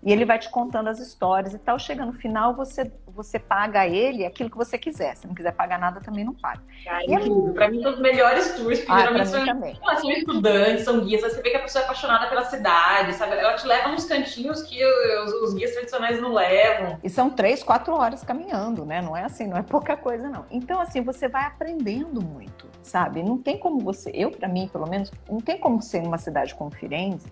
e 0.05 0.11
ele 0.13 0.23
vai 0.23 0.37
te 0.37 0.51
contando 0.51 0.87
as 0.87 0.99
histórias 0.99 1.55
e 1.55 1.57
tal. 1.57 1.79
Chega 1.79 2.05
no 2.05 2.13
final, 2.13 2.53
você, 2.53 2.91
você 3.07 3.39
paga 3.39 3.79
a 3.81 3.87
ele 3.87 4.23
aquilo 4.23 4.51
que 4.51 4.55
você 4.55 4.77
quiser. 4.77 5.15
Se 5.15 5.25
não 5.25 5.33
quiser 5.33 5.51
pagar 5.51 5.79
nada, 5.79 5.99
também 5.99 6.23
não 6.23 6.35
paga. 6.35 6.61
Ah, 6.87 7.01
é 7.01 7.05
incrível. 7.05 7.53
Para 7.55 7.71
mim, 7.71 7.81
são 7.81 7.91
os 7.91 7.99
melhores 7.99 8.53
tours, 8.53 8.79
porque 8.81 8.91
ah, 8.91 8.99
geralmente 8.99 9.29
são, 9.29 9.45
também. 9.45 9.79
são 9.99 10.11
estudantes, 10.11 10.85
são 10.85 10.99
guias. 11.03 11.21
Você 11.21 11.41
vê 11.41 11.49
que 11.49 11.57
a 11.57 11.61
pessoa 11.61 11.81
é 11.81 11.85
apaixonada 11.85 12.27
pela 12.27 12.45
cidade, 12.45 13.13
sabe? 13.13 13.35
Ela 13.35 13.55
te 13.55 13.65
leva 13.65 13.89
nos 13.89 14.05
cantinhos 14.05 14.61
que 14.61 14.79
os, 14.85 15.33
os 15.41 15.53
guias 15.55 15.71
tradicionais 15.71 16.21
não 16.21 16.31
levam. 16.31 16.99
E 17.03 17.09
são 17.09 17.31
três, 17.31 17.63
quatro 17.63 17.95
horas 17.95 18.23
caminhando, 18.23 18.85
né? 18.85 19.01
Não 19.01 19.17
é 19.17 19.23
assim, 19.23 19.47
não 19.47 19.57
é 19.57 19.63
pouca 19.63 19.97
coisa, 19.97 20.29
não. 20.29 20.45
Então, 20.51 20.79
assim, 20.79 21.01
você 21.01 21.27
vai 21.27 21.45
aprendendo 21.45 22.21
muito, 22.21 22.67
sabe? 22.83 23.23
Não 23.23 23.39
tem 23.39 23.57
como 23.57 23.79
você, 23.79 24.11
eu, 24.13 24.29
para 24.29 24.47
mim, 24.47 24.69
pelo 24.71 24.87
menos, 24.87 25.11
não 25.27 25.41
tem 25.41 25.57
como 25.57 25.81
ser 25.81 26.03
numa 26.03 26.19
cidade 26.19 26.53
como 26.53 26.69
Firenze 26.69 27.25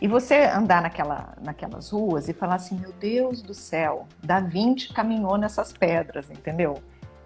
e 0.00 0.06
você 0.06 0.44
andar 0.44 0.82
naquela, 0.82 1.34
naquelas 1.42 1.90
ruas 1.90 2.28
e 2.28 2.34
falar 2.34 2.56
assim: 2.56 2.78
meu 2.78 2.92
Deus 2.92 3.42
do 3.42 3.54
céu, 3.54 4.06
Da 4.22 4.40
Vinci 4.40 4.92
caminhou 4.92 5.36
nessas 5.36 5.72
pedras, 5.72 6.30
entendeu? 6.30 6.78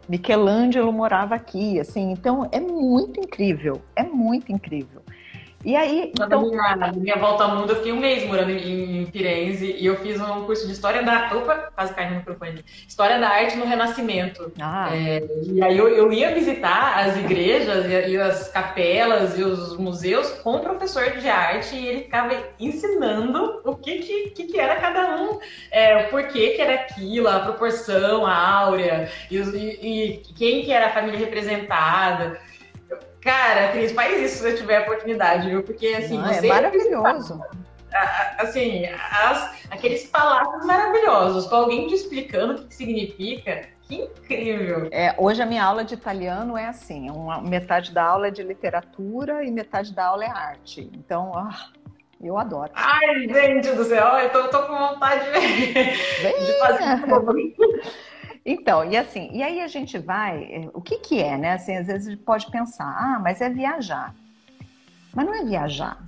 Michelangelo 0.09 0.93
morava 0.93 1.35
aqui, 1.37 1.79
assim, 1.79 2.11
então 2.11 2.49
é 2.51 2.59
muito 2.59 3.21
incrível, 3.21 3.81
é 3.95 4.03
muito 4.03 4.51
incrível. 4.51 5.00
E 5.63 5.77
aí, 5.77 6.11
então... 6.15 6.49
minha, 6.49 6.93
minha 6.97 7.17
volta 7.17 7.45
ao 7.45 7.57
mundo, 7.57 7.71
eu 7.71 7.77
fiquei 7.77 7.93
um 7.93 8.01
mês 8.01 8.27
morando 8.27 8.51
em, 8.51 9.03
em 9.03 9.07
Firenze 9.07 9.77
e 9.79 9.85
eu 9.85 9.97
fiz 9.97 10.19
um 10.19 10.47
curso 10.47 10.67
de 10.67 10.73
História 10.73 11.03
da... 11.03 11.31
Opa, 11.37 11.71
quase 11.75 11.93
caiu 11.93 12.13
no 12.13 12.17
microfone. 12.17 12.65
História 12.89 13.19
da 13.19 13.29
Arte 13.29 13.59
no 13.59 13.67
Renascimento. 13.67 14.51
Ah. 14.59 14.89
É, 14.95 15.23
e 15.45 15.63
aí 15.63 15.77
eu, 15.77 15.89
eu, 15.89 16.11
ia 16.11 16.35
visitar 16.35 16.99
as 16.99 17.17
igrejas 17.19 17.85
e, 17.85 18.11
e, 18.11 18.17
as 18.17 18.49
capelas 18.49 19.39
e 19.39 19.43
os 19.43 19.77
museus 19.77 20.31
com 20.43 20.57
o 20.57 20.61
professor 20.61 21.11
de 21.11 21.29
arte 21.29 21.77
e 21.77 21.87
ele 21.87 22.01
ficava 22.05 22.35
ensinando 22.59 23.61
o 23.63 23.77
que 23.77 23.99
que, 23.99 24.31
que, 24.31 24.45
que 24.45 24.59
era 24.59 24.77
cada 24.77 25.17
um, 25.17 25.39
é, 25.71 26.05
o 26.05 26.09
porquê 26.09 26.51
que 26.51 26.63
era 26.63 26.75
aquilo, 26.75 27.29
a 27.29 27.41
proporção, 27.41 28.25
a 28.25 28.35
áurea 28.35 29.11
e, 29.31 29.37
e, 29.37 30.11
e 30.13 30.17
quem 30.35 30.65
que 30.65 30.73
era 30.73 30.87
a 30.87 30.93
família 30.93 31.19
representada. 31.19 32.41
Cara, 33.21 33.73
Cris, 33.73 33.93
faz 33.93 34.21
isso 34.21 34.37
se 34.37 34.43
você 34.43 34.57
tiver 34.57 34.79
a 34.79 34.83
oportunidade, 34.83 35.49
viu? 35.49 35.63
Porque 35.63 35.87
assim, 35.89 36.19
Não, 36.19 36.27
você. 36.27 36.47
É 36.47 36.49
maravilhoso. 36.49 37.41
Assim, 38.39 38.87
as, 38.87 39.67
aqueles 39.71 40.07
palavras 40.07 40.65
maravilhosos, 40.65 41.47
com 41.47 41.57
alguém 41.57 41.89
te 41.89 41.95
explicando 41.95 42.55
o 42.55 42.69
que 42.69 42.75
significa. 42.75 43.69
Que 43.83 43.97
incrível! 43.97 44.89
É, 44.93 45.13
hoje 45.19 45.43
a 45.43 45.47
minha 45.47 45.65
aula 45.65 45.85
de 45.85 45.95
italiano 45.95 46.57
é 46.57 46.67
assim: 46.67 47.11
uma, 47.11 47.43
metade 47.43 47.93
da 47.93 48.05
aula 48.05 48.29
é 48.29 48.31
de 48.31 48.43
literatura 48.43 49.45
e 49.45 49.51
metade 49.51 49.93
da 49.93 50.07
aula 50.07 50.25
é 50.25 50.31
arte. 50.31 50.89
Então, 50.95 51.33
ah, 51.35 51.71
eu 52.23 52.39
adoro. 52.39 52.71
Ai, 52.75 53.29
gente 53.29 53.73
do 53.73 53.85
céu, 53.85 54.07
eu 54.19 54.31
tô, 54.31 54.49
tô 54.49 54.63
com 54.63 54.79
vontade 54.79 55.25
de, 55.33 55.73
de 55.75 56.59
fazer 56.59 56.85
Então, 58.51 58.85
e 58.85 58.97
assim, 58.97 59.31
e 59.33 59.45
aí 59.45 59.61
a 59.61 59.69
gente 59.69 59.97
vai, 59.97 60.43
eh, 60.43 60.71
o 60.75 60.81
que 60.81 60.99
que 60.99 61.23
é, 61.23 61.39
né? 61.39 61.53
Assim, 61.53 61.77
às 61.77 61.87
vezes 61.87 62.09
a 62.09 62.11
gente 62.11 62.23
pode 62.25 62.51
pensar, 62.51 62.85
ah, 62.85 63.21
mas 63.21 63.41
é 63.41 63.49
viajar. 63.49 64.13
Mas 65.15 65.25
não 65.25 65.33
é 65.33 65.45
viajar, 65.45 66.03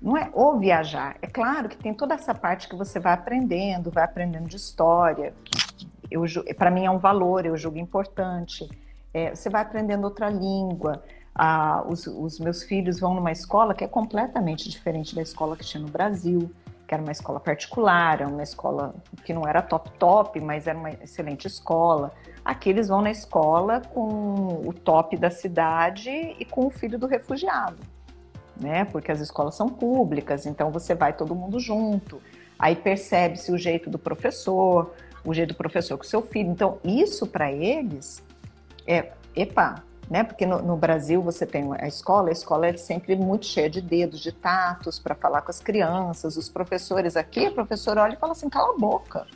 não 0.00 0.16
é 0.16 0.30
o 0.32 0.56
viajar. 0.60 1.16
É 1.20 1.26
claro 1.26 1.68
que 1.68 1.76
tem 1.76 1.92
toda 1.92 2.14
essa 2.14 2.32
parte 2.32 2.68
que 2.68 2.76
você 2.76 3.00
vai 3.00 3.14
aprendendo, 3.14 3.90
vai 3.90 4.04
aprendendo 4.04 4.46
de 4.46 4.54
história. 4.54 5.34
Para 6.56 6.70
mim 6.70 6.84
é 6.84 6.90
um 6.90 6.98
valor, 6.98 7.44
eu 7.44 7.56
julgo 7.56 7.78
importante. 7.78 8.68
É, 9.12 9.34
você 9.34 9.50
vai 9.50 9.62
aprendendo 9.62 10.04
outra 10.04 10.30
língua. 10.30 11.02
Ah, 11.34 11.84
os, 11.84 12.06
os 12.06 12.38
meus 12.38 12.62
filhos 12.62 13.00
vão 13.00 13.12
numa 13.12 13.32
escola 13.32 13.74
que 13.74 13.82
é 13.82 13.88
completamente 13.88 14.70
diferente 14.70 15.16
da 15.16 15.22
escola 15.22 15.56
que 15.56 15.64
tinha 15.64 15.82
no 15.82 15.88
Brasil 15.88 16.48
que 16.88 16.94
era 16.94 17.02
uma 17.02 17.12
escola 17.12 17.38
particular, 17.38 18.22
uma 18.22 18.42
escola 18.42 18.94
que 19.22 19.34
não 19.34 19.46
era 19.46 19.60
top 19.60 19.90
top, 19.98 20.40
mas 20.40 20.66
era 20.66 20.78
uma 20.78 20.90
excelente 20.90 21.46
escola. 21.46 22.12
Aqui 22.42 22.70
eles 22.70 22.88
vão 22.88 23.02
na 23.02 23.10
escola 23.10 23.82
com 23.92 24.62
o 24.66 24.72
top 24.72 25.14
da 25.18 25.30
cidade 25.30 26.08
e 26.10 26.46
com 26.46 26.66
o 26.66 26.70
filho 26.70 26.98
do 26.98 27.06
refugiado, 27.06 27.76
né? 28.58 28.86
Porque 28.86 29.12
as 29.12 29.20
escolas 29.20 29.54
são 29.54 29.68
públicas, 29.68 30.46
então 30.46 30.70
você 30.70 30.94
vai 30.94 31.12
todo 31.12 31.34
mundo 31.34 31.60
junto. 31.60 32.22
Aí 32.58 32.74
percebe-se 32.74 33.52
o 33.52 33.58
jeito 33.58 33.90
do 33.90 33.98
professor, 33.98 34.94
o 35.22 35.34
jeito 35.34 35.50
do 35.50 35.58
professor 35.58 35.98
com 35.98 36.04
seu 36.04 36.22
filho. 36.22 36.50
Então, 36.50 36.78
isso 36.82 37.26
para 37.26 37.52
eles 37.52 38.24
é, 38.86 39.12
epa, 39.36 39.84
né? 40.10 40.24
Porque 40.24 40.46
no, 40.46 40.62
no, 40.62 40.76
Brasil 40.76 41.20
você 41.22 41.46
tem 41.46 41.68
a 41.78 41.86
escola, 41.86 42.30
a 42.30 42.32
escola 42.32 42.66
é 42.66 42.76
sempre 42.76 43.14
muito 43.14 43.46
cheia 43.46 43.68
de 43.68 43.80
dedos, 43.80 44.20
de 44.20 44.32
tatos 44.32 44.98
para 44.98 45.14
falar 45.14 45.42
com 45.42 45.50
as 45.50 45.60
crianças, 45.60 46.36
os 46.36 46.48
professores 46.48 47.16
aqui, 47.16 47.46
a 47.46 47.50
professora 47.50 48.02
olha 48.02 48.14
e 48.14 48.16
fala 48.16 48.32
assim, 48.32 48.48
cala 48.48 48.74
a 48.74 48.78
boca. 48.78 49.26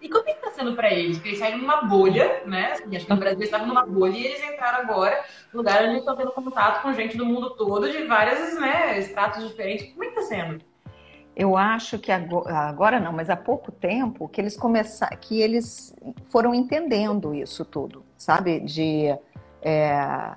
E 0.00 0.08
como 0.08 0.26
é 0.26 0.32
que 0.32 0.38
está 0.38 0.50
sendo 0.52 0.74
para 0.74 0.90
eles? 0.90 1.18
Porque 1.18 1.30
eles 1.30 1.38
saíram 1.38 1.58
numa 1.58 1.82
bolha, 1.82 2.42
né? 2.46 2.72
Assim, 2.72 2.96
acho 2.96 3.04
que 3.04 3.12
no 3.12 3.18
Brasil 3.18 3.38
eles 3.38 3.48
estavam 3.48 3.66
numa 3.66 3.84
bolha 3.84 4.16
e 4.16 4.24
eles 4.24 4.42
entraram 4.42 4.80
agora 4.80 5.22
no 5.52 5.58
lugar 5.58 5.84
onde 5.84 5.98
estão 5.98 6.16
tendo 6.16 6.32
contato 6.32 6.82
com 6.82 6.92
gente 6.94 7.18
do 7.18 7.26
mundo 7.26 7.50
todo, 7.50 7.90
de 7.90 8.04
várias 8.04 8.58
né, 8.58 8.98
estratos 8.98 9.46
diferentes. 9.46 9.92
Como 9.92 10.04
é 10.04 10.06
que 10.08 10.18
está 10.18 10.34
sendo? 10.34 10.64
Eu 11.36 11.56
acho 11.56 11.98
que 11.98 12.10
agora, 12.10 12.54
agora, 12.54 13.00
não, 13.00 13.12
mas 13.12 13.28
há 13.28 13.36
pouco 13.36 13.70
tempo 13.70 14.26
que 14.28 14.40
eles 14.40 14.56
começaram, 14.56 15.16
que 15.18 15.40
eles 15.40 15.94
foram 16.30 16.54
entendendo 16.54 17.34
isso 17.34 17.64
tudo, 17.64 18.04
sabe? 18.16 18.60
De 18.60 19.16
é, 19.62 20.34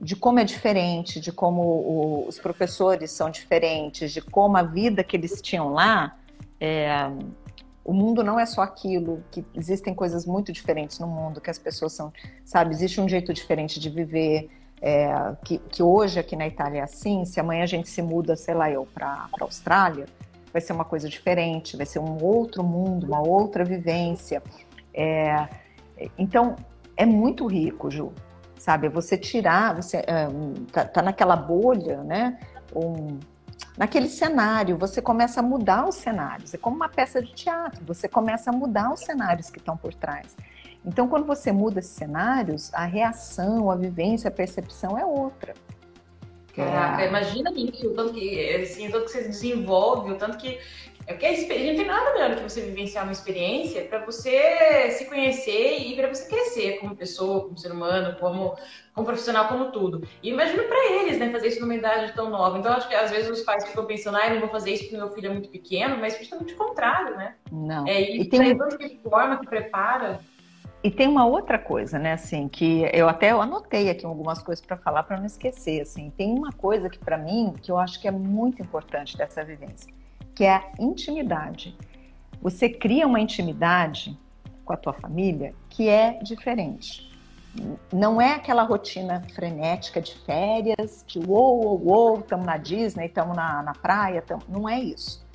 de 0.00 0.14
como 0.14 0.38
é 0.38 0.44
diferente, 0.44 1.20
de 1.20 1.32
como 1.32 1.62
o, 1.62 2.28
os 2.28 2.38
professores 2.38 3.10
são 3.10 3.30
diferentes, 3.30 4.12
de 4.12 4.20
como 4.20 4.56
a 4.56 4.62
vida 4.62 5.02
que 5.02 5.16
eles 5.16 5.40
tinham 5.42 5.70
lá, 5.70 6.16
é, 6.60 7.10
o 7.84 7.92
mundo 7.92 8.22
não 8.22 8.38
é 8.38 8.44
só 8.44 8.60
aquilo, 8.60 9.24
que 9.30 9.44
existem 9.54 9.94
coisas 9.94 10.26
muito 10.26 10.52
diferentes 10.52 10.98
no 10.98 11.06
mundo, 11.06 11.40
que 11.40 11.50
as 11.50 11.58
pessoas 11.58 11.92
são, 11.94 12.12
sabe, 12.44 12.74
existe 12.74 13.00
um 13.00 13.08
jeito 13.08 13.32
diferente 13.32 13.80
de 13.80 13.88
viver, 13.88 14.50
é, 14.80 15.34
que, 15.44 15.58
que, 15.58 15.82
hoje 15.82 16.20
aqui 16.20 16.36
na 16.36 16.46
Itália 16.46 16.80
é 16.80 16.82
assim, 16.82 17.24
se 17.24 17.40
amanhã 17.40 17.62
a 17.62 17.66
gente 17.66 17.88
se 17.88 18.02
muda, 18.02 18.36
sei 18.36 18.54
lá, 18.54 18.70
eu 18.70 18.86
para 18.94 19.06
a 19.08 19.28
Austrália, 19.40 20.06
vai 20.52 20.60
ser 20.60 20.72
uma 20.72 20.84
coisa 20.84 21.08
diferente, 21.08 21.76
vai 21.76 21.86
ser 21.86 21.98
um 21.98 22.22
outro 22.22 22.62
mundo, 22.62 23.06
uma 23.06 23.26
outra 23.26 23.64
vivência. 23.64 24.42
É, 24.92 25.48
então, 26.16 26.56
é 26.96 27.06
muito 27.06 27.46
rico, 27.46 27.90
Ju, 27.90 28.12
sabe? 28.58 28.88
Você 28.88 29.16
tirar, 29.16 29.74
você 29.74 30.04
um, 30.32 30.64
tá, 30.66 30.84
tá, 30.84 31.02
naquela 31.02 31.36
bolha, 31.36 32.02
né? 32.02 32.38
Um, 32.74 33.18
naquele 33.76 34.08
cenário, 34.08 34.76
você 34.76 35.00
começa 35.00 35.40
a 35.40 35.42
mudar 35.42 35.88
os 35.88 35.94
cenários. 35.94 36.52
É 36.52 36.58
como 36.58 36.76
uma 36.76 36.88
peça 36.88 37.22
de 37.22 37.32
teatro, 37.32 37.84
você 37.84 38.08
começa 38.08 38.50
a 38.50 38.52
mudar 38.52 38.92
os 38.92 39.00
cenários 39.00 39.50
que 39.50 39.58
estão 39.58 39.76
por 39.76 39.94
trás. 39.94 40.36
Então, 40.84 41.08
quando 41.08 41.26
você 41.26 41.52
muda 41.52 41.80
esses 41.80 41.92
cenários, 41.92 42.72
a 42.72 42.84
reação, 42.84 43.70
a 43.70 43.76
vivência, 43.76 44.28
a 44.28 44.30
percepção 44.30 44.98
é 44.98 45.04
outra. 45.04 45.54
Caraca, 46.54 47.02
é... 47.02 47.08
imagina 47.08 47.50
o 47.50 47.94
tanto 47.94 48.12
que, 48.12 48.54
assim, 48.56 48.88
o 48.88 48.92
tanto 48.92 49.04
que 49.04 49.12
você 49.12 49.22
desenvolve, 49.22 50.12
o 50.12 50.16
tanto 50.16 50.38
que 50.38 50.58
é 51.08 51.14
porque 51.14 51.24
a 51.24 51.34
gente 51.34 51.48
não 51.48 51.74
tem 51.74 51.86
nada 51.86 52.12
melhor 52.12 52.30
do 52.30 52.36
que 52.36 52.42
você 52.42 52.60
vivenciar 52.60 53.02
uma 53.02 53.12
experiência 53.12 53.82
para 53.86 54.04
você 54.04 54.90
se 54.90 55.06
conhecer 55.06 55.78
e 55.78 55.96
para 55.96 56.06
você 56.06 56.28
crescer 56.28 56.80
como 56.80 56.94
pessoa, 56.94 57.44
como 57.44 57.56
ser 57.56 57.72
humano, 57.72 58.14
como, 58.20 58.54
como 58.94 59.06
profissional, 59.06 59.48
como 59.48 59.72
tudo. 59.72 60.06
E 60.22 60.28
imagino 60.28 60.64
para 60.64 60.92
eles, 60.92 61.18
né, 61.18 61.30
fazer 61.30 61.48
isso 61.48 61.62
numa 61.62 61.74
idade 61.74 62.12
tão 62.12 62.28
nova. 62.28 62.58
Então, 62.58 62.74
acho 62.74 62.86
que 62.86 62.94
às 62.94 63.10
vezes 63.10 63.30
os 63.30 63.40
pais 63.40 63.66
ficam 63.66 63.86
pensando, 63.86 64.18
ah, 64.18 64.28
não 64.28 64.40
vou 64.40 64.50
fazer 64.50 64.72
isso 64.72 64.82
porque 64.82 64.98
meu 64.98 65.10
filho 65.10 65.30
é 65.30 65.32
muito 65.32 65.48
pequeno, 65.48 65.96
mas 65.96 66.18
justamente 66.18 66.52
o 66.52 66.56
contrário, 66.58 67.16
né? 67.16 67.36
Não. 67.50 67.88
É, 67.88 68.02
e, 68.02 68.20
e 68.20 68.28
tem 68.28 68.54
de 68.54 69.00
forma 69.02 69.40
que 69.40 69.46
prepara. 69.46 70.20
E 70.84 70.90
tem 70.90 71.08
uma 71.08 71.24
outra 71.24 71.58
coisa, 71.58 71.98
né, 71.98 72.12
assim, 72.12 72.48
que 72.48 72.86
eu 72.92 73.08
até 73.08 73.32
eu 73.32 73.40
anotei 73.40 73.88
aqui 73.88 74.04
algumas 74.04 74.42
coisas 74.42 74.62
para 74.62 74.76
falar 74.76 75.04
para 75.04 75.16
não 75.16 75.24
esquecer, 75.24 75.80
assim. 75.80 76.12
Tem 76.18 76.30
uma 76.30 76.52
coisa 76.52 76.90
que 76.90 76.98
para 76.98 77.16
mim 77.16 77.54
que 77.62 77.72
eu 77.72 77.78
acho 77.78 77.98
que 77.98 78.06
é 78.06 78.10
muito 78.10 78.60
importante 78.60 79.16
dessa 79.16 79.42
vivência 79.42 79.97
que 80.38 80.44
é 80.44 80.54
a 80.54 80.62
intimidade. 80.78 81.76
você 82.40 82.68
cria 82.68 83.08
uma 83.08 83.18
intimidade 83.18 84.16
com 84.64 84.72
a 84.72 84.76
tua 84.76 84.92
família 84.92 85.52
que 85.68 85.88
é 85.88 86.12
diferente. 86.22 87.10
Não 87.92 88.20
é 88.20 88.34
aquela 88.34 88.62
rotina 88.62 89.20
frenética 89.34 90.00
de 90.00 90.14
férias, 90.18 91.04
de 91.08 91.18
uou, 91.18 91.64
uou, 91.64 91.82
uou, 91.84 92.20
estamos 92.20 92.46
na 92.46 92.56
Disney, 92.56 93.06
estamos 93.06 93.34
na, 93.34 93.64
na 93.64 93.72
praia, 93.72 94.22
tamo... 94.22 94.42
não 94.48 94.68
é 94.68 94.78
isso. 94.78 95.26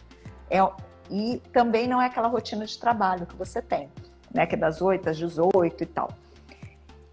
É, 0.50 0.60
e 1.12 1.42
também 1.52 1.86
não 1.86 2.02
é 2.02 2.06
aquela 2.06 2.30
rotina 2.30 2.66
de 2.66 2.80
trabalho 2.80 3.26
que 3.26 3.36
você 3.36 3.62
tem, 3.62 3.90
né? 4.34 4.46
Que 4.46 4.56
é 4.56 4.58
das 4.58 4.82
8 4.82 5.10
às 5.10 5.18
18 5.18 5.84
e 5.84 5.86
tal. 5.86 6.12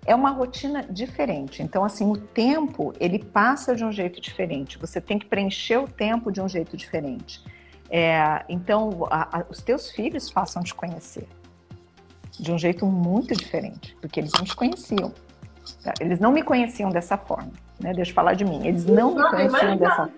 É 0.06 0.14
uma 0.14 0.30
rotina 0.30 0.84
diferente. 0.88 1.60
Então, 1.60 1.84
assim, 1.84 2.08
o 2.08 2.16
tempo, 2.16 2.92
ele 3.00 3.18
passa 3.18 3.74
de 3.74 3.84
um 3.84 3.90
jeito 3.90 4.20
diferente. 4.20 4.78
Você 4.78 5.00
tem 5.00 5.18
que 5.18 5.26
preencher 5.26 5.78
o 5.78 5.88
tempo 5.88 6.30
de 6.30 6.40
um 6.40 6.48
jeito 6.48 6.76
diferente. 6.76 7.42
É, 7.90 8.44
então, 8.48 9.06
a, 9.10 9.40
a, 9.40 9.44
os 9.50 9.60
teus 9.62 9.90
filhos 9.90 10.32
a 10.34 10.62
te 10.62 10.74
conhecer 10.74 11.26
de 12.38 12.52
um 12.52 12.58
jeito 12.58 12.86
muito 12.86 13.34
diferente, 13.34 13.96
porque 14.00 14.20
eles 14.20 14.30
não 14.36 14.44
te 14.44 14.54
conheciam. 14.54 15.12
Eles 16.00 16.18
não 16.20 16.32
me 16.32 16.42
conheciam 16.42 16.90
dessa 16.90 17.18
forma, 17.18 17.52
né? 17.80 17.92
Deixa 17.92 18.10
eu 18.10 18.14
falar 18.14 18.34
de 18.34 18.44
mim. 18.44 18.66
Eles 18.66 18.86
não 18.86 19.14
me 19.14 19.22
conheciam 19.28 19.76
dessa 19.76 19.96
forma. 19.96 20.12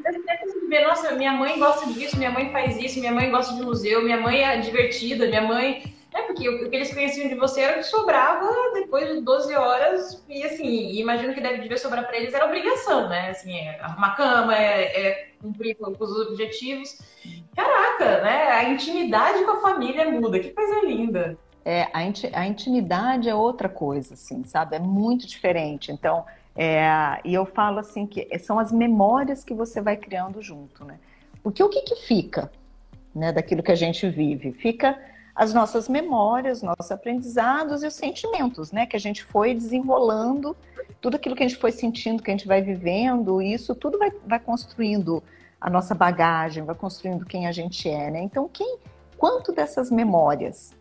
Nossa, 0.86 1.12
minha 1.12 1.32
mãe 1.32 1.58
gosta 1.58 1.86
disso, 1.92 2.16
minha 2.16 2.30
mãe 2.30 2.50
faz 2.50 2.76
isso, 2.78 2.98
minha 3.00 3.12
mãe 3.12 3.30
gosta 3.30 3.54
de 3.54 3.62
museu, 3.62 4.02
minha 4.02 4.18
mãe 4.18 4.42
é 4.42 4.58
divertida, 4.58 5.26
minha 5.26 5.42
mãe. 5.42 5.82
É 6.14 6.22
porque 6.22 6.48
o 6.48 6.68
que 6.68 6.76
eles 6.76 6.92
conheciam 6.92 7.28
de 7.28 7.34
você 7.34 7.62
era 7.62 7.76
o 7.76 7.78
que 7.78 7.86
sobrava 7.86 8.46
depois 8.74 9.08
de 9.08 9.22
12 9.22 9.54
horas, 9.54 10.22
e 10.28 10.42
assim, 10.44 10.92
imagino 10.92 11.32
que 11.32 11.40
deve 11.40 11.58
devia 11.58 11.78
sobrar 11.78 12.06
para 12.06 12.18
eles 12.18 12.34
era 12.34 12.44
obrigação, 12.44 13.08
né? 13.08 13.30
Assim, 13.30 13.54
é 13.54 13.80
arrumar 13.80 14.14
cama, 14.14 14.54
é, 14.54 15.08
é 15.08 15.31
cumprir 15.42 15.74
com 15.76 15.90
os 15.90 16.16
objetivos. 16.28 16.98
Caraca, 17.54 18.22
né? 18.22 18.50
A 18.52 18.70
intimidade 18.70 19.44
com 19.44 19.50
a 19.50 19.60
família 19.60 20.10
muda, 20.10 20.38
que 20.38 20.50
coisa 20.50 20.86
linda. 20.86 21.36
É, 21.64 21.82
a, 21.92 21.98
a 22.40 22.46
intimidade 22.46 23.28
é 23.28 23.34
outra 23.34 23.68
coisa, 23.68 24.14
assim, 24.14 24.44
sabe? 24.44 24.76
É 24.76 24.78
muito 24.78 25.26
diferente. 25.26 25.92
Então, 25.92 26.24
é, 26.56 27.20
e 27.24 27.34
eu 27.34 27.44
falo 27.44 27.78
assim 27.78 28.06
que 28.06 28.26
são 28.38 28.58
as 28.58 28.70
memórias 28.70 29.44
que 29.44 29.54
você 29.54 29.80
vai 29.80 29.96
criando 29.96 30.40
junto, 30.40 30.84
né? 30.84 30.98
Porque 31.42 31.62
o 31.62 31.68
que, 31.68 31.82
que 31.82 31.96
fica, 31.96 32.50
né, 33.14 33.32
daquilo 33.32 33.62
que 33.62 33.72
a 33.72 33.76
gente 33.76 34.08
vive? 34.08 34.52
Fica 34.52 34.98
as 35.34 35.54
nossas 35.54 35.88
memórias, 35.88 36.62
nossos 36.62 36.90
aprendizados 36.90 37.82
e 37.82 37.86
os 37.86 37.94
sentimentos, 37.94 38.70
né, 38.70 38.86
que 38.86 38.96
a 38.96 39.00
gente 39.00 39.24
foi 39.24 39.54
desenrolando, 39.54 40.56
tudo 41.00 41.16
aquilo 41.16 41.34
que 41.34 41.42
a 41.42 41.48
gente 41.48 41.58
foi 41.58 41.72
sentindo, 41.72 42.22
que 42.22 42.30
a 42.30 42.34
gente 42.34 42.46
vai 42.46 42.62
vivendo, 42.62 43.40
isso 43.40 43.74
tudo 43.74 43.98
vai, 43.98 44.12
vai 44.26 44.38
construindo 44.38 45.22
a 45.60 45.70
nossa 45.70 45.94
bagagem, 45.94 46.64
vai 46.64 46.74
construindo 46.74 47.24
quem 47.24 47.46
a 47.46 47.52
gente 47.52 47.88
é, 47.88 48.10
né? 48.10 48.20
Então, 48.20 48.48
quem, 48.52 48.78
quanto 49.16 49.52
dessas 49.52 49.90
memórias 49.90 50.74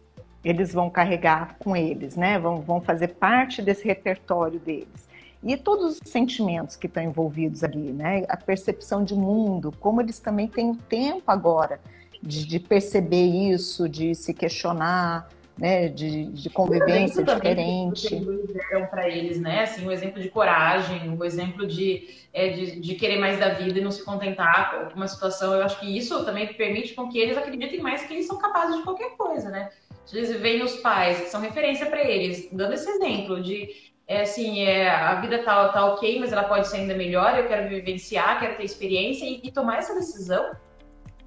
eles 0.43 0.73
vão 0.73 0.89
carregar 0.89 1.55
com 1.59 1.75
eles, 1.75 2.15
né? 2.15 2.39
Vão, 2.39 2.61
vão 2.61 2.81
fazer 2.81 3.09
parte 3.09 3.61
desse 3.61 3.85
repertório 3.85 4.59
deles. 4.59 5.07
E 5.43 5.55
todos 5.55 5.99
os 5.99 6.11
sentimentos 6.11 6.75
que 6.75 6.87
estão 6.87 7.03
envolvidos 7.03 7.63
ali, 7.63 7.91
né? 7.91 8.25
A 8.27 8.37
percepção 8.37 9.03
de 9.03 9.15
mundo, 9.15 9.71
como 9.79 10.01
eles 10.01 10.19
também 10.19 10.47
têm 10.47 10.71
o 10.71 10.75
tempo 10.75 11.23
agora 11.27 11.79
de, 12.21 12.45
de 12.45 12.59
perceber 12.59 13.25
isso, 13.25 13.89
de 13.89 14.13
se 14.13 14.33
questionar, 14.33 15.29
né, 15.57 15.87
de, 15.89 16.25
de 16.25 16.49
convivência 16.49 17.23
diferente. 17.23 18.15
Deram 18.15 18.87
para 18.87 19.07
eles, 19.07 19.39
né? 19.39 19.63
Assim, 19.63 19.85
um 19.85 19.91
exemplo 19.91 20.21
de 20.21 20.29
coragem, 20.29 21.09
um 21.09 21.23
exemplo 21.23 21.67
de, 21.67 22.07
é, 22.33 22.49
de, 22.49 22.79
de, 22.79 22.95
querer 22.95 23.19
mais 23.19 23.39
da 23.39 23.49
vida 23.49 23.79
e 23.79 23.83
não 23.83 23.91
se 23.91 24.03
contentar 24.03 24.89
com 24.89 24.95
uma 24.95 25.07
situação. 25.07 25.53
Eu 25.53 25.63
acho 25.63 25.79
que 25.79 25.97
isso 25.97 26.23
também 26.25 26.47
permite 26.53 26.93
com 26.93 27.09
que 27.09 27.19
eles 27.19 27.37
acreditem 27.37 27.79
mais 27.79 28.03
que 28.03 28.13
eles 28.13 28.27
são 28.27 28.37
capazes 28.37 28.77
de 28.77 28.83
qualquer 28.83 29.15
coisa, 29.17 29.49
né? 29.49 29.69
Eles 30.11 30.31
veem 30.41 30.63
os 30.63 30.77
pais 30.77 31.21
que 31.21 31.29
são 31.29 31.39
referência 31.39 31.85
para 31.85 32.03
eles, 32.03 32.49
dando 32.51 32.73
esse 32.73 32.89
exemplo 32.89 33.41
de 33.41 33.91
é 34.07 34.23
assim, 34.23 34.61
é, 34.61 34.89
a 34.89 35.21
vida 35.21 35.41
tá, 35.41 35.69
tá 35.69 35.85
ok, 35.85 36.19
mas 36.19 36.33
ela 36.33 36.43
pode 36.43 36.67
ser 36.67 36.77
ainda 36.77 36.93
melhor, 36.93 37.37
eu 37.37 37.47
quero 37.47 37.69
vivenciar, 37.69 38.41
quero 38.41 38.57
ter 38.57 38.65
experiência 38.65 39.23
e, 39.23 39.39
e 39.41 39.51
tomar 39.51 39.77
essa 39.77 39.95
decisão. 39.95 40.51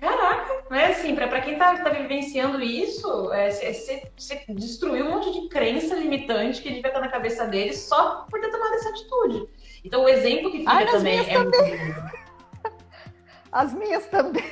Caraca, 0.05 0.65
né? 0.71 0.87
Assim, 0.89 1.15
para 1.15 1.41
quem 1.41 1.57
tá, 1.57 1.75
tá 1.79 1.89
vivenciando 1.89 2.61
isso, 2.61 3.09
você 3.29 4.03
é, 4.35 4.53
destruiu 4.53 5.07
um 5.07 5.13
monte 5.13 5.33
de 5.33 5.49
crença 5.49 5.95
limitante 5.95 6.61
que 6.61 6.69
devia 6.69 6.89
estar 6.89 7.01
na 7.01 7.09
cabeça 7.09 7.47
deles 7.47 7.79
só 7.79 8.27
por 8.31 8.39
ter 8.39 8.51
tomado 8.51 8.75
essa 8.75 8.91
atitude. 8.91 9.49
Então, 9.83 10.05
o 10.05 10.09
exemplo 10.09 10.51
que 10.51 10.59
fica 10.59 10.71
Ai, 10.71 10.87
também 10.87 11.21
é. 11.21 11.33
Também. 11.33 11.95
As 13.51 13.73
minhas 13.73 14.07
também. 14.09 14.45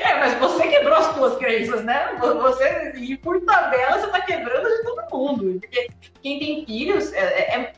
É, 0.00 0.14
mas 0.14 0.34
você 0.38 0.68
quebrou 0.68 0.96
as 0.96 1.14
suas 1.14 1.36
crenças, 1.36 1.84
né? 1.84 2.16
Você, 2.18 2.92
e 2.96 3.16
por 3.18 3.44
tabela, 3.44 3.98
você 3.98 4.06
tá 4.06 4.22
quebrando 4.22 4.66
de 4.66 4.82
todo 4.84 5.10
mundo. 5.12 5.60
Porque 5.60 5.90
quem 6.22 6.38
tem 6.38 6.64
filhos 6.64 7.12
é, 7.12 7.54
é, 7.54 7.72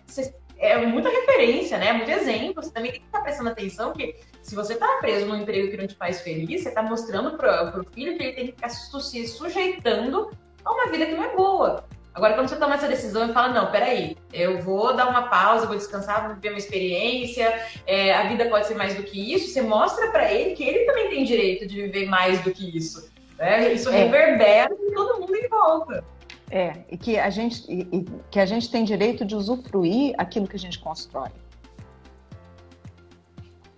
é 0.58 0.86
muita 0.86 1.08
referência, 1.08 1.76
né? 1.78 1.88
É 1.88 1.92
muito 1.92 2.10
exemplo. 2.10 2.62
Você 2.62 2.70
também 2.70 2.92
tem 2.92 3.00
que 3.00 3.06
estar 3.06 3.20
prestando 3.20 3.50
atenção 3.50 3.92
que 3.92 4.14
se 4.46 4.54
você 4.54 4.76
tá 4.76 4.98
preso 5.00 5.26
num 5.26 5.36
emprego 5.36 5.72
que 5.72 5.76
não 5.76 5.88
te 5.88 5.96
faz 5.96 6.20
feliz, 6.20 6.62
você 6.62 6.70
tá 6.70 6.80
mostrando 6.80 7.36
pro, 7.36 7.72
pro 7.72 7.84
filho 7.92 8.16
que 8.16 8.22
ele 8.22 8.32
tem 8.32 8.46
que 8.46 8.52
ficar 8.52 8.68
se 8.68 9.26
sujeitando 9.26 10.30
a 10.64 10.72
uma 10.72 10.86
vida 10.88 11.06
que 11.06 11.16
não 11.16 11.24
é 11.24 11.34
boa. 11.34 11.84
Agora, 12.14 12.34
quando 12.34 12.48
você 12.48 12.56
toma 12.56 12.76
essa 12.76 12.86
decisão 12.86 13.28
e 13.28 13.32
fala, 13.32 13.52
não, 13.52 13.72
peraí, 13.72 14.16
eu 14.32 14.62
vou 14.62 14.94
dar 14.94 15.08
uma 15.08 15.22
pausa, 15.24 15.66
vou 15.66 15.76
descansar, 15.76 16.26
vou 16.26 16.36
viver 16.36 16.50
uma 16.50 16.58
experiência, 16.58 17.60
é, 17.88 18.14
a 18.14 18.28
vida 18.28 18.46
pode 18.46 18.68
ser 18.68 18.76
mais 18.76 18.94
do 18.94 19.02
que 19.02 19.34
isso, 19.34 19.52
você 19.52 19.62
mostra 19.62 20.12
para 20.12 20.32
ele 20.32 20.54
que 20.54 20.62
ele 20.62 20.86
também 20.86 21.10
tem 21.10 21.24
direito 21.24 21.66
de 21.66 21.82
viver 21.82 22.06
mais 22.06 22.40
do 22.42 22.52
que 22.52 22.76
isso. 22.76 23.10
Né? 23.36 23.72
Isso 23.72 23.90
é. 23.90 24.04
reverbera 24.04 24.72
em 24.72 24.94
todo 24.94 25.20
mundo 25.20 25.34
em 25.34 25.48
volta. 25.48 26.04
É, 26.52 26.72
e 26.88 26.96
que 26.96 27.18
a 27.18 27.30
gente, 27.30 27.64
e, 27.68 27.80
e 27.92 28.06
que 28.30 28.38
a 28.38 28.46
gente 28.46 28.70
tem 28.70 28.84
direito 28.84 29.24
de 29.24 29.34
usufruir 29.34 30.14
aquilo 30.16 30.46
que 30.46 30.54
a 30.54 30.58
gente 30.60 30.78
constrói. 30.78 31.30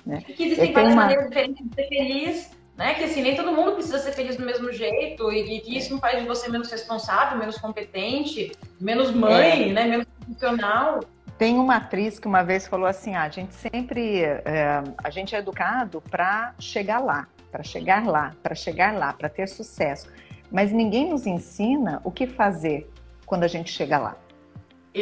Né? 0.09 0.25
E 0.27 0.33
que 0.33 0.45
existem 0.45 0.73
várias 0.73 0.93
uma... 0.95 1.03
maneiras 1.03 1.29
diferentes 1.29 1.69
de 1.69 1.75
ser 1.75 1.89
feliz 1.89 2.59
né? 2.79 2.95
Que 2.95 3.05
assim, 3.05 3.23
nem 3.23 3.35
todo 3.35 3.53
mundo 3.53 3.73
precisa 3.73 3.99
ser 3.99 4.13
feliz 4.13 4.37
do 4.37 4.47
mesmo 4.47 4.73
jeito 4.73 5.33
e, 5.33 5.61
que 5.61 5.77
isso 5.77 5.93
não 5.93 5.99
faz 5.99 6.21
de 6.21 6.27
você 6.27 6.49
menos 6.49 6.71
responsável, 6.71 7.37
menos 7.37 7.59
competente, 7.59 8.53
menos 8.81 9.11
mãe, 9.11 9.71
é. 9.71 9.73
né? 9.73 9.85
Menos 9.85 10.07
profissional. 10.07 11.01
Tem 11.37 11.59
uma 11.59 11.77
atriz 11.77 12.21
que 12.21 12.29
uma 12.29 12.45
vez 12.45 12.69
falou 12.69 12.87
assim: 12.87 13.17
ah, 13.17 13.25
a 13.25 13.29
gente 13.29 13.53
sempre, 13.53 14.23
é, 14.23 14.83
a 15.03 15.11
gente 15.11 15.35
é 15.35 15.41
educado 15.41 16.01
para 16.09 16.55
chegar 16.61 17.01
lá, 17.01 17.27
para 17.51 17.65
chegar 17.65 18.07
lá, 18.07 18.33
para 18.43 18.55
chegar 18.55 18.95
lá, 18.95 19.13
para 19.13 19.29
ter 19.29 19.49
sucesso. 19.49 20.09
Mas 20.51 20.73
ninguém 20.73 21.11
nos 21.11 21.27
ensina 21.27 22.01
o 22.05 22.13
que 22.13 22.29
fazer 22.29 22.89
quando 23.27 23.43
a 23.43 23.49
gente 23.49 23.73
chega 23.73 23.99
lá. 23.99 24.17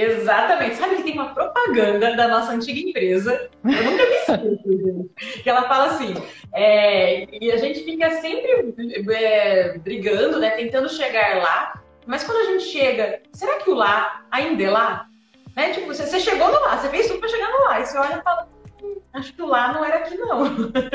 Exatamente. 0.01 0.77
Sabe 0.77 0.97
que 0.97 1.03
tem 1.03 1.15
uma 1.15 1.35
propaganda 1.35 2.15
da 2.15 2.29
nossa 2.29 2.53
antiga 2.53 2.79
empresa, 2.79 3.51
eu 3.65 3.85
nunca 3.85 4.07
me 4.07 4.15
esqueço, 4.17 5.43
que 5.43 5.49
ela 5.49 5.63
fala 5.63 5.87
assim, 5.87 6.15
é, 6.53 7.27
e 7.41 7.51
a 7.51 7.57
gente 7.57 7.85
fica 7.85 8.11
sempre 8.21 8.75
é, 9.13 9.79
brigando, 9.79 10.39
né, 10.39 10.51
tentando 10.51 10.89
chegar 10.89 11.37
lá, 11.39 11.83
mas 12.07 12.25
quando 12.25 12.39
a 12.39 12.53
gente 12.53 12.65
chega, 12.65 13.21
será 13.33 13.59
que 13.59 13.71
o 13.71 13.75
lá 13.75 14.25
ainda 14.31 14.63
é 14.63 14.71
lá? 14.71 15.09
Né? 15.57 15.73
Tipo, 15.73 15.87
você, 15.87 16.07
você 16.07 16.21
chegou 16.21 16.49
no 16.49 16.61
lá, 16.61 16.79
você 16.79 16.89
fez 16.91 17.09
tudo 17.09 17.21
para 17.21 17.29
chegar 17.29 17.51
no 17.51 17.65
lá, 17.65 17.81
e 17.81 17.87
você 17.87 17.99
olha 17.99 18.19
e 18.19 18.23
fala, 18.23 18.49
hum, 18.83 19.01
acho 19.15 19.33
que 19.33 19.43
o 19.43 19.47
lá 19.47 19.73
não 19.73 19.85
era 19.85 19.99
aqui 19.99 20.17
não. 20.17 20.43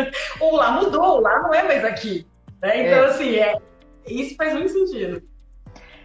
Ou 0.40 0.54
o 0.54 0.56
lá 0.56 0.72
mudou, 0.72 1.18
o 1.18 1.22
lá 1.22 1.40
não 1.40 1.54
é 1.54 1.64
mais 1.64 1.84
aqui. 1.84 2.26
Né? 2.62 2.86
Então, 2.86 3.04
é. 3.04 3.06
assim, 3.06 3.36
é, 3.36 3.58
isso 4.08 4.36
faz 4.36 4.54
muito 4.54 4.70
sentido. 4.70 5.31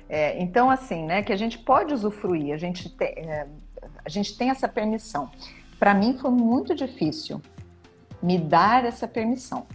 É, 0.08 0.40
então, 0.40 0.70
assim, 0.70 1.04
né, 1.04 1.22
que 1.22 1.32
a 1.32 1.36
gente 1.36 1.58
pode 1.58 1.92
usufruir, 1.92 2.54
a 2.54 2.56
gente, 2.56 2.88
te, 2.88 3.04
é, 3.04 3.46
a 4.04 4.08
gente 4.08 4.36
tem 4.36 4.50
essa 4.50 4.68
permissão. 4.68 5.30
Para 5.78 5.92
mim 5.92 6.16
foi 6.16 6.30
muito 6.30 6.74
difícil 6.74 7.40
me 8.22 8.38
dar 8.38 8.84
essa 8.84 9.06
permissão 9.06 9.66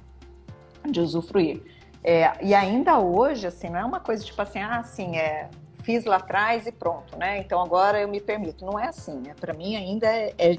de 0.89 0.99
usufruir. 0.99 1.61
É, 2.03 2.31
e 2.41 2.55
ainda 2.55 2.97
hoje, 2.97 3.45
assim, 3.45 3.69
não 3.69 3.79
é 3.79 3.85
uma 3.85 3.99
coisa 3.99 4.23
tipo 4.23 4.41
assim, 4.41 4.59
ah, 4.59 4.77
assim, 4.77 5.17
é, 5.17 5.49
fiz 5.83 6.05
lá 6.05 6.15
atrás 6.15 6.65
e 6.65 6.71
pronto, 6.71 7.17
né? 7.17 7.39
Então 7.39 7.61
agora 7.61 7.99
eu 7.99 8.07
me 8.07 8.19
permito. 8.19 8.65
Não 8.65 8.79
é 8.79 8.87
assim, 8.87 9.19
né? 9.19 9.35
Para 9.39 9.53
mim 9.53 9.75
ainda 9.75 10.07
é, 10.07 10.33
é, 10.37 10.57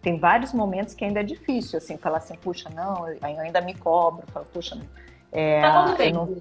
tem 0.00 0.18
vários 0.18 0.52
momentos 0.52 0.94
que 0.94 1.04
ainda 1.04 1.20
é 1.20 1.24
difícil, 1.24 1.78
assim, 1.78 1.96
falar 1.96 2.18
assim, 2.18 2.36
puxa, 2.36 2.70
não, 2.70 3.08
eu 3.08 3.18
ainda 3.22 3.60
me 3.60 3.74
cobro, 3.74 4.24
falo, 4.32 4.46
puxa, 4.52 4.76
não. 4.76 4.84
É, 5.32 5.60
tá? 5.62 5.96
Não... 6.12 6.36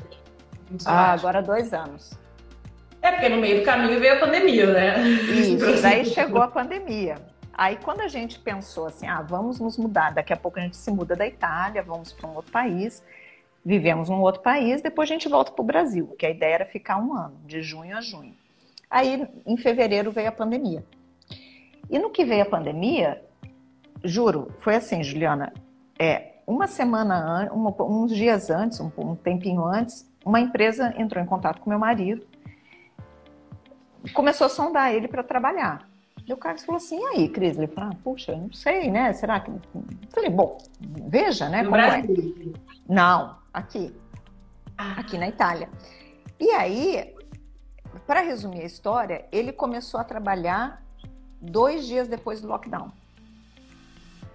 Ah, 0.86 1.14
agora 1.14 1.42
dois 1.42 1.74
anos. 1.74 2.12
É, 3.04 3.12
porque 3.12 3.28
no 3.28 3.36
meio 3.38 3.60
do 3.60 3.66
caminho 3.66 4.00
veio 4.00 4.14
a 4.14 4.20
pandemia, 4.20 4.66
né? 4.72 5.04
Isso, 5.04 5.82
daí 5.82 6.06
chegou 6.06 6.42
a 6.42 6.48
pandemia. 6.48 7.18
Aí 7.54 7.78
quando 7.84 8.00
a 8.00 8.08
gente 8.08 8.40
pensou 8.40 8.88
assim, 8.88 9.06
ah, 9.06 9.22
vamos 9.22 9.60
nos 9.60 9.78
mudar, 9.78 10.14
daqui 10.14 10.32
a 10.32 10.38
pouco 10.38 10.58
a 10.58 10.62
gente 10.62 10.78
se 10.78 10.90
muda 10.90 11.14
da 11.14 11.28
Itália, 11.28 11.84
vamos 11.84 12.14
para 12.14 12.30
um 12.30 12.34
outro 12.34 12.52
país, 12.52 13.04
vivemos 13.64 14.08
num 14.08 14.22
outro 14.22 14.42
país, 14.42 14.82
depois 14.82 15.10
a 15.10 15.14
gente 15.14 15.28
volta 15.28 15.52
para 15.52 15.62
o 15.62 15.66
Brasil, 15.66 16.16
que 16.18 16.26
a 16.26 16.30
ideia 16.30 16.56
era 16.56 16.66
ficar 16.66 16.98
um 16.98 17.14
ano, 17.14 17.36
de 17.46 17.62
junho 17.62 17.96
a 17.98 18.00
junho. 18.00 18.34
Aí 18.90 19.28
em 19.46 19.58
fevereiro 19.58 20.10
veio 20.10 20.30
a 20.30 20.32
pandemia. 20.32 20.84
E 21.90 22.00
no 22.00 22.10
que 22.10 22.24
veio 22.24 22.44
a 22.44 22.46
pandemia, 22.46 23.22
juro, 24.02 24.50
foi 24.60 24.76
assim, 24.76 25.04
Juliana, 25.04 25.52
é, 26.00 26.36
uma 26.48 26.68
semana, 26.68 27.52
um, 27.54 27.68
uns 27.80 28.16
dias 28.16 28.50
antes, 28.50 28.80
um, 28.80 28.90
um 28.98 29.14
tempinho 29.14 29.66
antes, 29.66 30.10
uma 30.26 30.40
empresa 30.40 30.94
entrou 30.98 31.22
em 31.22 31.28
contato 31.28 31.60
com 31.60 31.70
meu 31.70 31.78
marido, 31.78 32.26
começou 34.12 34.48
a 34.48 34.50
sondar 34.50 34.94
ele 34.94 35.08
para 35.08 35.24
trabalhar. 35.24 35.88
E 36.26 36.32
o 36.32 36.38
Carlos 36.38 36.64
falou 36.64 36.78
assim, 36.78 37.00
e 37.00 37.06
aí, 37.06 37.30
Cris? 37.30 37.58
Ele 37.58 37.68
falou, 37.68 37.92
ah, 37.92 37.98
puxa, 38.04 38.36
não 38.36 38.52
sei, 38.52 38.90
né? 38.90 39.12
Será 39.14 39.40
que... 39.40 39.52
falei, 40.10 40.30
bom, 40.30 40.58
veja, 40.80 41.50
né? 41.50 41.62
No 41.62 41.70
como 41.70 41.82
é. 41.82 42.02
Brasil. 42.02 42.56
é. 42.56 42.94
Não, 42.94 43.38
aqui. 43.54 43.94
Ah. 44.78 44.96
Aqui 45.00 45.18
na 45.18 45.28
Itália. 45.28 45.70
E 46.40 46.50
aí, 46.52 47.14
para 48.08 48.22
resumir 48.22 48.62
a 48.62 48.66
história, 48.66 49.26
ele 49.32 49.52
começou 49.52 50.00
a 50.00 50.04
trabalhar 50.04 50.82
dois 51.42 51.86
dias 51.86 52.08
depois 52.08 52.42
do 52.42 52.48
lockdown. 52.48 52.92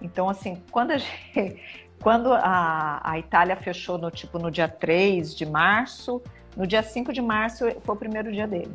Então, 0.01 0.29
assim, 0.29 0.61
quando 0.71 0.91
a, 0.91 0.97
gente, 1.01 1.59
quando 2.01 2.31
a, 2.31 3.01
a 3.03 3.17
Itália 3.17 3.55
fechou 3.55 3.97
no 3.97 4.11
tipo 4.11 4.37
no 4.37 4.51
dia 4.51 4.67
3 4.67 5.35
de 5.35 5.45
março, 5.45 6.21
no 6.55 6.67
dia 6.67 6.83
5 6.83 7.11
de 7.11 7.21
março 7.21 7.65
foi 7.81 7.95
o 7.95 7.97
primeiro 7.97 8.31
dia 8.31 8.47
dele. 8.47 8.73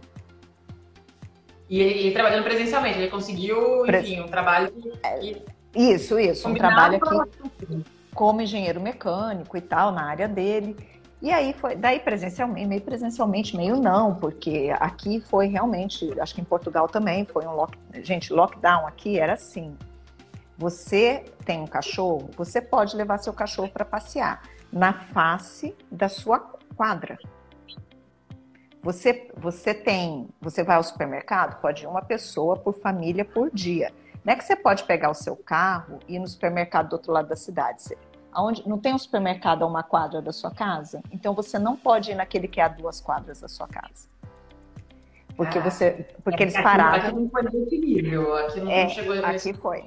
E 1.74 1.80
ele, 1.80 2.12
trabalhando 2.12 2.44
presencialmente, 2.44 3.00
ele 3.00 3.10
conseguiu, 3.10 3.84
enfim, 3.84 4.20
um 4.20 4.28
trabalho. 4.28 4.70
Que... 4.70 5.42
Isso, 5.74 6.16
isso, 6.20 6.48
um 6.48 6.54
trabalho 6.54 7.00
aqui 7.02 7.84
como 8.14 8.40
engenheiro 8.40 8.80
mecânico 8.80 9.56
e 9.56 9.60
tal, 9.60 9.90
na 9.90 10.04
área 10.04 10.28
dele. 10.28 10.76
E 11.20 11.32
aí 11.32 11.52
foi, 11.52 11.74
daí 11.74 11.98
presencialmente, 11.98 12.68
meio 12.68 12.80
presencialmente, 12.80 13.56
meio 13.56 13.74
não, 13.74 14.14
porque 14.14 14.72
aqui 14.78 15.20
foi 15.22 15.48
realmente, 15.48 16.08
acho 16.20 16.32
que 16.36 16.40
em 16.40 16.44
Portugal 16.44 16.86
também 16.86 17.24
foi 17.24 17.44
um 17.44 17.56
lock, 17.56 17.76
gente, 18.04 18.32
lockdown 18.32 18.86
aqui 18.86 19.18
era 19.18 19.32
assim. 19.32 19.76
Você 20.56 21.24
tem 21.44 21.60
um 21.60 21.66
cachorro, 21.66 22.30
você 22.36 22.62
pode 22.62 22.96
levar 22.96 23.18
seu 23.18 23.32
cachorro 23.32 23.68
para 23.68 23.84
passear 23.84 24.42
na 24.72 24.92
face 24.92 25.74
da 25.90 26.08
sua 26.08 26.38
quadra. 26.76 27.18
Você, 28.84 29.30
você 29.34 29.72
tem, 29.72 30.28
você 30.38 30.62
vai 30.62 30.76
ao 30.76 30.82
supermercado, 30.82 31.58
pode 31.58 31.84
ir 31.84 31.86
uma 31.86 32.02
pessoa 32.02 32.54
por 32.54 32.74
família 32.74 33.24
por 33.24 33.50
dia. 33.50 33.90
Não 34.22 34.34
é 34.34 34.36
que 34.36 34.44
você 34.44 34.54
pode 34.54 34.84
pegar 34.84 35.10
o 35.10 35.14
seu 35.14 35.34
carro 35.34 36.00
e 36.06 36.16
ir 36.16 36.18
no 36.18 36.28
supermercado 36.28 36.90
do 36.90 36.92
outro 36.92 37.10
lado 37.10 37.28
da 37.28 37.34
cidade. 37.34 37.82
Você, 37.82 37.96
aonde, 38.30 38.68
não 38.68 38.78
tem 38.78 38.92
um 38.92 38.98
supermercado 38.98 39.62
a 39.62 39.66
uma 39.66 39.82
quadra 39.82 40.20
da 40.20 40.34
sua 40.34 40.50
casa? 40.50 41.02
Então 41.10 41.32
você 41.32 41.58
não 41.58 41.74
pode 41.74 42.10
ir 42.10 42.14
naquele 42.14 42.46
que 42.46 42.60
é 42.60 42.64
a 42.64 42.68
duas 42.68 43.00
quadras 43.00 43.40
da 43.40 43.48
sua 43.48 43.66
casa. 43.66 44.06
Porque 45.34 45.58
ah, 45.58 45.62
você, 45.62 46.06
porque 46.22 46.42
é, 46.42 46.46
eles 46.46 46.54
paravam. 46.54 47.08
Aqui 47.08 47.14
não 47.14 47.30
foi 47.30 47.78
nível, 47.78 48.36
aqui 48.36 48.60
não 48.60 48.70
é, 48.70 48.88
chegou 48.90 49.14
Aqui 49.14 49.32
nesse... 49.32 49.54
foi, 49.54 49.82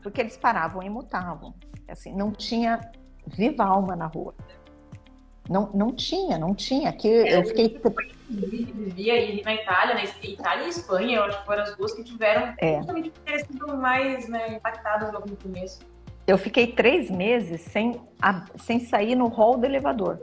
porque 0.00 0.20
eles 0.20 0.36
paravam 0.36 0.80
e 0.80 0.88
mutavam. 0.88 1.52
Assim, 1.88 2.14
não 2.14 2.30
tinha 2.30 2.80
viva 3.26 3.64
alma 3.64 3.96
na 3.96 4.06
rua. 4.06 4.32
Não, 5.50 5.70
não 5.74 5.92
tinha, 5.92 6.38
não 6.38 6.54
tinha. 6.54 6.90
Aqui 6.90 7.08
é, 7.08 7.36
eu 7.36 7.44
fiquei. 7.44 7.80
Vivia 8.28 9.14
aí 9.14 9.42
na 9.42 9.54
Itália, 9.54 9.94
na 9.94 10.04
Itália 10.04 10.66
e 10.66 10.68
Espanha, 10.68 11.16
eu 11.16 11.24
acho 11.24 11.38
que 11.40 11.46
foram 11.46 11.62
as 11.62 11.76
duas 11.76 11.94
que 11.94 12.04
tiveram 12.04 12.54
é. 12.58 12.76
justamente 12.76 13.12
sido 13.46 13.76
mais 13.76 14.28
né, 14.28 14.54
impactadas 14.54 15.12
logo 15.12 15.30
no 15.30 15.36
começo. 15.36 15.80
Eu 16.26 16.36
fiquei 16.36 16.66
três 16.66 17.10
meses 17.10 17.62
sem, 17.62 17.98
a, 18.20 18.44
sem 18.56 18.80
sair 18.80 19.14
no 19.14 19.28
hall 19.28 19.56
do 19.56 19.64
elevador. 19.64 20.20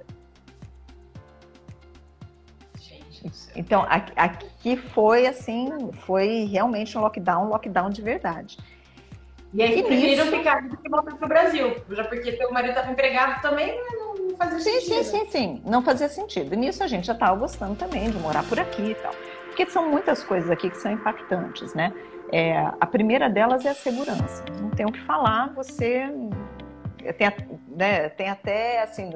Então, 3.55 3.87
aqui, 4.15 4.77
foi 4.77 5.25
assim, 5.25 5.91
foi 6.05 6.45
realmente 6.45 6.95
um 6.95 7.01
lockdown, 7.01 7.45
um 7.45 7.49
lockdown 7.49 7.89
de 7.89 8.03
verdade. 8.03 8.57
E 9.51 9.63
aí, 9.63 9.81
preferiram 9.81 10.27
ficar 10.27 10.67
do 10.67 10.77
que 10.77 10.89
voltar 10.89 11.15
para 11.15 11.25
o 11.25 11.29
Brasil, 11.29 11.75
já 11.89 12.03
porque 12.03 12.33
teu 12.33 12.51
marido 12.51 12.71
estava 12.71 12.91
empregado 12.91 13.41
também, 13.41 13.75
não 13.93 14.14
não 14.35 14.49
fazia 14.49 14.59
sim, 14.59 14.81
sentido. 14.81 15.03
Sim, 15.03 15.19
sim, 15.19 15.31
sim, 15.31 15.61
não 15.65 15.81
fazia 15.81 16.09
sentido. 16.09 16.53
E 16.53 16.57
nisso 16.57 16.83
a 16.83 16.87
gente 16.87 17.07
já 17.07 17.13
estava 17.13 17.35
gostando 17.35 17.75
também 17.75 18.09
de 18.09 18.17
morar 18.17 18.43
por 18.47 18.59
aqui 18.59 18.91
e 18.91 18.95
tal. 18.95 19.13
Porque 19.47 19.65
são 19.67 19.89
muitas 19.89 20.23
coisas 20.23 20.51
aqui 20.51 20.69
que 20.69 20.77
são 20.77 20.91
impactantes, 20.91 21.73
né? 21.73 21.93
É, 22.31 22.57
a 22.79 22.85
primeira 22.85 23.29
delas 23.29 23.65
é 23.65 23.69
a 23.69 23.75
segurança. 23.75 24.43
Não 24.61 24.69
tem 24.71 24.85
o 24.85 24.91
que 24.91 24.99
falar, 25.01 25.53
você 25.53 26.09
tem, 27.17 27.27
né, 27.69 28.09
tem 28.09 28.29
até 28.29 28.81
assim, 28.81 29.09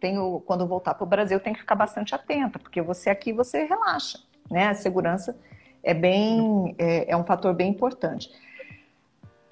tenho, 0.00 0.42
quando 0.44 0.66
voltar 0.66 0.94
para 0.94 1.04
o 1.04 1.06
Brasil, 1.06 1.38
tem 1.40 1.52
que 1.52 1.60
ficar 1.60 1.76
bastante 1.76 2.14
atenta, 2.14 2.58
porque 2.58 2.82
você 2.82 3.08
aqui 3.08 3.32
você 3.32 3.64
relaxa, 3.64 4.18
né? 4.50 4.68
A 4.68 4.74
segurança 4.74 5.38
é 5.82 5.94
bem 5.94 6.74
é, 6.78 7.12
é 7.12 7.16
um 7.16 7.24
fator 7.24 7.54
bem 7.54 7.70
importante. 7.70 8.30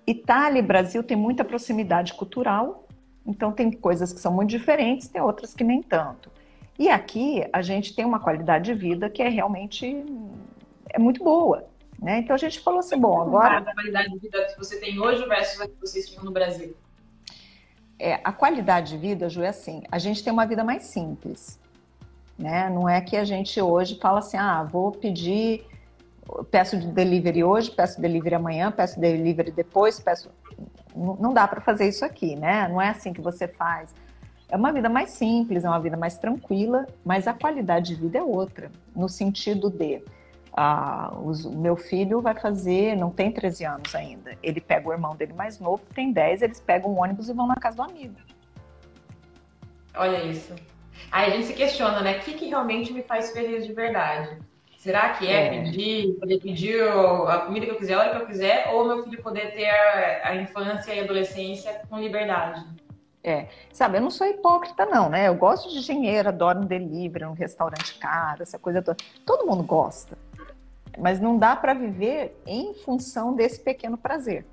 Itália 0.07 0.59
e 0.59 0.63
Brasil 0.63 1.05
tem 1.05 1.17
muita 1.17 1.45
proximidade 1.45 2.15
cultural, 2.15 2.80
então, 3.27 3.53
tem 3.53 3.71
coisas 3.71 4.13
que 4.13 4.21
são 4.21 4.33
muito 4.33 4.51
diferentes, 4.51 5.09
tem 5.09 5.21
outras 5.21 5.55
que 5.55 5.63
nem 5.63 5.83
tanto. 5.83 6.31
E 6.79 6.89
aqui 6.89 7.45
a 7.53 7.61
gente 7.61 7.95
tem 7.95 8.05
uma 8.05 8.19
qualidade 8.19 8.65
de 8.65 8.75
vida 8.75 9.11
que 9.11 9.23
é 9.23 9.29
realmente 9.29 10.05
é 10.89 10.99
muito 10.99 11.23
boa. 11.23 11.69
Né? 12.01 12.19
Então 12.21 12.35
a 12.35 12.39
gente 12.39 12.61
falou 12.61 12.81
assim, 12.81 12.99
bom, 12.99 13.21
agora. 13.21 13.59
A 13.59 13.75
qualidade 13.75 14.11
de 14.11 14.19
vida 14.19 14.47
que 14.47 14.59
você 14.59 14.81
tem 14.81 14.99
hoje 14.99 15.25
versus 15.27 15.61
a 15.61 15.69
que 15.69 15.75
vocês 15.79 16.09
tinham 16.09 16.25
no 16.25 16.31
Brasil? 16.31 16.75
É, 17.99 18.15
a 18.25 18.33
qualidade 18.33 18.93
de 18.93 18.99
vida, 18.99 19.29
Ju, 19.29 19.43
é 19.43 19.49
assim, 19.49 19.83
a 19.93 19.99
gente 19.99 20.25
tem 20.25 20.33
uma 20.33 20.47
vida 20.47 20.65
mais 20.65 20.85
simples. 20.85 21.61
Né? 22.39 22.71
Não 22.71 22.89
é 22.89 23.03
que 23.03 23.15
a 23.15 23.25
gente 23.25 23.61
hoje 23.61 23.99
fala 24.01 24.21
assim, 24.21 24.39
ah, 24.39 24.63
vou 24.63 24.91
pedir, 24.91 25.67
peço 26.51 26.79
de 26.79 26.87
delivery 26.87 27.45
hoje, 27.45 27.71
peço 27.71 28.01
delivery 28.01 28.37
amanhã, 28.37 28.73
peço 28.73 28.99
delivery 28.99 29.51
depois, 29.51 30.01
peço 30.01 30.31
não 30.95 31.33
dá 31.33 31.47
para 31.47 31.61
fazer 31.61 31.89
isso 31.89 32.05
aqui, 32.05 32.37
né? 32.37 32.69
Não 32.69 32.81
é 32.81 32.89
assim 32.89 33.13
que 33.13 33.21
você 33.21 33.47
faz. 33.47 33.95
É 34.49 34.57
uma 34.57 34.73
vida 34.73 34.89
mais 34.89 35.11
simples, 35.11 35.65
é 35.65 35.69
uma 35.69 35.79
vida 35.79 35.97
mais 35.97 36.19
tranquila, 36.19 36.87
mas 37.05 37.29
a 37.29 37.33
qualidade 37.33 37.95
de 37.95 38.01
vida 38.01 38.19
é 38.19 38.23
outra, 38.23 38.71
no 38.95 39.09
sentido 39.09 39.71
de 39.71 40.03
ah, 40.57 41.13
os, 41.23 41.45
o 41.45 41.57
meu 41.57 41.77
filho 41.77 42.21
vai 42.21 42.35
fazer, 42.35 42.97
não 42.97 43.11
tem 43.11 43.31
13 43.31 43.65
anos 43.65 43.95
ainda. 43.95 44.37
Ele 44.43 44.61
pega 44.61 44.89
o 44.89 44.93
irmão 44.93 45.15
dele 45.15 45.33
mais 45.33 45.61
novo, 45.61 45.83
que 45.87 45.95
tem 45.95 46.13
10, 46.13 46.43
eles 46.43 46.61
pegam 46.61 46.93
um 46.93 47.01
ônibus 47.01 47.29
e 47.29 47.33
vão 47.33 47.47
na 47.47 47.55
casa 47.55 47.77
do 47.77 47.83
amigo. 47.83 48.17
Olha 49.95 50.25
isso. 50.25 50.55
Aí 51.11 51.33
a 51.33 51.37
gente 51.37 51.47
se 51.47 51.55
questiona, 51.55 52.01
né? 52.01 52.19
O 52.19 52.21
que, 52.21 52.35
que 52.35 52.47
realmente 52.47 52.93
me 52.93 53.03
faz 53.03 53.31
feliz 53.33 53.67
de 53.67 53.73
verdade? 53.73 54.39
Será 54.81 55.11
que 55.11 55.27
é, 55.27 55.59
é, 55.59 55.63
pedir, 55.63 56.15
poder 56.15 56.41
pedir 56.41 56.83
a 57.29 57.41
comida 57.41 57.67
que 57.67 57.73
eu 57.73 57.77
quiser, 57.77 57.93
a 57.93 57.99
hora 57.99 58.17
que 58.17 58.23
eu 58.23 58.27
quiser, 58.27 58.71
ou 58.73 58.87
meu 58.87 59.05
filho 59.05 59.23
poder 59.23 59.53
ter 59.53 59.69
a, 59.69 60.31
a 60.31 60.37
infância 60.37 60.95
e 60.95 61.01
a 61.01 61.05
adolescência 61.05 61.83
com 61.87 61.99
liberdade? 61.99 62.65
É, 63.23 63.49
sabe, 63.71 63.99
eu 63.99 64.01
não 64.01 64.11
sou 64.11 64.27
hipócrita, 64.27 64.87
não, 64.87 65.11
né? 65.11 65.29
Eu 65.29 65.35
gosto 65.35 65.69
de 65.69 65.85
dinheiro, 65.85 66.31
adoro 66.31 66.61
um 66.61 66.65
delivery, 66.65 67.27
um 67.27 67.35
restaurante 67.35 67.99
caro, 67.99 68.43
essa 68.43 68.59
coisa 68.59 68.81
toda. 68.81 68.97
Todo 69.27 69.47
mundo 69.47 69.63
gosta. 69.63 70.17
Mas 70.99 71.21
não 71.21 71.37
dá 71.37 71.55
para 71.55 71.75
viver 71.75 72.41
em 72.47 72.73
função 72.73 73.35
desse 73.35 73.61
pequeno 73.61 73.99
prazer. 73.99 74.47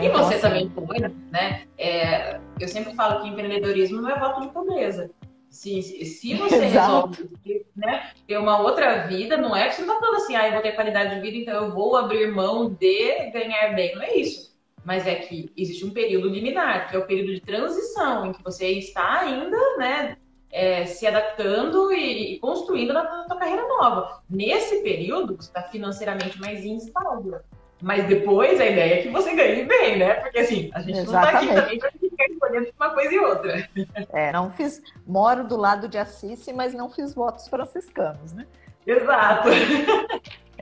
E 0.00 0.06
então, 0.06 0.22
você 0.22 0.34
assim, 0.34 0.42
também 0.42 0.70
foi, 0.70 0.98
né? 1.32 1.64
É, 1.76 2.38
eu 2.60 2.68
sempre 2.68 2.94
falo 2.94 3.20
que 3.20 3.28
empreendedorismo 3.30 4.00
não 4.00 4.10
é 4.10 4.16
voto 4.16 4.42
de 4.42 4.48
pobreza. 4.50 5.10
Se, 5.50 5.82
se 5.82 6.34
você 6.38 6.64
Exato. 6.64 7.08
resolve 7.08 7.66
né, 7.76 8.12
ter 8.26 8.38
uma 8.38 8.60
outra 8.60 9.06
vida, 9.06 9.36
não 9.36 9.54
é 9.54 9.68
que 9.68 9.74
você 9.74 9.82
não 9.82 9.94
está 9.94 10.06
falando 10.06 10.22
assim, 10.22 10.36
ah, 10.36 10.46
eu 10.46 10.52
vou 10.52 10.62
ter 10.62 10.72
qualidade 10.72 11.14
de 11.14 11.20
vida, 11.20 11.36
então 11.36 11.64
eu 11.64 11.74
vou 11.74 11.96
abrir 11.96 12.30
mão 12.32 12.70
de 12.70 13.30
ganhar 13.30 13.74
bem. 13.74 13.94
Não 13.94 14.02
é 14.02 14.16
isso. 14.16 14.50
Mas 14.84 15.06
é 15.06 15.16
que 15.16 15.52
existe 15.56 15.84
um 15.84 15.90
período 15.90 16.28
liminar, 16.28 16.88
que 16.88 16.96
é 16.96 16.98
o 16.98 17.06
período 17.06 17.34
de 17.34 17.40
transição, 17.40 18.26
em 18.26 18.32
que 18.32 18.42
você 18.42 18.70
está 18.70 19.20
ainda, 19.20 19.58
né, 19.76 20.16
é, 20.50 20.86
se 20.86 21.06
adaptando 21.06 21.92
e, 21.92 22.34
e 22.34 22.38
construindo 22.38 22.96
a 22.96 23.24
sua 23.26 23.36
carreira 23.36 23.66
nova. 23.66 24.22
Nesse 24.28 24.82
período, 24.82 25.36
você 25.36 25.48
está 25.48 25.62
financeiramente 25.64 26.40
mais 26.40 26.64
instável. 26.64 27.40
Mas 27.82 28.06
depois 28.06 28.60
a 28.60 28.66
ideia 28.66 28.94
é 28.94 29.02
que 29.02 29.08
você 29.08 29.34
ganhe 29.34 29.64
bem, 29.64 29.98
né? 29.98 30.14
Porque 30.14 30.38
assim, 30.38 30.70
a 30.74 30.80
gente 30.80 30.98
Exatamente. 30.98 31.46
não 31.46 31.54
tá 31.54 31.60
aqui 31.60 31.78
também 31.78 31.78
pra 31.78 31.90
ficar 32.20 32.32
escolhendo 32.32 32.68
uma 32.78 32.90
coisa 32.90 33.14
e 33.14 33.18
outra. 33.18 33.68
É, 34.12 34.32
não 34.32 34.50
fiz. 34.50 34.82
Moro 35.06 35.44
do 35.44 35.56
lado 35.56 35.88
de 35.88 35.98
Assis, 35.98 36.46
mas 36.54 36.74
não 36.74 36.90
fiz 36.90 37.14
votos 37.14 37.48
franciscanos, 37.48 38.32
né? 38.32 38.46
Exato. 38.86 39.48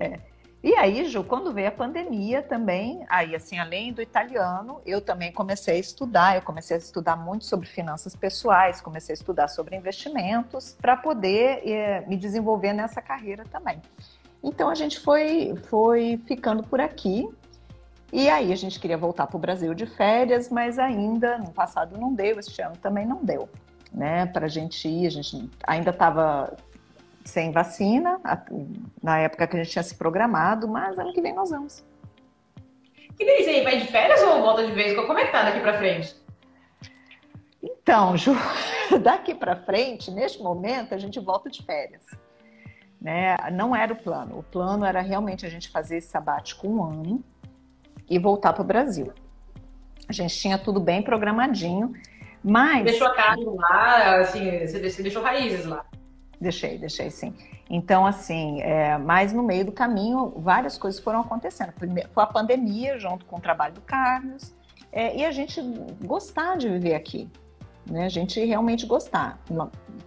É. 0.00 0.20
E 0.62 0.74
aí, 0.74 1.04
Ju, 1.04 1.22
quando 1.22 1.52
veio 1.52 1.68
a 1.68 1.72
pandemia 1.72 2.42
também, 2.42 3.04
aí 3.08 3.34
assim, 3.34 3.58
além 3.58 3.92
do 3.92 4.02
italiano, 4.02 4.80
eu 4.84 5.00
também 5.00 5.32
comecei 5.32 5.76
a 5.76 5.78
estudar, 5.78 6.36
eu 6.36 6.42
comecei 6.42 6.76
a 6.76 6.78
estudar 6.78 7.16
muito 7.16 7.44
sobre 7.44 7.66
finanças 7.68 8.14
pessoais, 8.16 8.80
comecei 8.80 9.12
a 9.12 9.18
estudar 9.18 9.48
sobre 9.48 9.76
investimentos 9.76 10.76
para 10.80 10.96
poder 10.96 11.62
é, 11.68 12.04
me 12.06 12.16
desenvolver 12.16 12.72
nessa 12.72 13.00
carreira 13.00 13.44
também. 13.50 13.80
Então 14.42 14.68
a 14.68 14.74
gente 14.74 14.98
foi, 15.00 15.54
foi 15.68 16.20
ficando 16.26 16.62
por 16.62 16.80
aqui. 16.80 17.28
E 18.12 18.28
aí 18.30 18.52
a 18.52 18.56
gente 18.56 18.80
queria 18.80 18.96
voltar 18.96 19.26
para 19.26 19.36
o 19.36 19.40
Brasil 19.40 19.74
de 19.74 19.84
férias, 19.84 20.48
mas 20.48 20.78
ainda 20.78 21.38
no 21.38 21.50
passado 21.50 21.98
não 21.98 22.14
deu, 22.14 22.38
este 22.38 22.62
ano 22.62 22.76
também 22.76 23.06
não 23.06 23.22
deu, 23.22 23.48
né? 23.92 24.24
Para 24.26 24.46
a 24.46 24.48
gente 24.48 24.88
ir, 24.88 25.06
a 25.06 25.10
gente 25.10 25.50
ainda 25.66 25.90
estava 25.90 26.56
sem 27.22 27.52
vacina 27.52 28.18
na 29.02 29.18
época 29.18 29.46
que 29.46 29.56
a 29.56 29.62
gente 29.62 29.72
tinha 29.72 29.82
se 29.82 29.94
programado, 29.94 30.66
mas 30.66 30.98
ano 30.98 31.12
que 31.12 31.20
vem 31.20 31.34
nós 31.34 31.50
vamos. 31.50 31.84
Que 33.18 33.24
delícia 33.24 33.52
aí, 33.52 33.62
vai 33.62 33.78
de 33.78 33.88
férias 33.88 34.22
ou 34.22 34.40
volta 34.40 34.64
de 34.64 34.72
vez? 34.72 34.94
Como 34.94 35.18
é 35.18 35.26
que 35.26 35.32
tá 35.32 35.42
daqui 35.42 35.60
para 35.60 35.76
frente? 35.76 36.16
Então, 37.62 38.16
Ju, 38.16 38.32
daqui 39.02 39.34
para 39.34 39.56
frente, 39.56 40.10
neste 40.10 40.42
momento, 40.42 40.94
a 40.94 40.98
gente 40.98 41.20
volta 41.20 41.50
de 41.50 41.62
férias. 41.62 42.04
Né? 43.00 43.36
Não 43.52 43.76
era 43.76 43.92
o 43.92 43.96
plano. 43.96 44.38
O 44.38 44.42
plano 44.42 44.84
era 44.84 45.00
realmente 45.00 45.44
a 45.44 45.48
gente 45.48 45.68
fazer 45.68 45.98
esse 45.98 46.08
sabático 46.08 46.66
um 46.66 46.82
ano 46.82 47.24
e 48.08 48.18
voltar 48.18 48.52
para 48.52 48.62
o 48.62 48.66
Brasil. 48.66 49.12
A 50.08 50.12
gente 50.12 50.36
tinha 50.38 50.58
tudo 50.58 50.80
bem 50.80 51.02
programadinho, 51.02 51.92
mas... 52.42 52.84
Deixou 52.84 53.06
a 53.06 53.14
casa 53.14 53.42
lá, 53.44 54.20
assim, 54.20 54.66
você 54.66 55.02
deixou 55.02 55.22
raízes 55.22 55.66
lá. 55.66 55.84
Deixei, 56.40 56.78
deixei 56.78 57.10
sim. 57.10 57.34
Então, 57.68 58.06
assim, 58.06 58.62
é, 58.62 58.96
mas 58.96 59.32
no 59.32 59.42
meio 59.42 59.64
do 59.64 59.72
caminho, 59.72 60.32
várias 60.36 60.78
coisas 60.78 61.00
foram 61.00 61.20
acontecendo. 61.20 61.72
Primeiro, 61.72 62.08
foi 62.10 62.22
a 62.22 62.26
pandemia, 62.26 62.98
junto 62.98 63.26
com 63.26 63.36
o 63.36 63.40
trabalho 63.40 63.74
do 63.74 63.80
Carlos, 63.82 64.54
é, 64.90 65.16
e 65.16 65.24
a 65.24 65.30
gente 65.30 65.60
gostar 66.04 66.56
de 66.56 66.68
viver 66.68 66.94
aqui. 66.94 67.28
Né? 67.88 68.04
A 68.04 68.08
gente 68.08 68.44
realmente 68.44 68.86
gostar. 68.86 69.38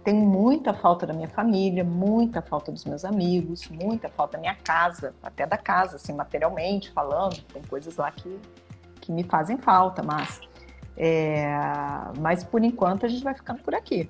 Tem 0.04 0.14
muita 0.14 0.72
falta 0.72 1.06
da 1.06 1.12
minha 1.12 1.28
família, 1.28 1.82
muita 1.82 2.40
falta 2.40 2.70
dos 2.70 2.84
meus 2.84 3.04
amigos, 3.04 3.68
muita 3.68 4.08
falta 4.08 4.36
da 4.36 4.40
minha 4.40 4.54
casa, 4.54 5.14
até 5.22 5.46
da 5.46 5.56
casa, 5.56 5.96
assim, 5.96 6.12
materialmente 6.12 6.90
falando. 6.90 7.42
Tem 7.52 7.62
coisas 7.62 7.96
lá 7.96 8.10
que, 8.10 8.38
que 9.00 9.10
me 9.10 9.24
fazem 9.24 9.58
falta, 9.58 10.02
mas, 10.02 10.40
é, 10.96 11.44
mas 12.20 12.44
por 12.44 12.62
enquanto 12.62 13.06
a 13.06 13.08
gente 13.08 13.24
vai 13.24 13.34
ficando 13.34 13.62
por 13.62 13.74
aqui. 13.74 14.08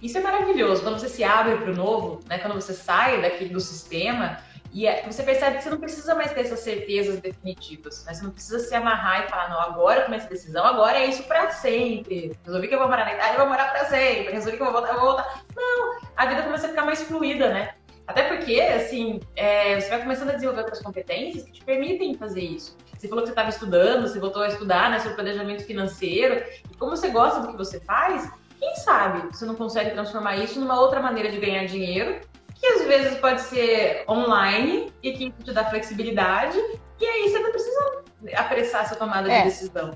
Isso 0.00 0.18
é 0.18 0.20
maravilhoso, 0.20 0.82
quando 0.82 0.98
você 0.98 1.08
se 1.08 1.22
abre 1.22 1.56
para 1.56 1.70
o 1.70 1.76
novo, 1.76 2.18
né? 2.28 2.36
quando 2.38 2.54
você 2.54 2.72
sai 2.72 3.22
daqui 3.22 3.44
do 3.44 3.60
sistema, 3.60 4.38
e 4.72 4.86
é, 4.86 5.02
você 5.06 5.22
percebe 5.22 5.58
que 5.58 5.64
você 5.64 5.70
não 5.70 5.78
precisa 5.78 6.14
mais 6.14 6.32
ter 6.32 6.40
essas 6.40 6.60
certezas 6.60 7.20
definitivas, 7.20 8.04
né? 8.06 8.14
Você 8.14 8.24
não 8.24 8.30
precisa 8.30 8.58
se 8.58 8.74
amarrar 8.74 9.24
e 9.24 9.28
falar, 9.28 9.50
não, 9.50 9.60
agora 9.60 10.00
eu 10.00 10.04
tomei 10.04 10.18
essa 10.18 10.28
decisão, 10.28 10.64
agora 10.64 10.98
é 10.98 11.06
isso 11.06 11.22
para 11.24 11.50
sempre. 11.50 12.32
Resolvi 12.42 12.68
que 12.68 12.74
eu 12.74 12.78
vou 12.78 12.88
morar 12.88 13.04
na 13.04 13.12
Itália, 13.12 13.34
eu 13.34 13.40
vou 13.40 13.48
morar 13.48 13.70
para 13.70 13.84
sempre. 13.84 14.32
Resolvi 14.32 14.56
que 14.56 14.62
eu 14.62 14.72
vou 14.72 14.74
voltar, 14.74 14.94
eu 14.94 15.00
vou 15.00 15.08
voltar. 15.10 15.44
Não, 15.54 16.00
a 16.16 16.24
vida 16.24 16.42
começa 16.42 16.66
a 16.66 16.70
ficar 16.70 16.86
mais 16.86 17.02
fluida, 17.02 17.52
né? 17.52 17.74
Até 18.06 18.22
porque, 18.24 18.60
assim, 18.60 19.20
é, 19.36 19.78
você 19.78 19.90
vai 19.90 20.00
começando 20.00 20.30
a 20.30 20.32
desenvolver 20.32 20.62
outras 20.62 20.80
competências 20.80 21.44
que 21.44 21.52
te 21.52 21.64
permitem 21.64 22.14
fazer 22.14 22.40
isso. 22.40 22.76
Você 22.96 23.08
falou 23.08 23.22
que 23.22 23.28
você 23.28 23.32
estava 23.32 23.50
estudando, 23.50 24.08
você 24.08 24.18
voltou 24.18 24.42
a 24.42 24.48
estudar, 24.48 24.90
né, 24.90 25.00
sobre 25.00 25.14
planejamento 25.14 25.64
financeiro. 25.64 26.42
E 26.70 26.76
como 26.76 26.96
você 26.96 27.08
gosta 27.08 27.40
do 27.40 27.48
que 27.48 27.56
você 27.58 27.78
faz, 27.80 28.30
quem 28.58 28.74
sabe 28.76 29.28
você 29.28 29.44
não 29.44 29.54
consegue 29.54 29.90
transformar 29.90 30.36
isso 30.36 30.58
numa 30.58 30.80
outra 30.80 31.00
maneira 31.00 31.30
de 31.30 31.38
ganhar 31.38 31.66
dinheiro 31.66 32.20
que 32.62 32.66
às 32.68 32.84
vezes 32.84 33.18
pode 33.18 33.40
ser 33.40 34.04
online 34.08 34.92
e 35.02 35.12
que 35.12 35.32
te 35.32 35.52
dá 35.52 35.68
flexibilidade, 35.68 36.56
e 37.00 37.04
aí 37.04 37.28
você 37.28 37.40
não 37.40 37.50
precisa 37.50 38.04
apressar 38.36 38.82
essa 38.82 38.94
tomada 38.94 39.30
é. 39.30 39.38
de 39.38 39.44
decisão. 39.46 39.90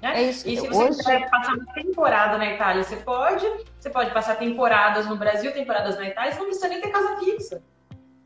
Né? 0.00 0.20
É 0.20 0.22
isso. 0.22 0.48
E 0.48 0.56
se 0.56 0.68
você 0.68 0.84
Hoje... 0.84 0.98
quiser 0.98 1.28
passar 1.28 1.54
uma 1.54 1.74
temporada 1.74 2.38
na 2.38 2.54
Itália, 2.54 2.84
você 2.84 2.94
pode. 2.98 3.44
Você 3.76 3.90
pode 3.90 4.12
passar 4.12 4.36
temporadas 4.36 5.06
no 5.06 5.16
Brasil, 5.16 5.52
temporadas 5.52 5.96
na 5.96 6.06
Itália, 6.06 6.30
você 6.30 6.38
não 6.38 6.46
precisa 6.46 6.68
nem 6.68 6.80
ter 6.80 6.90
casa 6.90 7.16
fixa. 7.16 7.60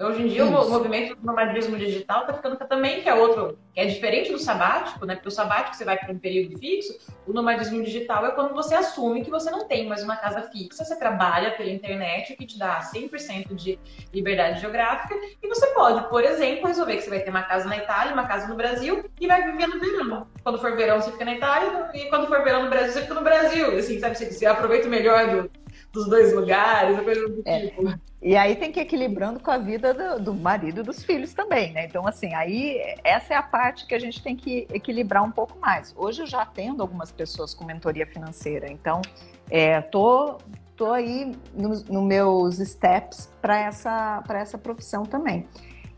Hoje 0.02 0.22
em 0.22 0.26
dia, 0.26 0.42
Isso. 0.44 0.52
o 0.52 0.70
movimento 0.70 1.14
do 1.14 1.24
nomadismo 1.24 1.76
digital 1.76 2.22
está 2.22 2.34
ficando 2.34 2.56
também, 2.56 3.02
que 3.02 3.08
é 3.08 3.14
outro, 3.14 3.58
que 3.72 3.80
é 3.80 3.86
diferente 3.86 4.32
do 4.32 4.38
sabático, 4.38 5.06
né? 5.06 5.14
Porque 5.14 5.28
o 5.28 5.32
sabático 5.32 5.76
você 5.76 5.84
vai 5.84 5.96
para 5.96 6.12
um 6.12 6.18
período 6.18 6.58
fixo, 6.58 6.98
o 7.26 7.32
nomadismo 7.32 7.82
digital 7.82 8.26
é 8.26 8.30
quando 8.32 8.52
você 8.54 8.74
assume 8.74 9.24
que 9.24 9.30
você 9.30 9.50
não 9.50 9.66
tem 9.68 9.86
mais 9.86 10.02
uma 10.02 10.16
casa 10.16 10.42
fixa, 10.50 10.84
você 10.84 10.96
trabalha 10.96 11.52
pela 11.52 11.70
internet, 11.70 12.32
o 12.32 12.36
que 12.36 12.46
te 12.46 12.58
dá 12.58 12.80
100% 12.80 13.54
de 13.54 13.78
liberdade 14.12 14.60
geográfica, 14.60 15.14
e 15.42 15.48
você 15.48 15.68
pode, 15.68 16.08
por 16.08 16.24
exemplo, 16.24 16.66
resolver 16.66 16.96
que 16.96 17.02
você 17.02 17.10
vai 17.10 17.20
ter 17.20 17.30
uma 17.30 17.42
casa 17.42 17.68
na 17.68 17.76
Itália, 17.76 18.12
uma 18.12 18.26
casa 18.26 18.48
no 18.48 18.56
Brasil, 18.56 19.04
e 19.20 19.26
vai 19.26 19.42
viver 19.44 19.66
no 19.68 19.78
verão. 19.78 20.26
Quando 20.42 20.58
for 20.58 20.76
verão, 20.76 21.00
você 21.00 21.12
fica 21.12 21.24
na 21.24 21.34
Itália, 21.34 21.90
e 21.94 22.08
quando 22.08 22.26
for 22.26 22.42
verão 22.42 22.64
no 22.64 22.70
Brasil, 22.70 22.92
você 22.92 23.02
fica 23.02 23.14
no 23.14 23.22
Brasil. 23.22 23.78
Assim, 23.78 24.00
sabe? 24.00 24.16
Você, 24.16 24.30
você 24.30 24.46
aproveita 24.46 24.88
o 24.88 24.90
melhor 24.90 25.28
do, 25.28 25.61
dos 25.92 26.08
dois 26.08 26.32
lugares, 26.32 26.98
coisa 27.00 27.28
do 27.28 27.42
é. 27.44 27.66
tipo. 27.66 27.94
E 28.20 28.36
aí 28.36 28.56
tem 28.56 28.72
que 28.72 28.80
ir 28.80 28.84
equilibrando 28.84 29.40
com 29.40 29.50
a 29.50 29.58
vida 29.58 29.92
do, 29.92 30.24
do, 30.24 30.34
marido 30.34 30.80
e 30.80 30.82
dos 30.82 31.02
filhos 31.02 31.34
também, 31.34 31.72
né? 31.72 31.86
Então, 31.86 32.06
assim, 32.06 32.32
aí 32.34 32.80
essa 33.02 33.34
é 33.34 33.36
a 33.36 33.42
parte 33.42 33.84
que 33.84 33.94
a 33.94 33.98
gente 33.98 34.22
tem 34.22 34.36
que 34.36 34.66
equilibrar 34.72 35.22
um 35.22 35.30
pouco 35.30 35.58
mais. 35.58 35.92
Hoje 35.96 36.22
eu 36.22 36.26
já 36.26 36.42
atendo 36.42 36.82
algumas 36.82 37.10
pessoas 37.10 37.52
com 37.52 37.64
mentoria 37.64 38.06
financeira, 38.06 38.70
então 38.70 39.02
é, 39.50 39.80
tô, 39.80 40.38
tô 40.76 40.92
aí 40.92 41.32
nos 41.52 41.84
no 41.84 42.00
meus 42.00 42.58
steps 42.58 43.28
para 43.42 43.58
essa, 43.58 44.22
essa 44.30 44.56
profissão 44.56 45.04
também. 45.04 45.46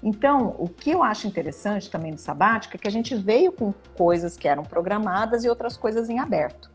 Então, 0.03 0.55
o 0.59 0.69
que 0.69 0.91
eu 0.91 1.03
acho 1.03 1.27
interessante 1.27 1.91
também 1.91 2.13
do 2.13 2.21
sabático 2.21 2.77
é 2.77 2.79
que 2.79 2.89
a 2.89 2.91
gente 2.91 3.15
veio 3.15 3.53
com 3.53 3.73
coisas 3.97 4.37
que 4.37 4.49
eram 4.49 4.63
programadas 4.63 5.45
e 5.45 5.49
outras 5.49 5.77
coisas 5.77 6.11
em 6.11 6.19
aberto 6.19 6.74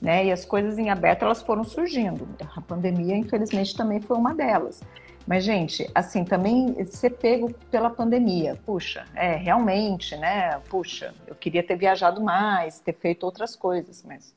né? 0.00 0.26
E 0.26 0.32
as 0.32 0.44
coisas 0.44 0.78
em 0.78 0.90
aberto 0.90 1.24
elas 1.24 1.42
foram 1.42 1.64
surgindo. 1.64 2.28
A 2.56 2.60
pandemia, 2.60 3.16
infelizmente, 3.16 3.76
também 3.76 4.00
foi 4.00 4.16
uma 4.16 4.34
delas. 4.34 4.80
Mas, 5.26 5.44
gente, 5.44 5.86
assim, 5.94 6.24
também 6.24 6.82
ser 6.86 7.10
pego 7.10 7.52
pela 7.70 7.90
pandemia, 7.90 8.58
puxa, 8.64 9.04
é, 9.14 9.36
realmente, 9.36 10.16
né? 10.16 10.58
Puxa, 10.70 11.12
eu 11.26 11.34
queria 11.34 11.62
ter 11.62 11.76
viajado 11.76 12.22
mais, 12.22 12.80
ter 12.80 12.94
feito 12.94 13.24
outras 13.24 13.54
coisas, 13.54 14.02
mas 14.02 14.34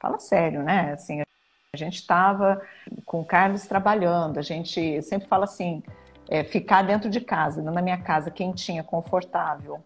fala 0.00 0.18
sério, 0.18 0.64
né? 0.64 0.92
Assim, 0.92 1.20
a 1.20 1.76
gente 1.76 1.96
estava 1.96 2.60
com 3.06 3.20
o 3.20 3.24
Carlos 3.24 3.66
trabalhando, 3.66 4.38
a 4.38 4.42
gente 4.42 5.00
sempre 5.02 5.28
fala 5.28 5.44
assim, 5.44 5.82
é, 6.28 6.42
ficar 6.42 6.82
dentro 6.82 7.08
de 7.08 7.20
casa, 7.20 7.62
na 7.62 7.80
minha 7.80 7.98
casa 7.98 8.28
quentinha, 8.30 8.82
confortável, 8.82 9.80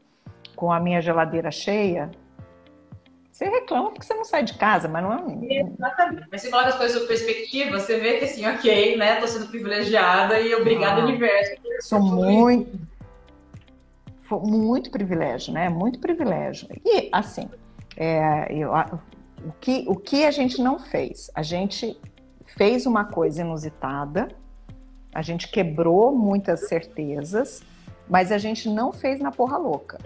com 0.57 0.73
a 0.73 0.81
minha 0.81 1.03
geladeira 1.03 1.51
cheia, 1.51 2.11
você 3.39 3.49
reclama 3.49 3.93
porque 3.93 4.05
você 4.05 4.14
não 4.14 4.24
sai 4.24 4.43
de 4.43 4.55
casa, 4.55 4.89
mas 4.89 5.01
não 5.01 5.12
é. 5.12 5.61
Exatamente. 5.61 6.26
Mas 6.28 6.43
você 6.43 6.51
coloca 6.51 6.70
as 6.70 6.74
coisas 6.74 7.01
em 7.01 7.07
perspectiva, 7.07 7.78
você 7.78 8.01
vê 8.01 8.18
que 8.18 8.24
assim, 8.24 8.45
ok, 8.45 8.97
né? 8.97 9.20
Tô 9.20 9.28
sendo 9.28 9.47
privilegiada 9.47 10.41
e 10.41 10.53
obrigada, 10.57 11.03
ah, 11.03 11.05
universo. 11.05 11.53
Sou 11.82 12.01
muito. 12.01 12.76
Isso. 14.24 14.41
Muito 14.41 14.91
privilégio, 14.91 15.55
né? 15.55 15.68
Muito 15.68 16.01
privilégio. 16.01 16.68
E, 16.84 17.09
assim, 17.12 17.49
é, 17.97 18.53
eu, 18.53 18.72
o, 18.72 19.53
que, 19.61 19.84
o 19.86 19.95
que 19.95 20.24
a 20.24 20.32
gente 20.32 20.61
não 20.61 20.80
fez? 20.80 21.30
A 21.32 21.43
gente 21.43 21.97
fez 22.57 22.86
uma 22.86 23.05
coisa 23.05 23.43
inusitada, 23.43 24.28
a 25.14 25.22
gente 25.22 25.49
quebrou 25.49 26.12
muitas 26.12 26.66
certezas, 26.66 27.62
mas 28.09 28.32
a 28.32 28.36
gente 28.36 28.68
não 28.68 28.93
fez 28.93 29.20
na 29.20 29.30
porra 29.30 29.57
louca. 29.57 29.97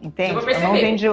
Entende? 0.00 0.34
Eu, 0.34 0.48
eu 0.48 0.60
não 0.60 0.72
vendi. 0.72 1.06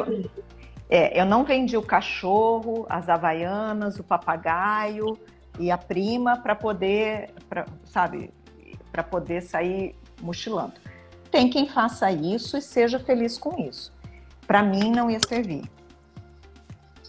É, 0.89 1.19
eu 1.19 1.25
não 1.25 1.43
vendi 1.43 1.75
o 1.75 1.81
cachorro, 1.81 2.85
as 2.89 3.09
havaianas, 3.09 3.99
o 3.99 4.03
papagaio 4.03 5.17
e 5.59 5.69
a 5.69 5.77
prima 5.77 6.37
para 6.37 6.55
poder, 6.55 7.31
pra, 7.49 7.65
sabe, 7.83 8.31
para 8.91 9.03
poder 9.03 9.41
sair 9.41 9.95
mochilando. 10.21 10.73
Tem 11.29 11.49
quem 11.49 11.67
faça 11.67 12.09
isso 12.11 12.57
e 12.57 12.61
seja 12.61 12.99
feliz 12.99 13.37
com 13.37 13.59
isso. 13.61 13.93
Para 14.45 14.63
mim 14.63 14.91
não 14.91 15.11
ia 15.11 15.19
servir. 15.27 15.63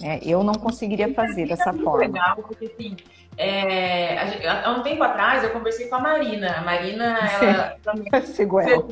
É, 0.03 0.21
eu 0.25 0.43
não 0.43 0.55
conseguiria 0.55 1.13
fazer 1.15 1.47
dessa 1.47 1.73
forma. 1.73 1.99
Legal, 1.99 2.37
porque 2.37 2.67
assim, 2.67 2.97
é, 3.37 4.19
há 4.49 4.73
um 4.73 4.83
tempo 4.83 5.03
atrás 5.03 5.45
eu 5.45 5.51
conversei 5.51 5.89
com 5.89 5.97
a 5.97 6.01
Marina. 6.01 6.59
A 6.59 6.63
Marina, 6.63 7.19
ela. 7.43 8.23
Sigo 8.23 8.61
ela. 8.61 8.85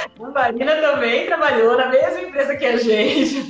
Marina 0.29 0.75
também 0.75 1.25
trabalhou 1.25 1.77
na 1.77 1.87
mesma 1.87 2.21
empresa 2.21 2.55
que 2.55 2.65
a 2.65 2.77
gente. 2.77 3.49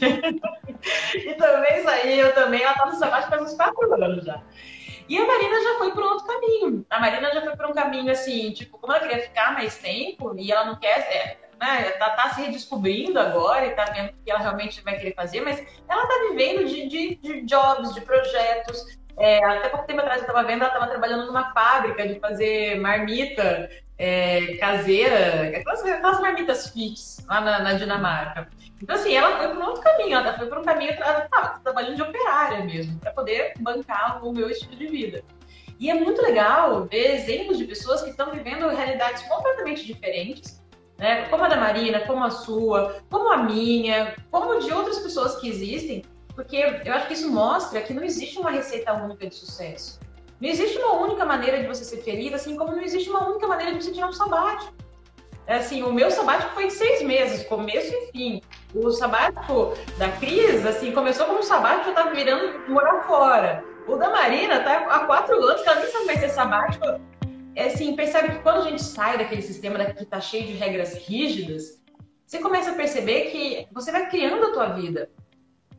e 1.15 1.34
também 1.36 1.84
saiu, 1.84 2.34
também. 2.34 2.61
Ela 2.61 2.72
está 2.72 2.86
no 2.86 2.95
sabático 2.95 3.32
faz 3.32 3.41
uns 3.41 3.55
quatro 3.55 3.93
anos 3.93 4.26
já. 4.26 4.41
E 5.09 5.17
a 5.17 5.26
Marina 5.26 5.61
já 5.61 5.78
foi 5.78 5.91
para 5.91 6.05
outro 6.05 6.26
caminho. 6.26 6.86
A 6.89 6.99
Marina 6.99 7.34
já 7.34 7.41
foi 7.41 7.55
para 7.55 7.67
um 7.67 7.74
caminho 7.74 8.11
assim, 8.11 8.51
tipo, 8.51 8.78
como 8.78 8.93
ela 8.93 9.01
queria 9.01 9.22
ficar 9.24 9.53
mais 9.53 9.78
tempo 9.78 10.34
e 10.38 10.51
ela 10.51 10.63
não 10.63 10.80
quer, 10.80 10.99
é, 10.99 11.38
né, 11.59 11.91
tá, 11.99 12.11
tá, 12.11 12.30
se 12.30 12.41
redescobrindo 12.41 13.19
agora 13.19 13.65
e 13.65 13.72
tá 13.72 13.86
vendo 13.86 14.11
o 14.11 14.24
que 14.24 14.32
ela 14.32 14.39
realmente 14.39 14.82
vai 14.82 14.97
querer 14.97 15.13
fazer, 15.13 15.41
mas 15.41 15.59
ela 15.89 16.07
tá 16.07 16.13
vivendo 16.30 16.65
de, 16.65 16.88
de, 16.88 17.15
de 17.15 17.41
jobs, 17.41 17.93
de 17.93 18.01
projetos. 18.01 18.99
É, 19.17 19.43
até 19.43 19.67
pouco 19.67 19.86
tempo 19.86 19.99
atrás 19.99 20.22
eu 20.22 20.28
estava 20.28 20.47
vendo, 20.47 20.63
ela 20.63 20.74
estava 20.74 20.88
trabalhando 20.88 21.26
numa 21.26 21.51
fábrica 21.53 22.07
de 22.07 22.17
fazer 22.17 22.80
marmita 22.80 23.69
é, 24.02 24.58
caseira, 24.58 25.56
aquelas, 25.60 25.86
aquelas 25.86 26.20
marmitas 26.20 26.70
fix 26.70 27.24
lá 27.28 27.39
na, 27.39 27.60
na, 27.60 27.74
Dinamarca. 27.74 28.49
Então, 28.82 28.95
assim, 28.95 29.14
ela 29.16 29.38
foi 29.38 29.49
para 29.49 29.60
um 29.60 29.64
outro 29.64 29.84
caminho, 29.84 30.18
ela 30.18 30.36
foi 30.36 30.47
para 30.47 30.60
um 30.60 30.64
caminho, 30.64 30.91
ela 30.93 31.26
estava 31.26 31.60
trabalhando 31.60 31.97
de 31.97 32.02
operária 32.02 32.64
mesmo, 32.64 32.99
para 32.99 33.12
poder 33.12 33.54
bancar 33.60 34.26
o 34.26 34.34
meu 34.34 34.49
estilo 34.49 34.76
de 34.76 34.88
vida. 34.88 35.24
E 35.80 35.91
é 35.91 35.93
muito 35.93 36.20
legal 36.20 36.86
ver 36.86 37.14
exemplos 37.14 37.60
de 37.60 37.66
pessoas 37.66 38.02
que 38.02 38.10
estão 38.10 38.32
vivendo 38.32 38.68
realidades 38.70 39.22
completamente 39.22 39.86
diferentes, 39.86 40.60
né? 40.97 41.28
como 41.30 41.43
a 41.43 41.47
da 41.47 41.58
Marina, 41.58 41.99
como 41.99 42.24
a 42.24 42.32
sua, 42.32 43.04
como 43.08 43.30
a 43.30 43.38
minha, 43.38 44.16
como 44.32 44.60
de 44.60 44.74
outras 44.74 44.97
pessoas 44.97 45.36
que 45.36 45.47
existem, 45.47 46.04
porque 46.34 46.58
eu 46.84 46.93
acho 46.93 47.06
que 47.06 47.14
isso 47.14 47.32
mostra 47.32 47.82
que 47.82 47.93
não 47.93 48.04
existe 48.04 48.39
uma 48.39 48.49
receita 48.49 48.93
única 48.93 49.28
de 49.28 49.36
sucesso. 49.36 49.99
Não 50.41 50.49
existe 50.49 50.75
uma 50.79 50.93
única 50.93 51.23
maneira 51.23 51.61
de 51.61 51.67
você 51.67 51.83
ser 51.83 51.97
feliz, 51.97 52.33
assim 52.33 52.55
como 52.55 52.71
não 52.71 52.81
existe 52.81 53.07
uma 53.11 53.29
única 53.29 53.47
maneira 53.47 53.75
de 53.75 53.83
você 53.83 53.91
tirar 53.91 54.07
um 54.07 54.11
sabático. 54.11 54.73
É 55.45 55.57
assim, 55.57 55.83
o 55.83 55.93
meu 55.93 56.09
sabático 56.09 56.53
foi 56.55 56.65
de 56.65 56.73
seis 56.73 57.03
meses, 57.03 57.45
começo 57.45 57.93
e 57.93 58.11
fim. 58.11 58.41
O 58.73 58.89
sabático 58.89 59.73
da 59.99 60.09
Cris, 60.13 60.65
assim, 60.65 60.91
começou 60.93 61.27
como 61.27 61.43
sabático, 61.43 61.89
já 61.89 61.93
tava 61.93 62.15
virando 62.15 62.71
morar 62.71 63.03
fora. 63.03 63.63
O 63.87 63.97
da 63.97 64.09
Marina 64.09 64.63
tá 64.63 64.79
há 64.89 65.05
quatro 65.05 65.35
anos 65.43 65.61
ela 65.65 65.79
nem 65.79 65.91
sabe 65.91 66.05
mais 66.05 66.19
ser 66.19 66.29
sabático. 66.29 66.85
É 67.55 67.65
assim, 67.65 67.95
percebe 67.95 68.31
que 68.31 68.39
quando 68.39 68.61
a 68.61 68.69
gente 68.69 68.81
sai 68.81 69.19
daquele 69.19 69.43
sistema 69.43 69.85
que 69.85 70.05
tá 70.05 70.19
cheio 70.19 70.47
de 70.47 70.53
regras 70.53 70.95
rígidas, 70.95 71.79
você 72.25 72.39
começa 72.39 72.71
a 72.71 72.75
perceber 72.75 73.29
que 73.29 73.67
você 73.71 73.91
vai 73.91 74.09
criando 74.09 74.45
a 74.45 74.53
tua 74.53 74.69
vida 74.69 75.07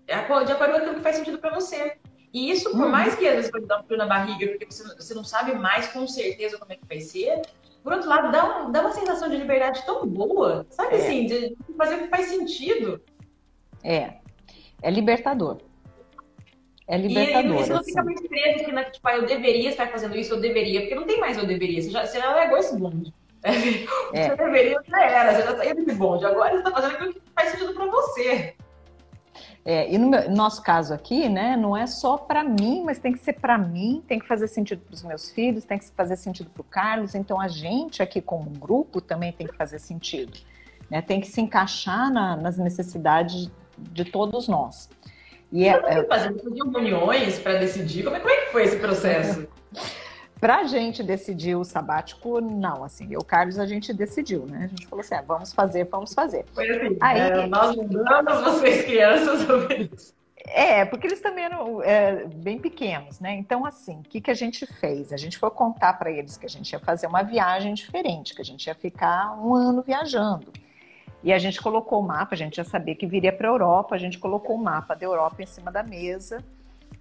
de 0.06 0.12
acordo 0.12 0.54
com 0.54 0.76
aquilo 0.78 0.94
que 0.96 1.00
faz 1.00 1.16
sentido 1.16 1.38
para 1.38 1.54
você. 1.54 1.96
E 2.32 2.50
isso, 2.50 2.70
por 2.70 2.80
uhum. 2.80 2.88
mais 2.88 3.14
que 3.14 3.28
às 3.28 3.34
vezes 3.36 3.50
pode 3.50 3.66
dar 3.66 3.80
um 3.80 3.84
frio 3.84 3.98
na 3.98 4.06
barriga, 4.06 4.46
porque 4.48 4.66
você, 4.66 4.82
você 4.94 5.14
não 5.14 5.24
sabe 5.24 5.54
mais 5.54 5.88
com 5.88 6.06
certeza 6.06 6.58
como 6.58 6.72
é 6.72 6.76
que 6.76 6.86
vai 6.86 7.00
ser, 7.00 7.42
por 7.82 7.92
outro 7.92 8.08
lado, 8.08 8.30
dá, 8.30 8.62
um, 8.62 8.72
dá 8.72 8.80
uma 8.80 8.92
sensação 8.92 9.28
de 9.28 9.36
liberdade 9.36 9.84
tão 9.84 10.06
boa, 10.06 10.64
sabe 10.70 10.96
é. 10.96 10.98
assim, 10.98 11.26
de 11.26 11.56
fazer 11.76 11.96
o 11.96 11.98
que 12.02 12.08
faz 12.08 12.26
sentido. 12.26 13.02
É, 13.82 14.14
é 14.80 14.90
libertador. 14.90 15.58
É 16.86 16.96
libertador. 16.96 17.56
E, 17.56 17.64
você 17.64 17.72
não 17.72 17.80
assim. 17.80 17.90
fica 17.90 18.04
muito 18.04 18.28
preso 18.28 18.64
que, 18.64 18.72
né, 18.72 18.84
tipo, 18.84 19.06
ah, 19.08 19.16
eu 19.16 19.26
deveria 19.26 19.70
estar 19.70 19.88
fazendo 19.88 20.16
isso, 20.16 20.32
eu 20.32 20.40
deveria, 20.40 20.80
porque 20.80 20.94
não 20.94 21.06
tem 21.06 21.18
mais 21.18 21.36
eu 21.36 21.46
deveria, 21.46 21.82
você 21.82 21.90
já, 21.90 22.06
você 22.06 22.18
já 22.18 22.30
largou 22.30 22.58
esse 22.58 22.76
bonde. 22.76 23.12
É. 24.14 24.28
Você 24.28 24.36
deveria, 24.36 24.80
já 24.86 25.04
era, 25.04 25.34
você 25.34 25.42
já 25.42 25.56
saiu 25.56 25.74
desse 25.74 25.94
bonde, 25.94 26.24
agora 26.24 26.52
você 26.52 26.58
está 26.58 26.70
fazendo 26.70 26.92
aquilo 26.92 27.14
que 27.14 27.20
faz 27.34 27.48
sentido 27.48 27.74
para 27.74 27.86
você. 27.86 28.54
É, 29.64 29.92
e 29.92 29.96
no, 29.96 30.08
meu, 30.08 30.28
no, 30.28 30.36
nosso 30.36 30.60
caso 30.60 30.92
aqui, 30.92 31.28
né, 31.28 31.56
não 31.56 31.76
é 31.76 31.86
só 31.86 32.16
para 32.16 32.42
mim, 32.42 32.82
mas 32.84 32.98
tem 32.98 33.12
que 33.12 33.18
ser 33.18 33.34
para 33.34 33.56
mim, 33.56 34.02
tem 34.08 34.18
que 34.18 34.26
fazer 34.26 34.48
sentido 34.48 34.80
para 34.80 34.94
os 34.94 35.04
meus 35.04 35.30
filhos, 35.30 35.64
tem 35.64 35.78
que 35.78 35.88
fazer 35.92 36.16
sentido 36.16 36.50
para 36.50 36.60
o 36.60 36.64
Carlos. 36.64 37.14
Então 37.14 37.40
a 37.40 37.46
gente 37.46 38.02
aqui 38.02 38.20
como 38.20 38.50
grupo 38.50 39.00
também 39.00 39.32
tem 39.32 39.46
que 39.46 39.56
fazer 39.56 39.78
sentido, 39.78 40.36
né? 40.90 41.00
Tem 41.00 41.20
que 41.20 41.28
se 41.28 41.40
encaixar 41.40 42.12
na, 42.12 42.36
nas 42.36 42.58
necessidades 42.58 43.50
de 43.78 44.04
todos 44.04 44.48
nós. 44.48 44.90
E 45.52 45.68
é, 45.68 45.70
é... 45.70 46.04
fazendo 46.04 46.42
reuniões 46.52 47.38
para 47.38 47.54
decidir 47.54 48.02
como 48.02 48.16
é, 48.16 48.20
como 48.20 48.32
é 48.32 48.36
que 48.38 48.52
foi 48.52 48.64
esse 48.64 48.76
processo? 48.78 49.46
Para 50.42 50.56
a 50.56 50.64
gente 50.64 51.04
decidir 51.04 51.54
o 51.54 51.62
sabático, 51.62 52.40
não, 52.40 52.82
assim, 52.82 53.06
eu, 53.12 53.22
Carlos, 53.22 53.60
a 53.60 53.64
gente 53.64 53.94
decidiu, 53.94 54.44
né? 54.44 54.64
A 54.64 54.66
gente 54.66 54.88
falou 54.88 55.04
assim, 55.04 55.14
ah, 55.14 55.22
vamos 55.22 55.52
fazer, 55.52 55.84
vamos 55.84 56.12
fazer. 56.12 56.44
Foi 56.52 56.68
assim, 56.68 56.96
Aí, 57.00 57.20
é, 57.20 57.46
nós 57.46 57.76
mudamos 57.76 58.40
vocês 58.40 58.84
crianças 58.84 59.42
sobre 59.46 59.88
isso. 59.94 60.12
É, 60.36 60.84
porque 60.84 61.06
eles 61.06 61.20
também 61.20 61.44
eram 61.44 61.80
é, 61.80 62.24
bem 62.24 62.58
pequenos, 62.58 63.20
né? 63.20 63.36
Então, 63.36 63.64
assim, 63.64 64.00
o 64.00 64.02
que, 64.02 64.20
que 64.20 64.32
a 64.32 64.34
gente 64.34 64.66
fez? 64.66 65.12
A 65.12 65.16
gente 65.16 65.38
foi 65.38 65.48
contar 65.48 65.92
para 65.92 66.10
eles 66.10 66.36
que 66.36 66.44
a 66.44 66.48
gente 66.48 66.72
ia 66.72 66.80
fazer 66.80 67.06
uma 67.06 67.22
viagem 67.22 67.72
diferente, 67.72 68.34
que 68.34 68.42
a 68.42 68.44
gente 68.44 68.66
ia 68.66 68.74
ficar 68.74 69.38
um 69.40 69.54
ano 69.54 69.80
viajando. 69.80 70.52
E 71.22 71.32
a 71.32 71.38
gente 71.38 71.62
colocou 71.62 72.00
o 72.00 72.02
mapa, 72.02 72.34
a 72.34 72.36
gente 72.36 72.56
já 72.56 72.64
sabia 72.64 72.96
que 72.96 73.06
viria 73.06 73.32
para 73.32 73.46
a 73.46 73.52
Europa, 73.52 73.94
a 73.94 73.98
gente 73.98 74.18
colocou 74.18 74.56
o 74.56 74.58
mapa 74.60 74.96
da 74.96 75.06
Europa 75.06 75.40
em 75.40 75.46
cima 75.46 75.70
da 75.70 75.84
mesa 75.84 76.42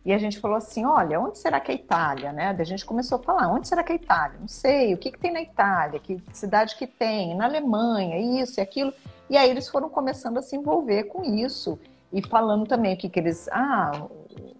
e 0.04 0.12
a 0.12 0.18
gente 0.18 0.40
falou 0.40 0.58
assim: 0.58 0.86
olha, 0.86 1.20
onde 1.20 1.38
será 1.38 1.60
que 1.60 1.72
é 1.72 1.76
a 1.76 1.78
Itália? 1.78 2.34
Né? 2.34 2.56
a 2.58 2.64
gente 2.64 2.86
começou 2.86 3.20
a 3.20 3.24
falar: 3.24 3.48
onde 3.48 3.68
será 3.68 3.84
que 3.84 3.92
é 3.92 3.96
a 3.96 4.00
Itália? 4.00 4.38
Não 4.40 4.48
sei, 4.48 4.94
o 4.94 4.98
que, 4.98 5.12
que 5.12 5.20
tem 5.20 5.32
na 5.32 5.42
Itália? 5.42 6.00
Que 6.00 6.22
cidade 6.34 6.76
que 6.76 6.88
tem? 6.88 7.36
Na 7.36 7.46
Alemanha, 7.46 8.42
isso 8.42 8.60
e 8.60 8.62
aquilo. 8.62 8.94
E 9.30 9.38
aí 9.38 9.50
eles 9.50 9.70
foram 9.70 9.90
começando 9.90 10.38
a 10.38 10.42
se 10.42 10.56
envolver 10.56 11.06
com 11.06 11.24
isso 11.24 11.80
e 12.12 12.26
falando 12.28 12.66
também 12.66 12.96
o 12.96 12.98
que, 12.98 13.10
que 13.10 13.20
eles. 13.20 13.48
Ah, 13.52 14.08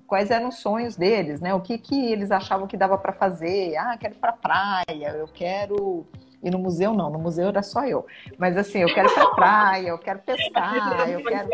quais 0.06 0.30
eram 0.30 0.50
os 0.50 0.60
sonhos 0.60 0.96
deles, 0.96 1.42
né? 1.42 1.54
O 1.54 1.62
que, 1.62 1.78
que 1.78 2.12
eles 2.12 2.32
achavam 2.32 2.68
que 2.68 2.78
dava 2.78 2.98
para 2.98 3.12
fazer? 3.12 3.76
Ah, 3.78 3.98
quero 3.98 4.14
ir 4.14 4.20
para 4.20 4.34
praia, 4.34 5.16
eu 5.18 5.28
quero. 5.28 6.06
E 6.44 6.50
no 6.50 6.60
museu 6.60 6.94
não, 6.94 7.10
no 7.10 7.20
museu 7.20 7.48
era 7.48 7.64
só 7.64 7.86
eu. 7.86 8.06
Mas 8.38 8.58
assim, 8.58 8.80
eu 8.80 8.94
quero 8.94 9.10
ir 9.10 9.14
pra 9.14 9.30
praia, 9.32 9.88
eu 9.90 9.98
quero 9.98 10.20
pescar, 10.26 11.10
eu 11.10 11.24
quero. 11.24 11.50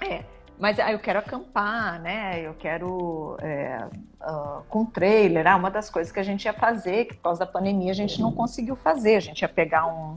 É. 0.00 0.33
Mas 0.58 0.78
ah, 0.78 0.92
eu 0.92 0.98
quero 0.98 1.18
acampar, 1.18 2.00
né? 2.00 2.40
Eu 2.40 2.54
quero 2.54 3.36
é, 3.40 3.86
uh, 4.22 4.62
com 4.68 4.84
trailer. 4.84 5.46
Ah, 5.46 5.56
uma 5.56 5.70
das 5.70 5.90
coisas 5.90 6.12
que 6.12 6.20
a 6.20 6.22
gente 6.22 6.44
ia 6.44 6.52
fazer, 6.52 7.06
que 7.06 7.14
por 7.14 7.22
causa 7.22 7.40
da 7.40 7.46
pandemia 7.46 7.90
a 7.90 7.94
gente 7.94 8.20
não 8.20 8.30
conseguiu 8.30 8.76
fazer. 8.76 9.16
A 9.16 9.20
gente 9.20 9.42
ia 9.42 9.48
pegar 9.48 9.86
um, 9.86 10.14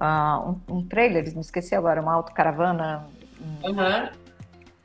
uh, 0.00 0.50
um, 0.68 0.76
um 0.76 0.86
trailer, 0.86 1.24
me 1.34 1.40
esqueci 1.40 1.74
agora, 1.74 2.00
uma 2.00 2.14
autocaravana 2.14 3.08
uhum. 3.64 4.08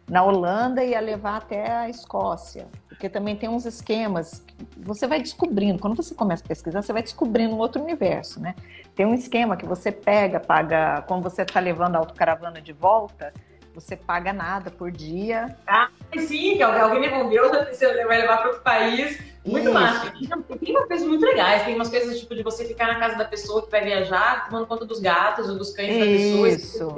na 0.10 0.24
Holanda 0.24 0.84
e 0.84 0.92
ia 0.92 1.00
levar 1.00 1.38
até 1.38 1.72
a 1.72 1.90
Escócia. 1.90 2.68
Porque 2.88 3.08
também 3.08 3.36
tem 3.36 3.48
uns 3.48 3.66
esquemas. 3.66 4.44
Você 4.78 5.06
vai 5.06 5.22
descobrindo, 5.22 5.80
quando 5.80 5.96
você 5.96 6.16
começa 6.16 6.44
a 6.44 6.48
pesquisar, 6.48 6.82
você 6.82 6.92
vai 6.92 7.04
descobrindo 7.04 7.56
um 7.56 7.60
outro 7.60 7.82
universo, 7.82 8.42
né? 8.42 8.56
Tem 8.96 9.06
um 9.06 9.14
esquema 9.14 9.56
que 9.56 9.66
você 9.66 9.92
pega, 9.92 10.40
paga, 10.40 11.04
quando 11.08 11.22
você 11.22 11.44
está 11.44 11.60
levando 11.60 11.96
a 11.96 12.00
autocaravana 12.00 12.60
de 12.60 12.74
volta 12.74 13.32
você 13.74 13.96
paga 13.96 14.34
nada 14.34 14.70
por 14.72 14.92
dia. 14.92 15.56
Ah, 15.68 15.90
sim, 16.18 16.58
que 16.58 16.64
alguém 16.64 17.02
devolveu, 17.02 17.50
você 17.50 18.06
vai 18.06 18.22
levar 18.22 18.38
para 18.38 18.48
outro 18.48 18.62
país. 18.62 19.20
Muito 19.46 19.66
Isso. 19.66 19.74
massa. 19.74 20.12
Tem 20.12 20.76
umas 20.76 20.88
coisas 20.88 21.08
muito 21.08 21.26
legais. 21.26 21.64
Tem 21.64 21.76
umas 21.76 21.90
coisas 21.90 22.20
tipo 22.20 22.36
de 22.36 22.44
você 22.44 22.66
ficar 22.66 22.88
na 22.88 23.00
casa 23.00 23.18
da 23.18 23.26
pessoa 23.26 23.64
que 23.64 23.72
vai 23.72 23.84
viajar, 23.84 24.46
tomando 24.48 24.68
conta 24.68 24.86
dos 24.86 25.00
gatos 25.00 25.50
ou 25.50 25.58
dos 25.58 25.72
cães 25.72 25.96
Isso. 25.96 26.00
da 26.00 26.06
pessoa. 26.06 26.50
Isso. 26.50 26.96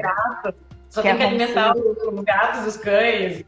Só 0.90 1.02
que 1.02 1.08
tem 1.08 1.18
que 1.18 1.24
alimentar 1.24 1.74
os 1.76 2.24
gatos, 2.24 2.68
os 2.68 2.78
cães 2.78 3.46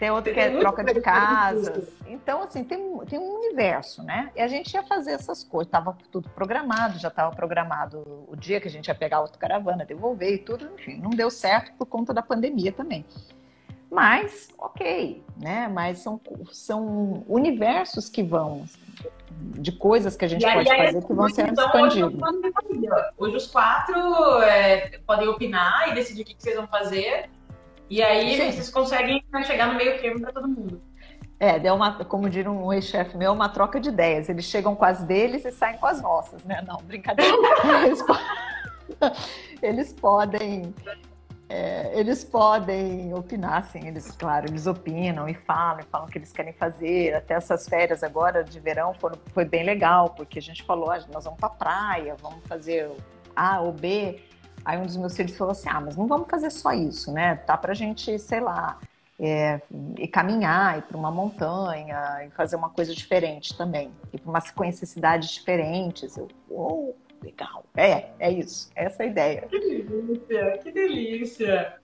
tem 0.00 0.10
outro 0.10 0.32
que 0.32 0.40
é 0.40 0.58
troca 0.58 0.82
de 0.82 0.98
casas. 0.98 1.94
Então, 2.06 2.42
assim, 2.42 2.64
tem, 2.64 2.98
tem 3.00 3.18
um 3.18 3.34
universo, 3.34 4.02
né? 4.02 4.30
E 4.34 4.40
a 4.40 4.48
gente 4.48 4.72
ia 4.72 4.82
fazer 4.82 5.10
essas 5.10 5.44
coisas, 5.44 5.66
estava 5.66 5.94
tudo 6.10 6.26
programado, 6.30 6.98
já 6.98 7.08
estava 7.08 7.36
programado 7.36 8.24
o 8.26 8.34
dia 8.34 8.58
que 8.62 8.66
a 8.66 8.70
gente 8.70 8.88
ia 8.88 8.94
pegar 8.94 9.20
outra 9.20 9.38
caravana, 9.38 9.84
devolver 9.84 10.32
e 10.32 10.38
tudo, 10.38 10.70
enfim, 10.74 10.96
não 10.96 11.10
deu 11.10 11.30
certo 11.30 11.74
por 11.74 11.84
conta 11.84 12.14
da 12.14 12.22
pandemia 12.22 12.72
também. 12.72 13.04
Mas, 13.90 14.48
ok, 14.56 15.22
né? 15.36 15.68
Mas 15.68 15.98
são, 15.98 16.18
são 16.50 17.22
universos 17.28 18.08
que 18.08 18.22
vão, 18.22 18.64
de 19.38 19.70
coisas 19.70 20.16
que 20.16 20.24
a 20.24 20.28
gente 20.28 20.46
e 20.46 20.50
pode 20.50 20.70
aí, 20.70 20.86
fazer 20.86 21.06
que 21.06 21.12
vão 21.12 21.28
ser 21.28 21.48
então, 21.48 21.66
expandidos. 21.66 22.22
Hoje, 22.22 23.10
hoje, 23.18 23.36
os 23.36 23.46
quatro 23.48 23.98
é, 24.44 24.98
podem 25.06 25.28
opinar 25.28 25.90
e 25.90 25.94
decidir 25.94 26.22
o 26.22 26.24
que 26.24 26.36
vocês 26.38 26.56
vão 26.56 26.66
fazer 26.68 27.28
e 27.90 28.00
aí 28.00 28.36
Sim. 28.36 28.52
vocês 28.52 28.70
conseguem 28.70 29.22
chegar 29.44 29.66
no 29.66 29.74
meio 29.74 30.00
termo 30.00 30.20
para 30.20 30.32
todo 30.32 30.46
mundo. 30.46 30.80
É, 31.40 31.58
deu 31.58 31.74
uma, 31.74 32.04
como 32.04 32.28
diria 32.28 32.50
um 32.50 32.70
ex-chefe 32.70 33.16
meu, 33.16 33.32
uma 33.32 33.48
troca 33.48 33.80
de 33.80 33.88
ideias. 33.88 34.28
Eles 34.28 34.44
chegam 34.44 34.76
com 34.76 34.84
as 34.84 35.02
deles 35.02 35.44
e 35.44 35.50
saem 35.50 35.78
com 35.78 35.86
as 35.86 36.00
nossas, 36.00 36.44
né? 36.44 36.62
Não, 36.66 36.76
brincadeira. 36.82 37.34
Eles, 37.84 38.04
eles 39.62 39.92
podem. 39.92 40.74
É, 41.48 41.98
eles 41.98 42.22
podem 42.22 43.12
opinar, 43.14 43.64
sim, 43.64 43.88
eles, 43.88 44.12
claro, 44.12 44.46
eles 44.46 44.68
opinam 44.68 45.28
e 45.28 45.34
falam, 45.34 45.80
e 45.80 45.84
falam 45.84 46.06
o 46.06 46.10
que 46.10 46.18
eles 46.18 46.32
querem 46.32 46.52
fazer. 46.52 47.14
Até 47.14 47.34
essas 47.34 47.68
férias 47.68 48.04
agora 48.04 48.44
de 48.44 48.60
verão 48.60 48.94
foram, 48.94 49.18
foi 49.32 49.44
bem 49.44 49.64
legal, 49.64 50.10
porque 50.10 50.38
a 50.38 50.42
gente 50.42 50.62
falou, 50.62 50.90
ah, 50.90 51.00
nós 51.12 51.24
vamos 51.24 51.40
para 51.40 51.48
praia, 51.48 52.16
vamos 52.20 52.46
fazer 52.46 52.90
A 53.34 53.60
ou 53.60 53.72
B. 53.72 54.20
Aí 54.70 54.78
um 54.78 54.86
dos 54.86 54.96
meus 54.96 55.16
filhos 55.16 55.36
falou 55.36 55.50
assim: 55.50 55.68
ah, 55.68 55.80
mas 55.80 55.96
não 55.96 56.06
vamos 56.06 56.28
fazer 56.30 56.48
só 56.48 56.72
isso, 56.72 57.12
né? 57.12 57.34
Tá 57.34 57.56
pra 57.56 57.74
gente, 57.74 58.16
sei 58.20 58.38
lá, 58.38 58.78
é, 59.18 59.60
e 59.98 60.06
caminhar, 60.06 60.78
ir 60.78 60.82
para 60.82 60.96
uma 60.96 61.10
montanha, 61.10 62.24
e 62.24 62.30
fazer 62.30 62.54
uma 62.54 62.70
coisa 62.70 62.94
diferente 62.94 63.56
também, 63.56 63.90
ir 64.12 64.20
para 64.20 64.30
umas 64.30 64.54
necessidades 64.60 65.30
diferentes. 65.30 66.16
Eu, 66.16 66.28
oh, 66.48 66.94
legal. 67.20 67.64
É, 67.76 68.10
é 68.20 68.30
isso, 68.30 68.70
essa 68.76 69.02
é 69.02 69.06
a 69.06 69.10
ideia. 69.10 69.40
Que 69.42 69.58
delícia, 69.58 70.58
que 70.62 70.70
delícia. 70.70 71.74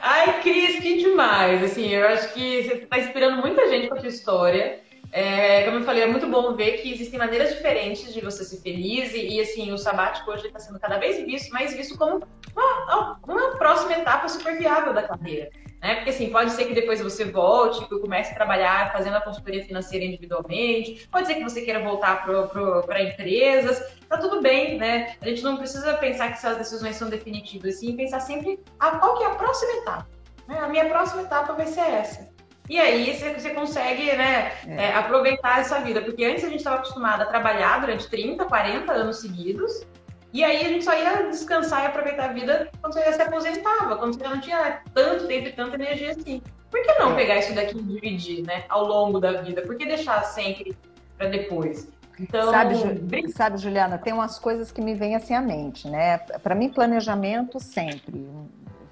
Ai, 0.00 0.40
Cris, 0.42 0.78
que 0.78 0.98
demais. 0.98 1.60
Assim, 1.64 1.88
eu 1.88 2.06
acho 2.06 2.32
que 2.32 2.62
você 2.62 2.74
está 2.74 3.00
inspirando 3.00 3.42
muita 3.42 3.68
gente 3.68 3.88
com 3.88 3.96
a 3.96 3.98
sua 4.00 4.08
história. 4.08 4.78
É, 5.12 5.64
como 5.64 5.78
eu 5.78 5.84
falei, 5.84 6.04
é 6.04 6.06
muito 6.06 6.28
bom 6.28 6.54
ver 6.54 6.78
que 6.78 6.92
existem 6.92 7.18
maneiras 7.18 7.50
diferentes 7.50 8.14
de 8.14 8.20
você 8.20 8.44
ser 8.44 8.58
feliz 8.58 9.12
e, 9.12 9.26
e 9.26 9.40
assim, 9.40 9.72
o 9.72 9.78
sabático 9.78 10.30
hoje 10.30 10.46
está 10.46 10.60
sendo 10.60 10.78
cada 10.78 10.98
vez 10.98 11.24
visto, 11.24 11.52
mais 11.52 11.74
visto 11.74 11.98
como 11.98 12.24
uma, 12.54 13.18
uma, 13.26 13.50
próxima 13.56 13.92
etapa 13.94 14.28
super 14.28 14.56
viável 14.56 14.92
da 14.92 15.02
carreira. 15.02 15.50
Né? 15.82 15.96
Porque 15.96 16.10
assim, 16.10 16.30
pode 16.30 16.52
ser 16.52 16.66
que 16.66 16.74
depois 16.74 17.00
você 17.00 17.24
volte, 17.24 17.84
que 17.88 17.98
comece 17.98 18.32
a 18.32 18.34
trabalhar 18.36 18.92
fazendo 18.92 19.16
a 19.16 19.20
consultoria 19.20 19.64
financeira 19.64 20.04
individualmente, 20.04 21.08
pode 21.10 21.26
ser 21.26 21.34
que 21.34 21.42
você 21.42 21.62
queira 21.62 21.80
voltar 21.80 22.24
para 22.24 23.02
empresas, 23.02 23.82
tá 24.08 24.16
tudo 24.16 24.40
bem, 24.40 24.78
né? 24.78 25.16
A 25.20 25.28
gente 25.28 25.42
não 25.42 25.56
precisa 25.56 25.94
pensar 25.94 26.28
que 26.28 26.34
essas 26.34 26.56
decisões 26.56 26.94
são 26.94 27.08
definitivas, 27.08 27.80
sim 27.80 27.96
pensar 27.96 28.20
sempre 28.20 28.60
a, 28.78 28.92
qual 28.98 29.16
que 29.18 29.24
é 29.24 29.26
a 29.26 29.34
próxima 29.34 29.72
etapa. 29.72 30.06
Né? 30.46 30.58
A 30.60 30.68
minha 30.68 30.88
próxima 30.88 31.22
etapa 31.22 31.52
vai 31.54 31.66
ser 31.66 31.80
essa. 31.80 32.29
E 32.70 32.78
aí 32.78 33.12
você 33.16 33.50
consegue 33.50 34.12
né, 34.12 34.52
é. 34.64 34.74
É, 34.76 34.94
aproveitar 34.94 35.58
essa 35.58 35.80
vida. 35.80 36.00
Porque 36.00 36.24
antes 36.24 36.44
a 36.44 36.48
gente 36.48 36.58
estava 36.58 36.76
acostumado 36.76 37.22
a 37.22 37.26
trabalhar 37.26 37.80
durante 37.80 38.08
30, 38.08 38.44
40 38.44 38.92
anos 38.92 39.20
seguidos. 39.20 39.84
E 40.32 40.44
aí 40.44 40.64
a 40.64 40.68
gente 40.68 40.84
só 40.84 40.96
ia 40.96 41.28
descansar 41.28 41.82
e 41.82 41.86
aproveitar 41.88 42.30
a 42.30 42.32
vida 42.32 42.70
quando 42.80 42.94
você 42.94 43.12
se 43.12 43.20
aposentava, 43.20 43.96
quando 43.96 44.14
você 44.14 44.22
não 44.22 44.40
tinha 44.40 44.82
tanto 44.94 45.26
tempo 45.26 45.48
e 45.48 45.52
tanta 45.52 45.74
energia 45.74 46.12
assim. 46.12 46.40
Por 46.70 46.80
que 46.80 46.94
não 47.00 47.14
é. 47.14 47.16
pegar 47.16 47.38
isso 47.38 47.52
daqui 47.52 47.76
e 47.76 47.82
dividir, 47.82 48.46
né, 48.46 48.62
ao 48.68 48.86
longo 48.86 49.18
da 49.18 49.42
vida? 49.42 49.62
Por 49.62 49.76
que 49.76 49.84
deixar 49.84 50.22
sempre 50.22 50.76
para 51.18 51.28
depois? 51.28 51.88
Então, 52.20 52.52
sabe, 52.52 52.76
Ju, 52.76 53.32
sabe, 53.34 53.58
Juliana, 53.58 53.98
tem 53.98 54.12
umas 54.12 54.38
coisas 54.38 54.70
que 54.70 54.80
me 54.80 54.94
vêm 54.94 55.16
assim 55.16 55.34
à 55.34 55.40
mente, 55.40 55.88
né? 55.88 56.18
Para 56.18 56.54
mim, 56.54 56.68
planejamento 56.68 57.58
sempre. 57.58 58.28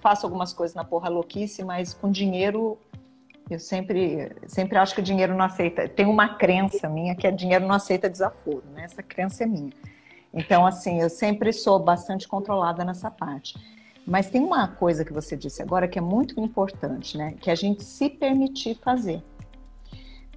Faço 0.00 0.26
algumas 0.26 0.52
coisas 0.52 0.74
na 0.74 0.82
porra 0.82 1.08
louquice, 1.08 1.62
mas 1.62 1.94
com 1.94 2.10
dinheiro 2.10 2.76
eu 3.50 3.58
sempre, 3.58 4.30
sempre 4.46 4.78
acho 4.78 4.94
que 4.94 5.02
dinheiro 5.02 5.34
não 5.34 5.44
aceita. 5.44 5.88
Tem 5.88 6.06
uma 6.06 6.36
crença 6.36 6.88
minha 6.88 7.14
que 7.14 7.26
é 7.26 7.30
dinheiro 7.30 7.66
não 7.66 7.74
aceita 7.74 8.08
desaforo, 8.08 8.64
né? 8.74 8.84
Essa 8.84 9.02
crença 9.02 9.44
é 9.44 9.46
minha. 9.46 9.72
Então, 10.32 10.66
assim, 10.66 11.00
eu 11.00 11.08
sempre 11.08 11.52
sou 11.52 11.78
bastante 11.78 12.28
controlada 12.28 12.84
nessa 12.84 13.10
parte. 13.10 13.58
Mas 14.06 14.30
tem 14.30 14.42
uma 14.42 14.68
coisa 14.68 15.04
que 15.04 15.12
você 15.12 15.36
disse 15.36 15.62
agora 15.62 15.88
que 15.88 15.98
é 15.98 16.02
muito 16.02 16.40
importante, 16.40 17.16
né? 17.16 17.34
Que 17.40 17.50
a 17.50 17.54
gente 17.54 17.84
se 17.84 18.08
permitir 18.08 18.78
fazer. 18.82 19.22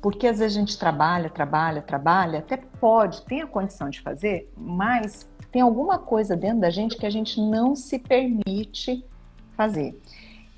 Porque 0.01 0.27
às 0.27 0.39
vezes 0.39 0.57
a 0.57 0.59
gente 0.59 0.77
trabalha, 0.77 1.29
trabalha, 1.29 1.81
trabalha, 1.81 2.39
até 2.39 2.57
pode, 2.57 3.21
tem 3.23 3.41
a 3.41 3.47
condição 3.47 3.89
de 3.89 4.01
fazer, 4.01 4.51
mas 4.57 5.29
tem 5.51 5.61
alguma 5.61 5.99
coisa 5.99 6.35
dentro 6.35 6.61
da 6.61 6.69
gente 6.69 6.97
que 6.97 7.05
a 7.05 7.09
gente 7.09 7.39
não 7.39 7.75
se 7.75 7.99
permite 7.99 9.05
fazer. 9.55 9.95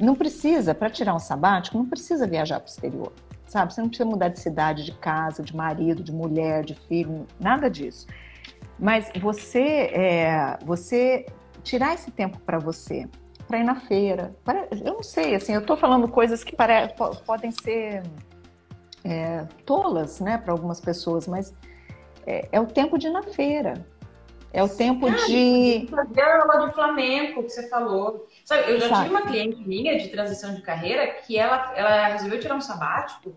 Não 0.03 0.15
precisa, 0.15 0.75
para 0.75 0.89
tirar 0.89 1.15
um 1.15 1.19
sabático, 1.19 1.77
não 1.77 1.85
precisa 1.85 2.27
viajar 2.27 2.59
para 2.59 2.67
o 2.67 2.69
exterior, 2.69 3.13
sabe? 3.47 3.73
Você 3.73 3.81
não 3.81 3.87
precisa 3.87 4.09
mudar 4.09 4.27
de 4.27 4.39
cidade, 4.39 4.83
de 4.83 4.91
casa, 4.91 5.41
de 5.41 5.55
marido, 5.55 6.03
de 6.03 6.11
mulher, 6.11 6.63
de 6.63 6.75
filho, 6.75 7.25
nada 7.39 7.69
disso. 7.69 8.05
Mas 8.77 9.09
você, 9.21 9.89
é, 9.93 10.57
você 10.65 11.25
tirar 11.63 11.93
esse 11.93 12.11
tempo 12.11 12.37
para 12.39 12.59
você, 12.59 13.07
para 13.47 13.59
ir 13.59 13.63
na 13.63 13.75
feira. 13.75 14.35
Para, 14.43 14.67
eu 14.71 14.95
não 14.95 15.03
sei, 15.03 15.35
assim, 15.35 15.53
eu 15.53 15.61
estou 15.61 15.77
falando 15.77 16.07
coisas 16.07 16.43
que 16.43 16.53
pare, 16.53 16.93
podem 17.25 17.51
ser 17.51 18.03
é, 19.05 19.45
tolas, 19.65 20.19
né, 20.19 20.37
para 20.37 20.51
algumas 20.51 20.81
pessoas, 20.81 21.27
mas 21.27 21.53
é, 22.25 22.49
é, 22.51 22.59
o 22.59 22.65
tempo 22.65 22.97
de 22.97 23.07
ir 23.07 23.11
na 23.11 23.23
feira. 23.23 23.85
É 24.53 24.63
o 24.63 24.69
tempo 24.69 25.07
ah, 25.07 25.25
de. 25.25 25.87
Fazer 25.89 26.21
a 26.21 26.41
aula 26.41 26.67
do 26.67 26.73
flamenco 26.73 27.43
que 27.43 27.49
você 27.49 27.67
falou. 27.67 28.27
Sabe, 28.45 28.71
eu 28.71 28.79
já 28.79 28.87
Sabe. 28.87 29.03
tive 29.03 29.15
uma 29.15 29.25
cliente 29.25 29.67
minha 29.67 29.97
de 29.97 30.09
transição 30.09 30.53
de 30.53 30.61
carreira 30.61 31.07
que 31.07 31.37
ela, 31.37 31.73
ela 31.75 32.07
resolveu 32.09 32.39
tirar 32.39 32.55
um 32.55 32.61
sabático, 32.61 33.35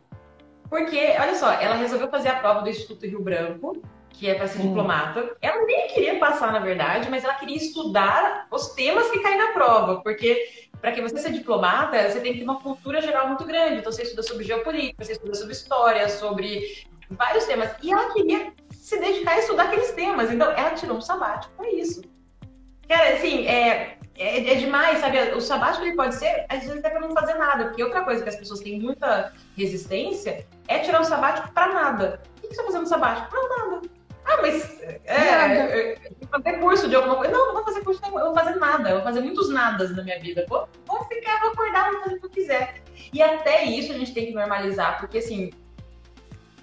porque, 0.69 1.15
olha 1.19 1.35
só, 1.35 1.53
ela 1.55 1.75
resolveu 1.75 2.09
fazer 2.09 2.29
a 2.29 2.37
prova 2.37 2.61
do 2.61 2.69
Instituto 2.69 3.07
Rio 3.07 3.23
Branco 3.23 3.81
que 4.19 4.29
é 4.29 4.35
para 4.35 4.47
ser 4.47 4.61
hum. 4.61 4.69
diplomata. 4.69 5.37
Ela 5.43 5.65
nem 5.67 5.89
queria 5.89 6.19
passar, 6.19 6.53
na 6.53 6.59
verdade, 6.59 7.11
mas 7.11 7.25
ela 7.25 7.35
queria 7.35 7.57
estudar 7.57 8.47
os 8.51 8.69
temas 8.69 9.11
que 9.11 9.21
caem 9.21 9.39
na 9.39 9.53
prova, 9.53 10.01
porque 10.01 10.69
para 10.81 10.93
que 10.93 11.03
você 11.03 11.19
seja 11.19 11.35
diplomata, 11.35 12.11
você 12.11 12.21
tem 12.21 12.33
que 12.33 12.39
ter 12.39 12.45
uma 12.45 12.61
cultura 12.61 13.01
geral 13.01 13.29
muito 13.29 13.45
grande. 13.45 13.81
Então, 13.81 13.93
você 13.93 14.03
estuda 14.03 14.23
sobre 14.23 14.45
geopolítica, 14.45 15.05
você 15.05 15.13
estuda 15.13 15.35
sobre 15.35 15.53
história, 15.53 16.09
sobre 16.09 16.87
vários 17.11 17.45
temas. 17.45 17.71
E 17.83 17.93
ela 17.93 18.13
queria 18.13 18.53
se 18.87 19.01
dedicar 19.01 19.33
a 19.33 19.39
estudar 19.41 19.65
aqueles 19.65 19.91
temas. 19.95 20.31
Então, 20.31 20.49
ela 20.53 20.71
tirou 20.71 20.99
um 20.99 21.01
sabático 21.01 21.53
para 21.57 21.69
isso. 21.73 22.03
Cara, 22.89 23.15
assim, 23.15 23.45
é, 23.45 23.99
é, 24.17 24.53
é, 24.53 24.55
demais, 24.55 25.01
sabe? 25.01 25.19
O 25.35 25.41
sabático 25.41 25.85
ele 25.85 25.97
pode 25.97 26.15
ser, 26.15 26.47
às 26.49 26.61
vezes, 26.61 26.79
até 26.79 26.91
para 26.91 27.01
não 27.01 27.11
fazer 27.11 27.35
nada. 27.35 27.65
Porque 27.65 27.83
outra 27.83 28.05
coisa 28.05 28.23
que 28.23 28.29
as 28.29 28.37
pessoas 28.37 28.61
têm 28.61 28.81
muita 28.81 29.33
resistência 29.57 30.47
é 30.69 30.79
tirar 30.79 31.01
um 31.01 31.05
sabático 31.05 31.51
para 31.53 31.75
nada. 31.75 32.23
O 32.37 32.41
que 32.43 32.47
você 32.47 32.53
está 32.53 32.63
fazendo 32.63 32.83
no 32.83 32.87
sabático? 32.87 33.29
Para 33.29 33.49
nada. 33.59 33.83
Ah, 34.25 34.39
mas 34.41 34.81
é, 34.81 34.95
é, 35.05 35.99
fazer 36.31 36.61
curso 36.61 36.89
de 36.89 36.95
alguma 36.95 37.17
coisa. 37.17 37.33
Não, 37.33 37.47
não 37.47 37.55
vou 37.55 37.65
fazer 37.65 37.81
curso 37.83 38.01
nenhum, 38.03 38.21
eu 38.21 38.27
vou 38.27 38.35
fazer 38.35 38.55
nada, 38.55 38.91
eu 38.91 38.95
vou 38.97 39.05
fazer 39.05 39.21
muitos 39.21 39.51
nadas 39.51 39.97
na 39.97 40.05
minha 40.05 40.21
vida. 40.21 40.47
Vou, 40.49 40.69
vou 40.87 41.05
ficar, 41.07 41.41
vou 41.41 41.51
acordar, 41.51 41.91
vou 41.91 42.03
fazer 42.03 42.15
o 42.15 42.21
que 42.21 42.27
eu 42.27 42.31
quiser. 42.31 42.83
E 43.13 43.21
até 43.21 43.65
isso 43.65 43.91
a 43.91 43.99
gente 43.99 44.15
tem 44.15 44.27
que 44.27 44.33
normalizar, 44.33 45.01
porque 45.01 45.19
assim, 45.19 45.51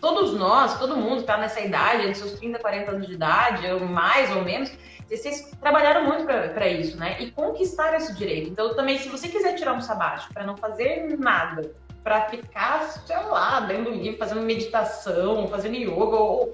todos 0.03 0.33
nós, 0.33 0.77
todo 0.77 0.97
mundo 0.97 1.21
está 1.21 1.37
nessa 1.37 1.61
idade, 1.61 2.01
entre 2.01 2.15
seus 2.15 2.33
30, 2.33 2.59
40 2.59 2.91
anos 2.91 3.07
de 3.07 3.13
idade, 3.13 3.65
ou 3.71 3.79
mais 3.87 4.35
ou 4.35 4.43
menos, 4.43 4.69
vocês 5.09 5.49
trabalharam 5.61 6.03
muito 6.03 6.25
para 6.25 6.67
isso, 6.67 6.97
né? 6.97 7.15
E 7.21 7.31
conquistaram 7.31 7.95
esse 7.95 8.13
direito. 8.13 8.49
Então, 8.49 8.75
também, 8.75 8.97
se 8.97 9.07
você 9.07 9.29
quiser 9.29 9.53
tirar 9.53 9.71
um 9.71 9.79
sabático 9.79 10.33
para 10.33 10.45
não 10.45 10.57
fazer 10.57 11.17
nada, 11.17 11.73
para 12.03 12.23
ficar, 12.23 12.81
sei 12.83 13.15
lá, 13.15 13.59
lendo 13.59 13.91
livro, 13.91 14.17
fazendo 14.17 14.41
meditação, 14.41 15.47
fazendo 15.47 15.75
yoga, 15.75 16.17
ou 16.17 16.51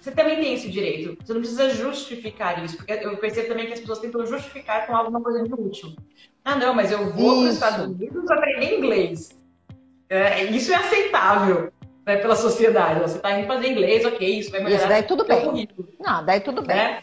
você 0.00 0.10
também 0.10 0.36
tem 0.36 0.54
esse 0.54 0.70
direito. 0.70 1.18
Você 1.22 1.34
não 1.34 1.40
precisa 1.40 1.68
justificar 1.68 2.64
isso, 2.64 2.78
porque 2.78 2.92
eu 2.92 3.18
percebo 3.18 3.48
também 3.48 3.66
que 3.66 3.74
as 3.74 3.80
pessoas 3.80 3.98
tentam 3.98 4.24
justificar 4.24 4.86
com 4.86 4.96
alguma 4.96 5.20
coisa 5.20 5.42
de 5.42 5.52
útil. 5.52 5.94
Ah, 6.42 6.56
não, 6.56 6.72
mas 6.72 6.90
eu 6.90 7.10
vou 7.12 7.40
para 7.42 7.48
os 7.48 7.54
Estados 7.54 7.86
Unidos 7.88 8.30
aprender 8.30 8.78
inglês. 8.78 9.38
É, 10.08 10.44
isso 10.44 10.72
é 10.72 10.76
aceitável 10.76 11.70
né, 12.06 12.16
pela 12.16 12.36
sociedade. 12.36 13.00
Você 13.00 13.16
está 13.16 13.38
indo 13.38 13.48
fazer 13.48 13.68
inglês, 13.68 14.04
ok, 14.04 14.38
isso 14.38 14.50
vai 14.50 14.60
melhorar. 14.60 14.78
Isso 14.78 14.88
daí 14.88 15.02
tudo 15.02 15.24
bem. 15.24 15.44
Currículo. 15.44 15.88
Não, 15.98 16.24
daí 16.24 16.40
tudo 16.40 16.62
bem. 16.62 16.76
Né? 16.76 17.02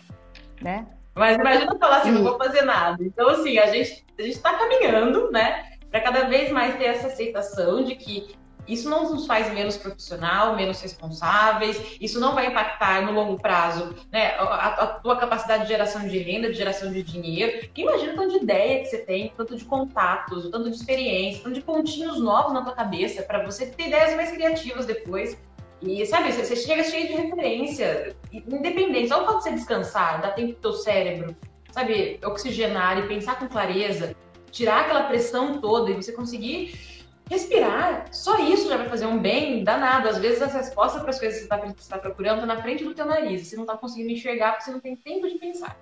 né? 0.62 0.88
Mas 1.14 1.38
imagina 1.38 1.78
falar 1.78 1.98
assim, 1.98 2.12
não 2.12 2.24
vou 2.24 2.38
fazer 2.38 2.64
nada. 2.64 3.04
Então, 3.04 3.28
assim, 3.30 3.60
a 3.60 3.68
gente 3.68 4.04
a 4.18 4.24
está 4.24 4.54
caminhando, 4.54 5.30
né? 5.32 5.74
Para 5.92 6.00
cada 6.00 6.24
vez 6.24 6.52
mais 6.52 6.76
ter 6.76 6.86
essa 6.86 7.08
aceitação 7.08 7.84
de 7.84 7.96
que 7.96 8.36
isso 8.68 8.90
não 8.90 9.12
nos 9.12 9.26
faz 9.26 9.54
menos 9.54 9.78
profissional, 9.78 10.56
menos 10.56 10.82
responsáveis, 10.82 11.98
isso 12.00 12.20
não 12.20 12.34
vai 12.34 12.48
impactar 12.48 13.02
no 13.02 13.12
longo 13.12 13.38
prazo 13.40 13.94
né, 14.12 14.36
a, 14.38 14.68
a 14.68 14.88
tua 14.88 15.18
capacidade 15.18 15.64
de 15.64 15.70
geração 15.70 16.08
de 16.08 16.18
renda, 16.18 16.50
de 16.50 16.58
geração 16.58 16.92
de 16.92 17.04
dinheiro. 17.04 17.68
Imagina 17.76 18.14
o 18.14 18.16
tanto 18.16 18.38
de 18.38 18.44
ideia 18.44 18.80
que 18.80 18.86
você 18.86 19.00
tem, 19.00 19.34
tanto 19.36 19.56
de 19.56 19.66
contatos, 19.66 20.46
o 20.46 20.52
tanto 20.52 20.70
de 20.70 20.76
experiência, 20.76 21.44
tanto 21.44 21.56
de 21.56 21.62
pontinhos 21.62 22.20
novos 22.20 22.54
na 22.54 22.62
tua 22.62 22.74
cabeça, 22.74 23.24
para 23.24 23.44
você 23.44 23.66
ter 23.66 23.88
ideias 23.88 24.16
mais 24.16 24.32
criativas 24.32 24.86
depois. 24.86 25.38
E 25.82 26.06
sabe, 26.06 26.32
você 26.32 26.56
chega 26.56 26.82
cheio 26.84 27.08
de 27.08 27.14
referência, 27.14 28.16
independente, 28.32 29.10
só 29.10 29.26
pode 29.26 29.44
ser 29.44 29.52
descansar, 29.52 30.22
dar 30.22 30.32
tempo 30.32 30.54
pro 30.54 30.62
teu 30.62 30.74
cérebro, 30.74 31.36
sabe, 31.72 32.20
oxigenar 32.24 33.00
e 33.00 33.08
pensar 33.08 33.38
com 33.38 33.50
clareza, 33.50 34.16
tirar 34.50 34.82
aquela 34.82 35.04
pressão 35.04 35.60
toda 35.60 35.92
e 35.92 35.96
você 35.96 36.14
conseguir 36.14 37.03
respirar. 37.30 38.06
Só 38.12 38.38
isso 38.40 38.68
já 38.68 38.78
vai 38.78 38.90
fazer 38.90 39.06
um 39.06 39.20
bem 39.20 39.64
danado. 39.64 40.08
Às 40.08 40.18
vezes 40.18 40.42
as 40.42 40.54
respostas 40.54 41.02
para 41.02 41.12
as 41.12 41.20
coisas 41.20 41.42
que 41.42 41.48
você 41.48 41.82
está 41.82 41.98
tá 41.98 42.02
procurando 42.02 42.46
na 42.46 42.62
frente 42.62 42.84
do 42.84 42.94
teu 42.94 43.06
nariz. 43.06 43.48
Você 43.48 43.56
não 43.56 43.64
está 43.64 43.78
conseguindo 43.78 44.12
enxergar 44.12 44.52
porque 44.52 44.66
você 44.66 44.72
não 44.72 44.80
tem 44.80 44.96
tempo 44.96 45.28
de 45.28 45.38
pensar. 45.38 45.78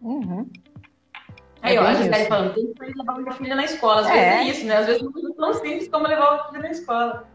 Uhum. 0.00 0.48
Aí, 1.62 1.76
é 1.76 1.80
ó, 1.80 1.84
a 1.84 1.94
gente 1.94 2.10
está 2.12 2.24
falando, 2.26 2.54
tem 2.54 2.72
que 2.72 2.98
levar 2.98 3.18
minha 3.18 3.32
filha 3.32 3.54
na 3.54 3.64
escola. 3.64 4.00
Às 4.00 4.08
é. 4.08 4.12
vezes 4.12 4.24
é 4.24 4.50
isso, 4.50 4.66
né? 4.66 4.76
Às 4.76 4.86
vezes 4.86 5.02
não 5.02 5.10
é 5.10 5.34
tão 5.34 5.54
simples 5.54 5.88
como 5.88 6.08
levar 6.08 6.34
o 6.34 6.48
filho 6.48 6.62
na 6.62 6.70
escola. 6.70 7.28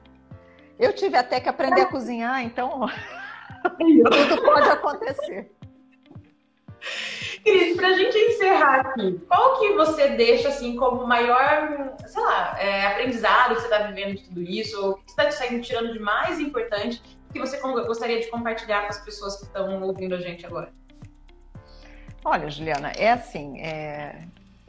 Eu 0.77 0.93
tive 0.93 1.17
até 1.17 1.39
que 1.39 1.49
aprender 1.49 1.81
a 1.81 1.85
cozinhar, 1.85 2.43
então 2.43 2.87
tudo 3.63 4.41
pode 4.43 4.69
acontecer. 4.69 5.49
Cris, 7.43 7.75
pra 7.75 7.93
gente 7.93 8.17
encerrar 8.17 8.79
aqui, 8.81 9.19
qual 9.27 9.59
que 9.59 9.73
você 9.73 10.09
deixa 10.09 10.49
assim 10.49 10.75
como 10.75 11.05
maior, 11.05 11.95
sei 12.05 12.21
lá, 12.21 12.57
é, 12.59 12.87
aprendizado 12.87 13.55
que 13.55 13.61
você 13.61 13.67
está 13.67 13.87
vivendo 13.87 14.17
de 14.17 14.23
tudo 14.23 14.41
isso, 14.41 14.81
ou 14.81 14.91
o 14.91 14.95
que 14.95 15.11
você 15.11 15.21
está 15.21 15.31
saindo 15.31 15.61
tirando 15.61 15.93
de 15.93 15.99
mais 15.99 16.39
importante 16.39 17.01
que 17.31 17.39
você 17.39 17.59
gostaria 17.59 18.19
de 18.19 18.27
compartilhar 18.27 18.83
com 18.83 18.89
as 18.89 18.99
pessoas 18.99 19.37
que 19.37 19.45
estão 19.45 19.81
ouvindo 19.83 20.15
a 20.15 20.19
gente 20.19 20.45
agora? 20.45 20.71
Olha, 22.23 22.49
Juliana, 22.49 22.91
é 22.91 23.11
assim, 23.11 23.59
é, 23.59 24.23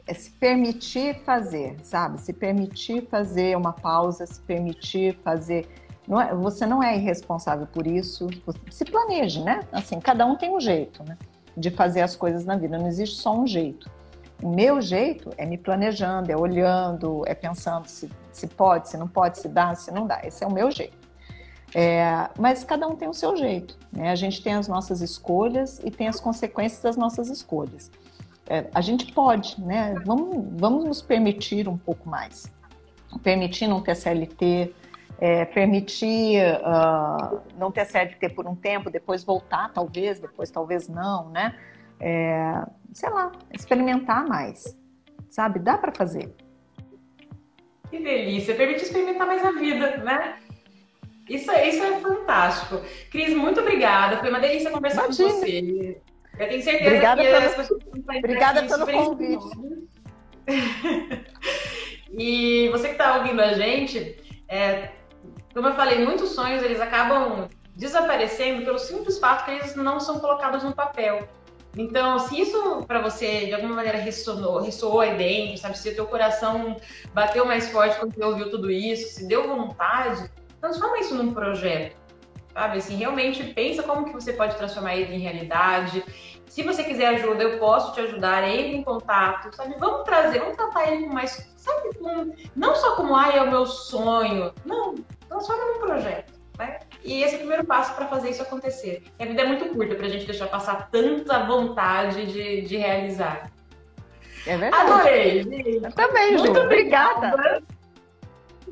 é 0.07 0.13
se 0.13 0.31
permitir 0.31 1.15
fazer, 1.23 1.75
sabe? 1.83 2.21
Se 2.21 2.31
permitir 2.31 3.07
fazer 3.09 3.57
uma 3.57 3.73
pausa, 3.73 4.25
se 4.25 4.39
permitir 4.41 5.17
fazer. 5.23 5.67
Não 6.07 6.21
é, 6.21 6.33
você 6.33 6.65
não 6.65 6.81
é 6.81 6.95
irresponsável 6.95 7.67
por 7.67 7.85
isso. 7.85 8.27
Se 8.71 8.85
planeje, 8.85 9.43
né? 9.43 9.61
Assim, 9.71 9.99
cada 9.99 10.25
um 10.25 10.35
tem 10.35 10.49
um 10.49 10.59
jeito, 10.59 11.03
né? 11.03 11.17
De 11.55 11.69
fazer 11.69 12.01
as 12.01 12.15
coisas 12.15 12.45
na 12.45 12.55
vida. 12.55 12.77
Não 12.77 12.87
existe 12.87 13.17
só 13.17 13.37
um 13.37 13.45
jeito. 13.45 13.89
O 14.41 14.49
meu 14.49 14.81
jeito 14.81 15.31
é 15.37 15.45
me 15.45 15.57
planejando, 15.57 16.31
é 16.31 16.37
olhando, 16.37 17.23
é 17.27 17.35
pensando 17.35 17.87
se, 17.87 18.09
se 18.31 18.47
pode, 18.47 18.89
se 18.89 18.97
não 18.97 19.07
pode, 19.07 19.39
se 19.39 19.49
dá, 19.49 19.75
se 19.75 19.91
não 19.91 20.07
dá. 20.07 20.21
Esse 20.23 20.43
é 20.43 20.47
o 20.47 20.51
meu 20.51 20.71
jeito. 20.71 20.97
É, 21.75 22.29
mas 22.37 22.63
cada 22.63 22.87
um 22.87 22.95
tem 22.95 23.07
o 23.07 23.13
seu 23.13 23.35
jeito. 23.35 23.77
Né? 23.91 24.09
A 24.09 24.15
gente 24.15 24.41
tem 24.41 24.53
as 24.53 24.67
nossas 24.67 25.01
escolhas 25.01 25.79
e 25.83 25.91
tem 25.91 26.07
as 26.07 26.19
consequências 26.19 26.81
das 26.81 26.95
nossas 26.95 27.29
escolhas. 27.29 27.91
É, 28.47 28.65
a 28.73 28.81
gente 28.81 29.11
pode, 29.11 29.61
né? 29.61 29.93
Vamos, 30.05 30.45
vamos 30.59 30.85
nos 30.85 31.01
permitir 31.01 31.67
um 31.67 31.77
pouco 31.77 32.09
mais. 32.09 32.51
Permitir 33.21 33.67
não 33.67 33.81
ter 34.25 34.73
é, 35.19 35.43
permitir 35.45 36.41
uh, 36.61 37.41
não 37.57 37.71
ter 37.71 37.85
CLT 37.85 38.29
por 38.29 38.47
um 38.47 38.55
tempo, 38.55 38.89
depois 38.89 39.23
voltar, 39.23 39.71
talvez, 39.73 40.19
depois 40.19 40.49
talvez 40.49 40.87
não, 40.87 41.29
né? 41.29 41.55
É, 41.99 42.63
sei 42.93 43.09
lá, 43.09 43.31
experimentar 43.53 44.25
mais, 44.25 44.77
sabe? 45.29 45.59
Dá 45.59 45.77
para 45.77 45.91
fazer. 45.91 46.33
Que 47.89 47.99
delícia! 47.99 48.55
Permitir 48.55 48.83
experimentar 48.83 49.27
mais 49.27 49.43
a 49.45 49.51
vida, 49.51 49.97
né? 49.97 50.37
Isso, 51.27 51.51
isso 51.51 51.83
é 51.83 51.99
fantástico. 51.99 52.81
Cris, 53.11 53.35
muito 53.35 53.59
obrigada. 53.59 54.17
Foi 54.17 54.29
uma 54.29 54.39
delícia 54.39 54.71
conversar 54.71 55.05
Imagina. 55.05 55.29
com 55.29 55.35
você. 55.35 56.01
Eu 56.39 56.47
tenho 56.47 56.63
certeza 56.63 56.89
obrigada 56.89 57.21
que 57.21 57.27
pelo, 57.27 57.45
as 57.45 57.55
pessoas 57.55 57.83
Obrigada 58.17 58.63
pelo 58.63 58.87
convite. 58.87 59.45
e 62.17 62.69
você 62.69 62.87
que 62.87 62.93
está 62.93 63.17
ouvindo 63.17 63.41
a 63.41 63.53
gente, 63.53 64.17
é, 64.47 64.89
como 65.53 65.67
eu 65.67 65.75
falei, 65.75 66.03
muitos 66.03 66.29
sonhos 66.29 66.63
eles 66.63 66.79
acabam 66.79 67.47
desaparecendo 67.75 68.65
pelo 68.65 68.77
simples 68.77 69.17
fato 69.17 69.45
que 69.45 69.51
eles 69.51 69.75
não 69.75 69.99
são 69.99 70.19
colocados 70.19 70.63
no 70.63 70.73
papel. 70.73 71.27
Então, 71.77 72.19
se 72.19 72.41
isso 72.41 72.83
para 72.87 72.99
você 72.99 73.45
de 73.45 73.53
alguma 73.53 73.75
maneira 73.75 73.97
ressonou, 73.97 74.59
ressoou 74.59 75.01
aí 75.01 75.15
dentro, 75.17 75.57
sabe? 75.57 75.77
Se 75.77 75.89
o 75.89 75.95
teu 75.95 76.07
coração 76.07 76.77
bateu 77.13 77.45
mais 77.45 77.69
forte 77.69 77.97
quando 77.99 78.13
você 78.13 78.23
ouviu 78.23 78.49
tudo 78.49 78.71
isso, 78.71 79.15
se 79.15 79.27
deu 79.27 79.47
vontade, 79.47 80.29
transforma 80.59 80.99
isso 80.99 81.15
num 81.15 81.33
projeto, 81.33 81.95
sabe? 82.53 82.79
Assim, 82.79 82.95
realmente 82.95 83.43
pensa 83.53 83.83
como 83.83 84.05
que 84.05 84.13
você 84.13 84.33
pode 84.33 84.55
transformar 84.55 84.95
ele 84.95 85.15
em 85.15 85.19
realidade. 85.19 86.03
Se 86.47 86.63
você 86.63 86.83
quiser 86.83 87.09
ajuda, 87.09 87.43
eu 87.43 87.59
posso 87.59 87.93
te 87.93 88.01
ajudar, 88.01 88.43
entre 88.43 88.75
em 88.75 88.83
contato, 88.83 89.55
sabe? 89.55 89.75
Vamos 89.79 90.03
trazer, 90.03 90.39
vamos 90.39 90.57
tratar 90.57 90.91
ele 90.91 91.05
com 91.05 91.13
mais, 91.13 91.53
sabe? 91.55 91.95
Com, 91.99 92.33
não 92.55 92.75
só 92.75 92.95
como, 92.95 93.15
ah, 93.15 93.29
é 93.29 93.41
o 93.41 93.49
meu 93.49 93.67
sonho. 93.67 94.51
Não, 94.65 94.95
transforma 95.29 95.65
num 95.65 95.79
projeto, 95.79 96.33
né? 96.57 96.79
E 97.03 97.23
esse 97.23 97.35
é 97.35 97.37
o 97.37 97.39
primeiro 97.39 97.65
passo 97.65 97.95
para 97.95 98.07
fazer 98.07 98.31
isso 98.31 98.41
acontecer. 98.41 99.03
E 99.17 99.23
a 99.23 99.25
vida 99.25 99.41
é 99.41 99.45
muito 99.45 99.65
curta 99.69 99.95
para 99.95 100.07
a 100.07 100.09
gente 100.09 100.25
deixar 100.25 100.47
passar 100.47 100.89
tanta 100.91 101.45
vontade 101.45 102.25
de, 102.25 102.61
de 102.61 102.77
realizar. 102.77 103.49
É 104.45 104.57
verdade. 104.57 104.91
Adorei, 104.91 105.43
gente. 105.43 105.83
Eu 105.83 105.91
também, 105.91 106.37
Ju. 106.37 106.43
Muito 106.43 106.59
obrigada. 106.59 107.61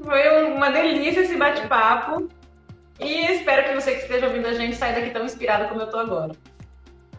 Foi 0.04 0.44
uma 0.54 0.70
delícia 0.70 1.22
esse 1.22 1.36
bate-papo. 1.38 2.30
E 3.00 3.32
espero 3.32 3.68
que 3.68 3.76
você 3.76 3.94
que 3.94 4.02
esteja 4.02 4.28
ouvindo 4.28 4.48
a 4.48 4.54
gente 4.54 4.76
saia 4.76 4.96
daqui 4.96 5.12
tão 5.12 5.24
inspirada 5.24 5.68
como 5.68 5.82
eu 5.82 5.86
estou 5.86 6.00
agora. 6.00 6.34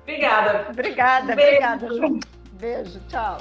Obrigada. 0.02 0.66
Obrigada, 0.70 1.36
Beijo. 1.36 1.50
obrigada, 1.50 1.88
Ju. 1.88 2.20
Beijo, 2.52 3.00
tchau. 3.08 3.38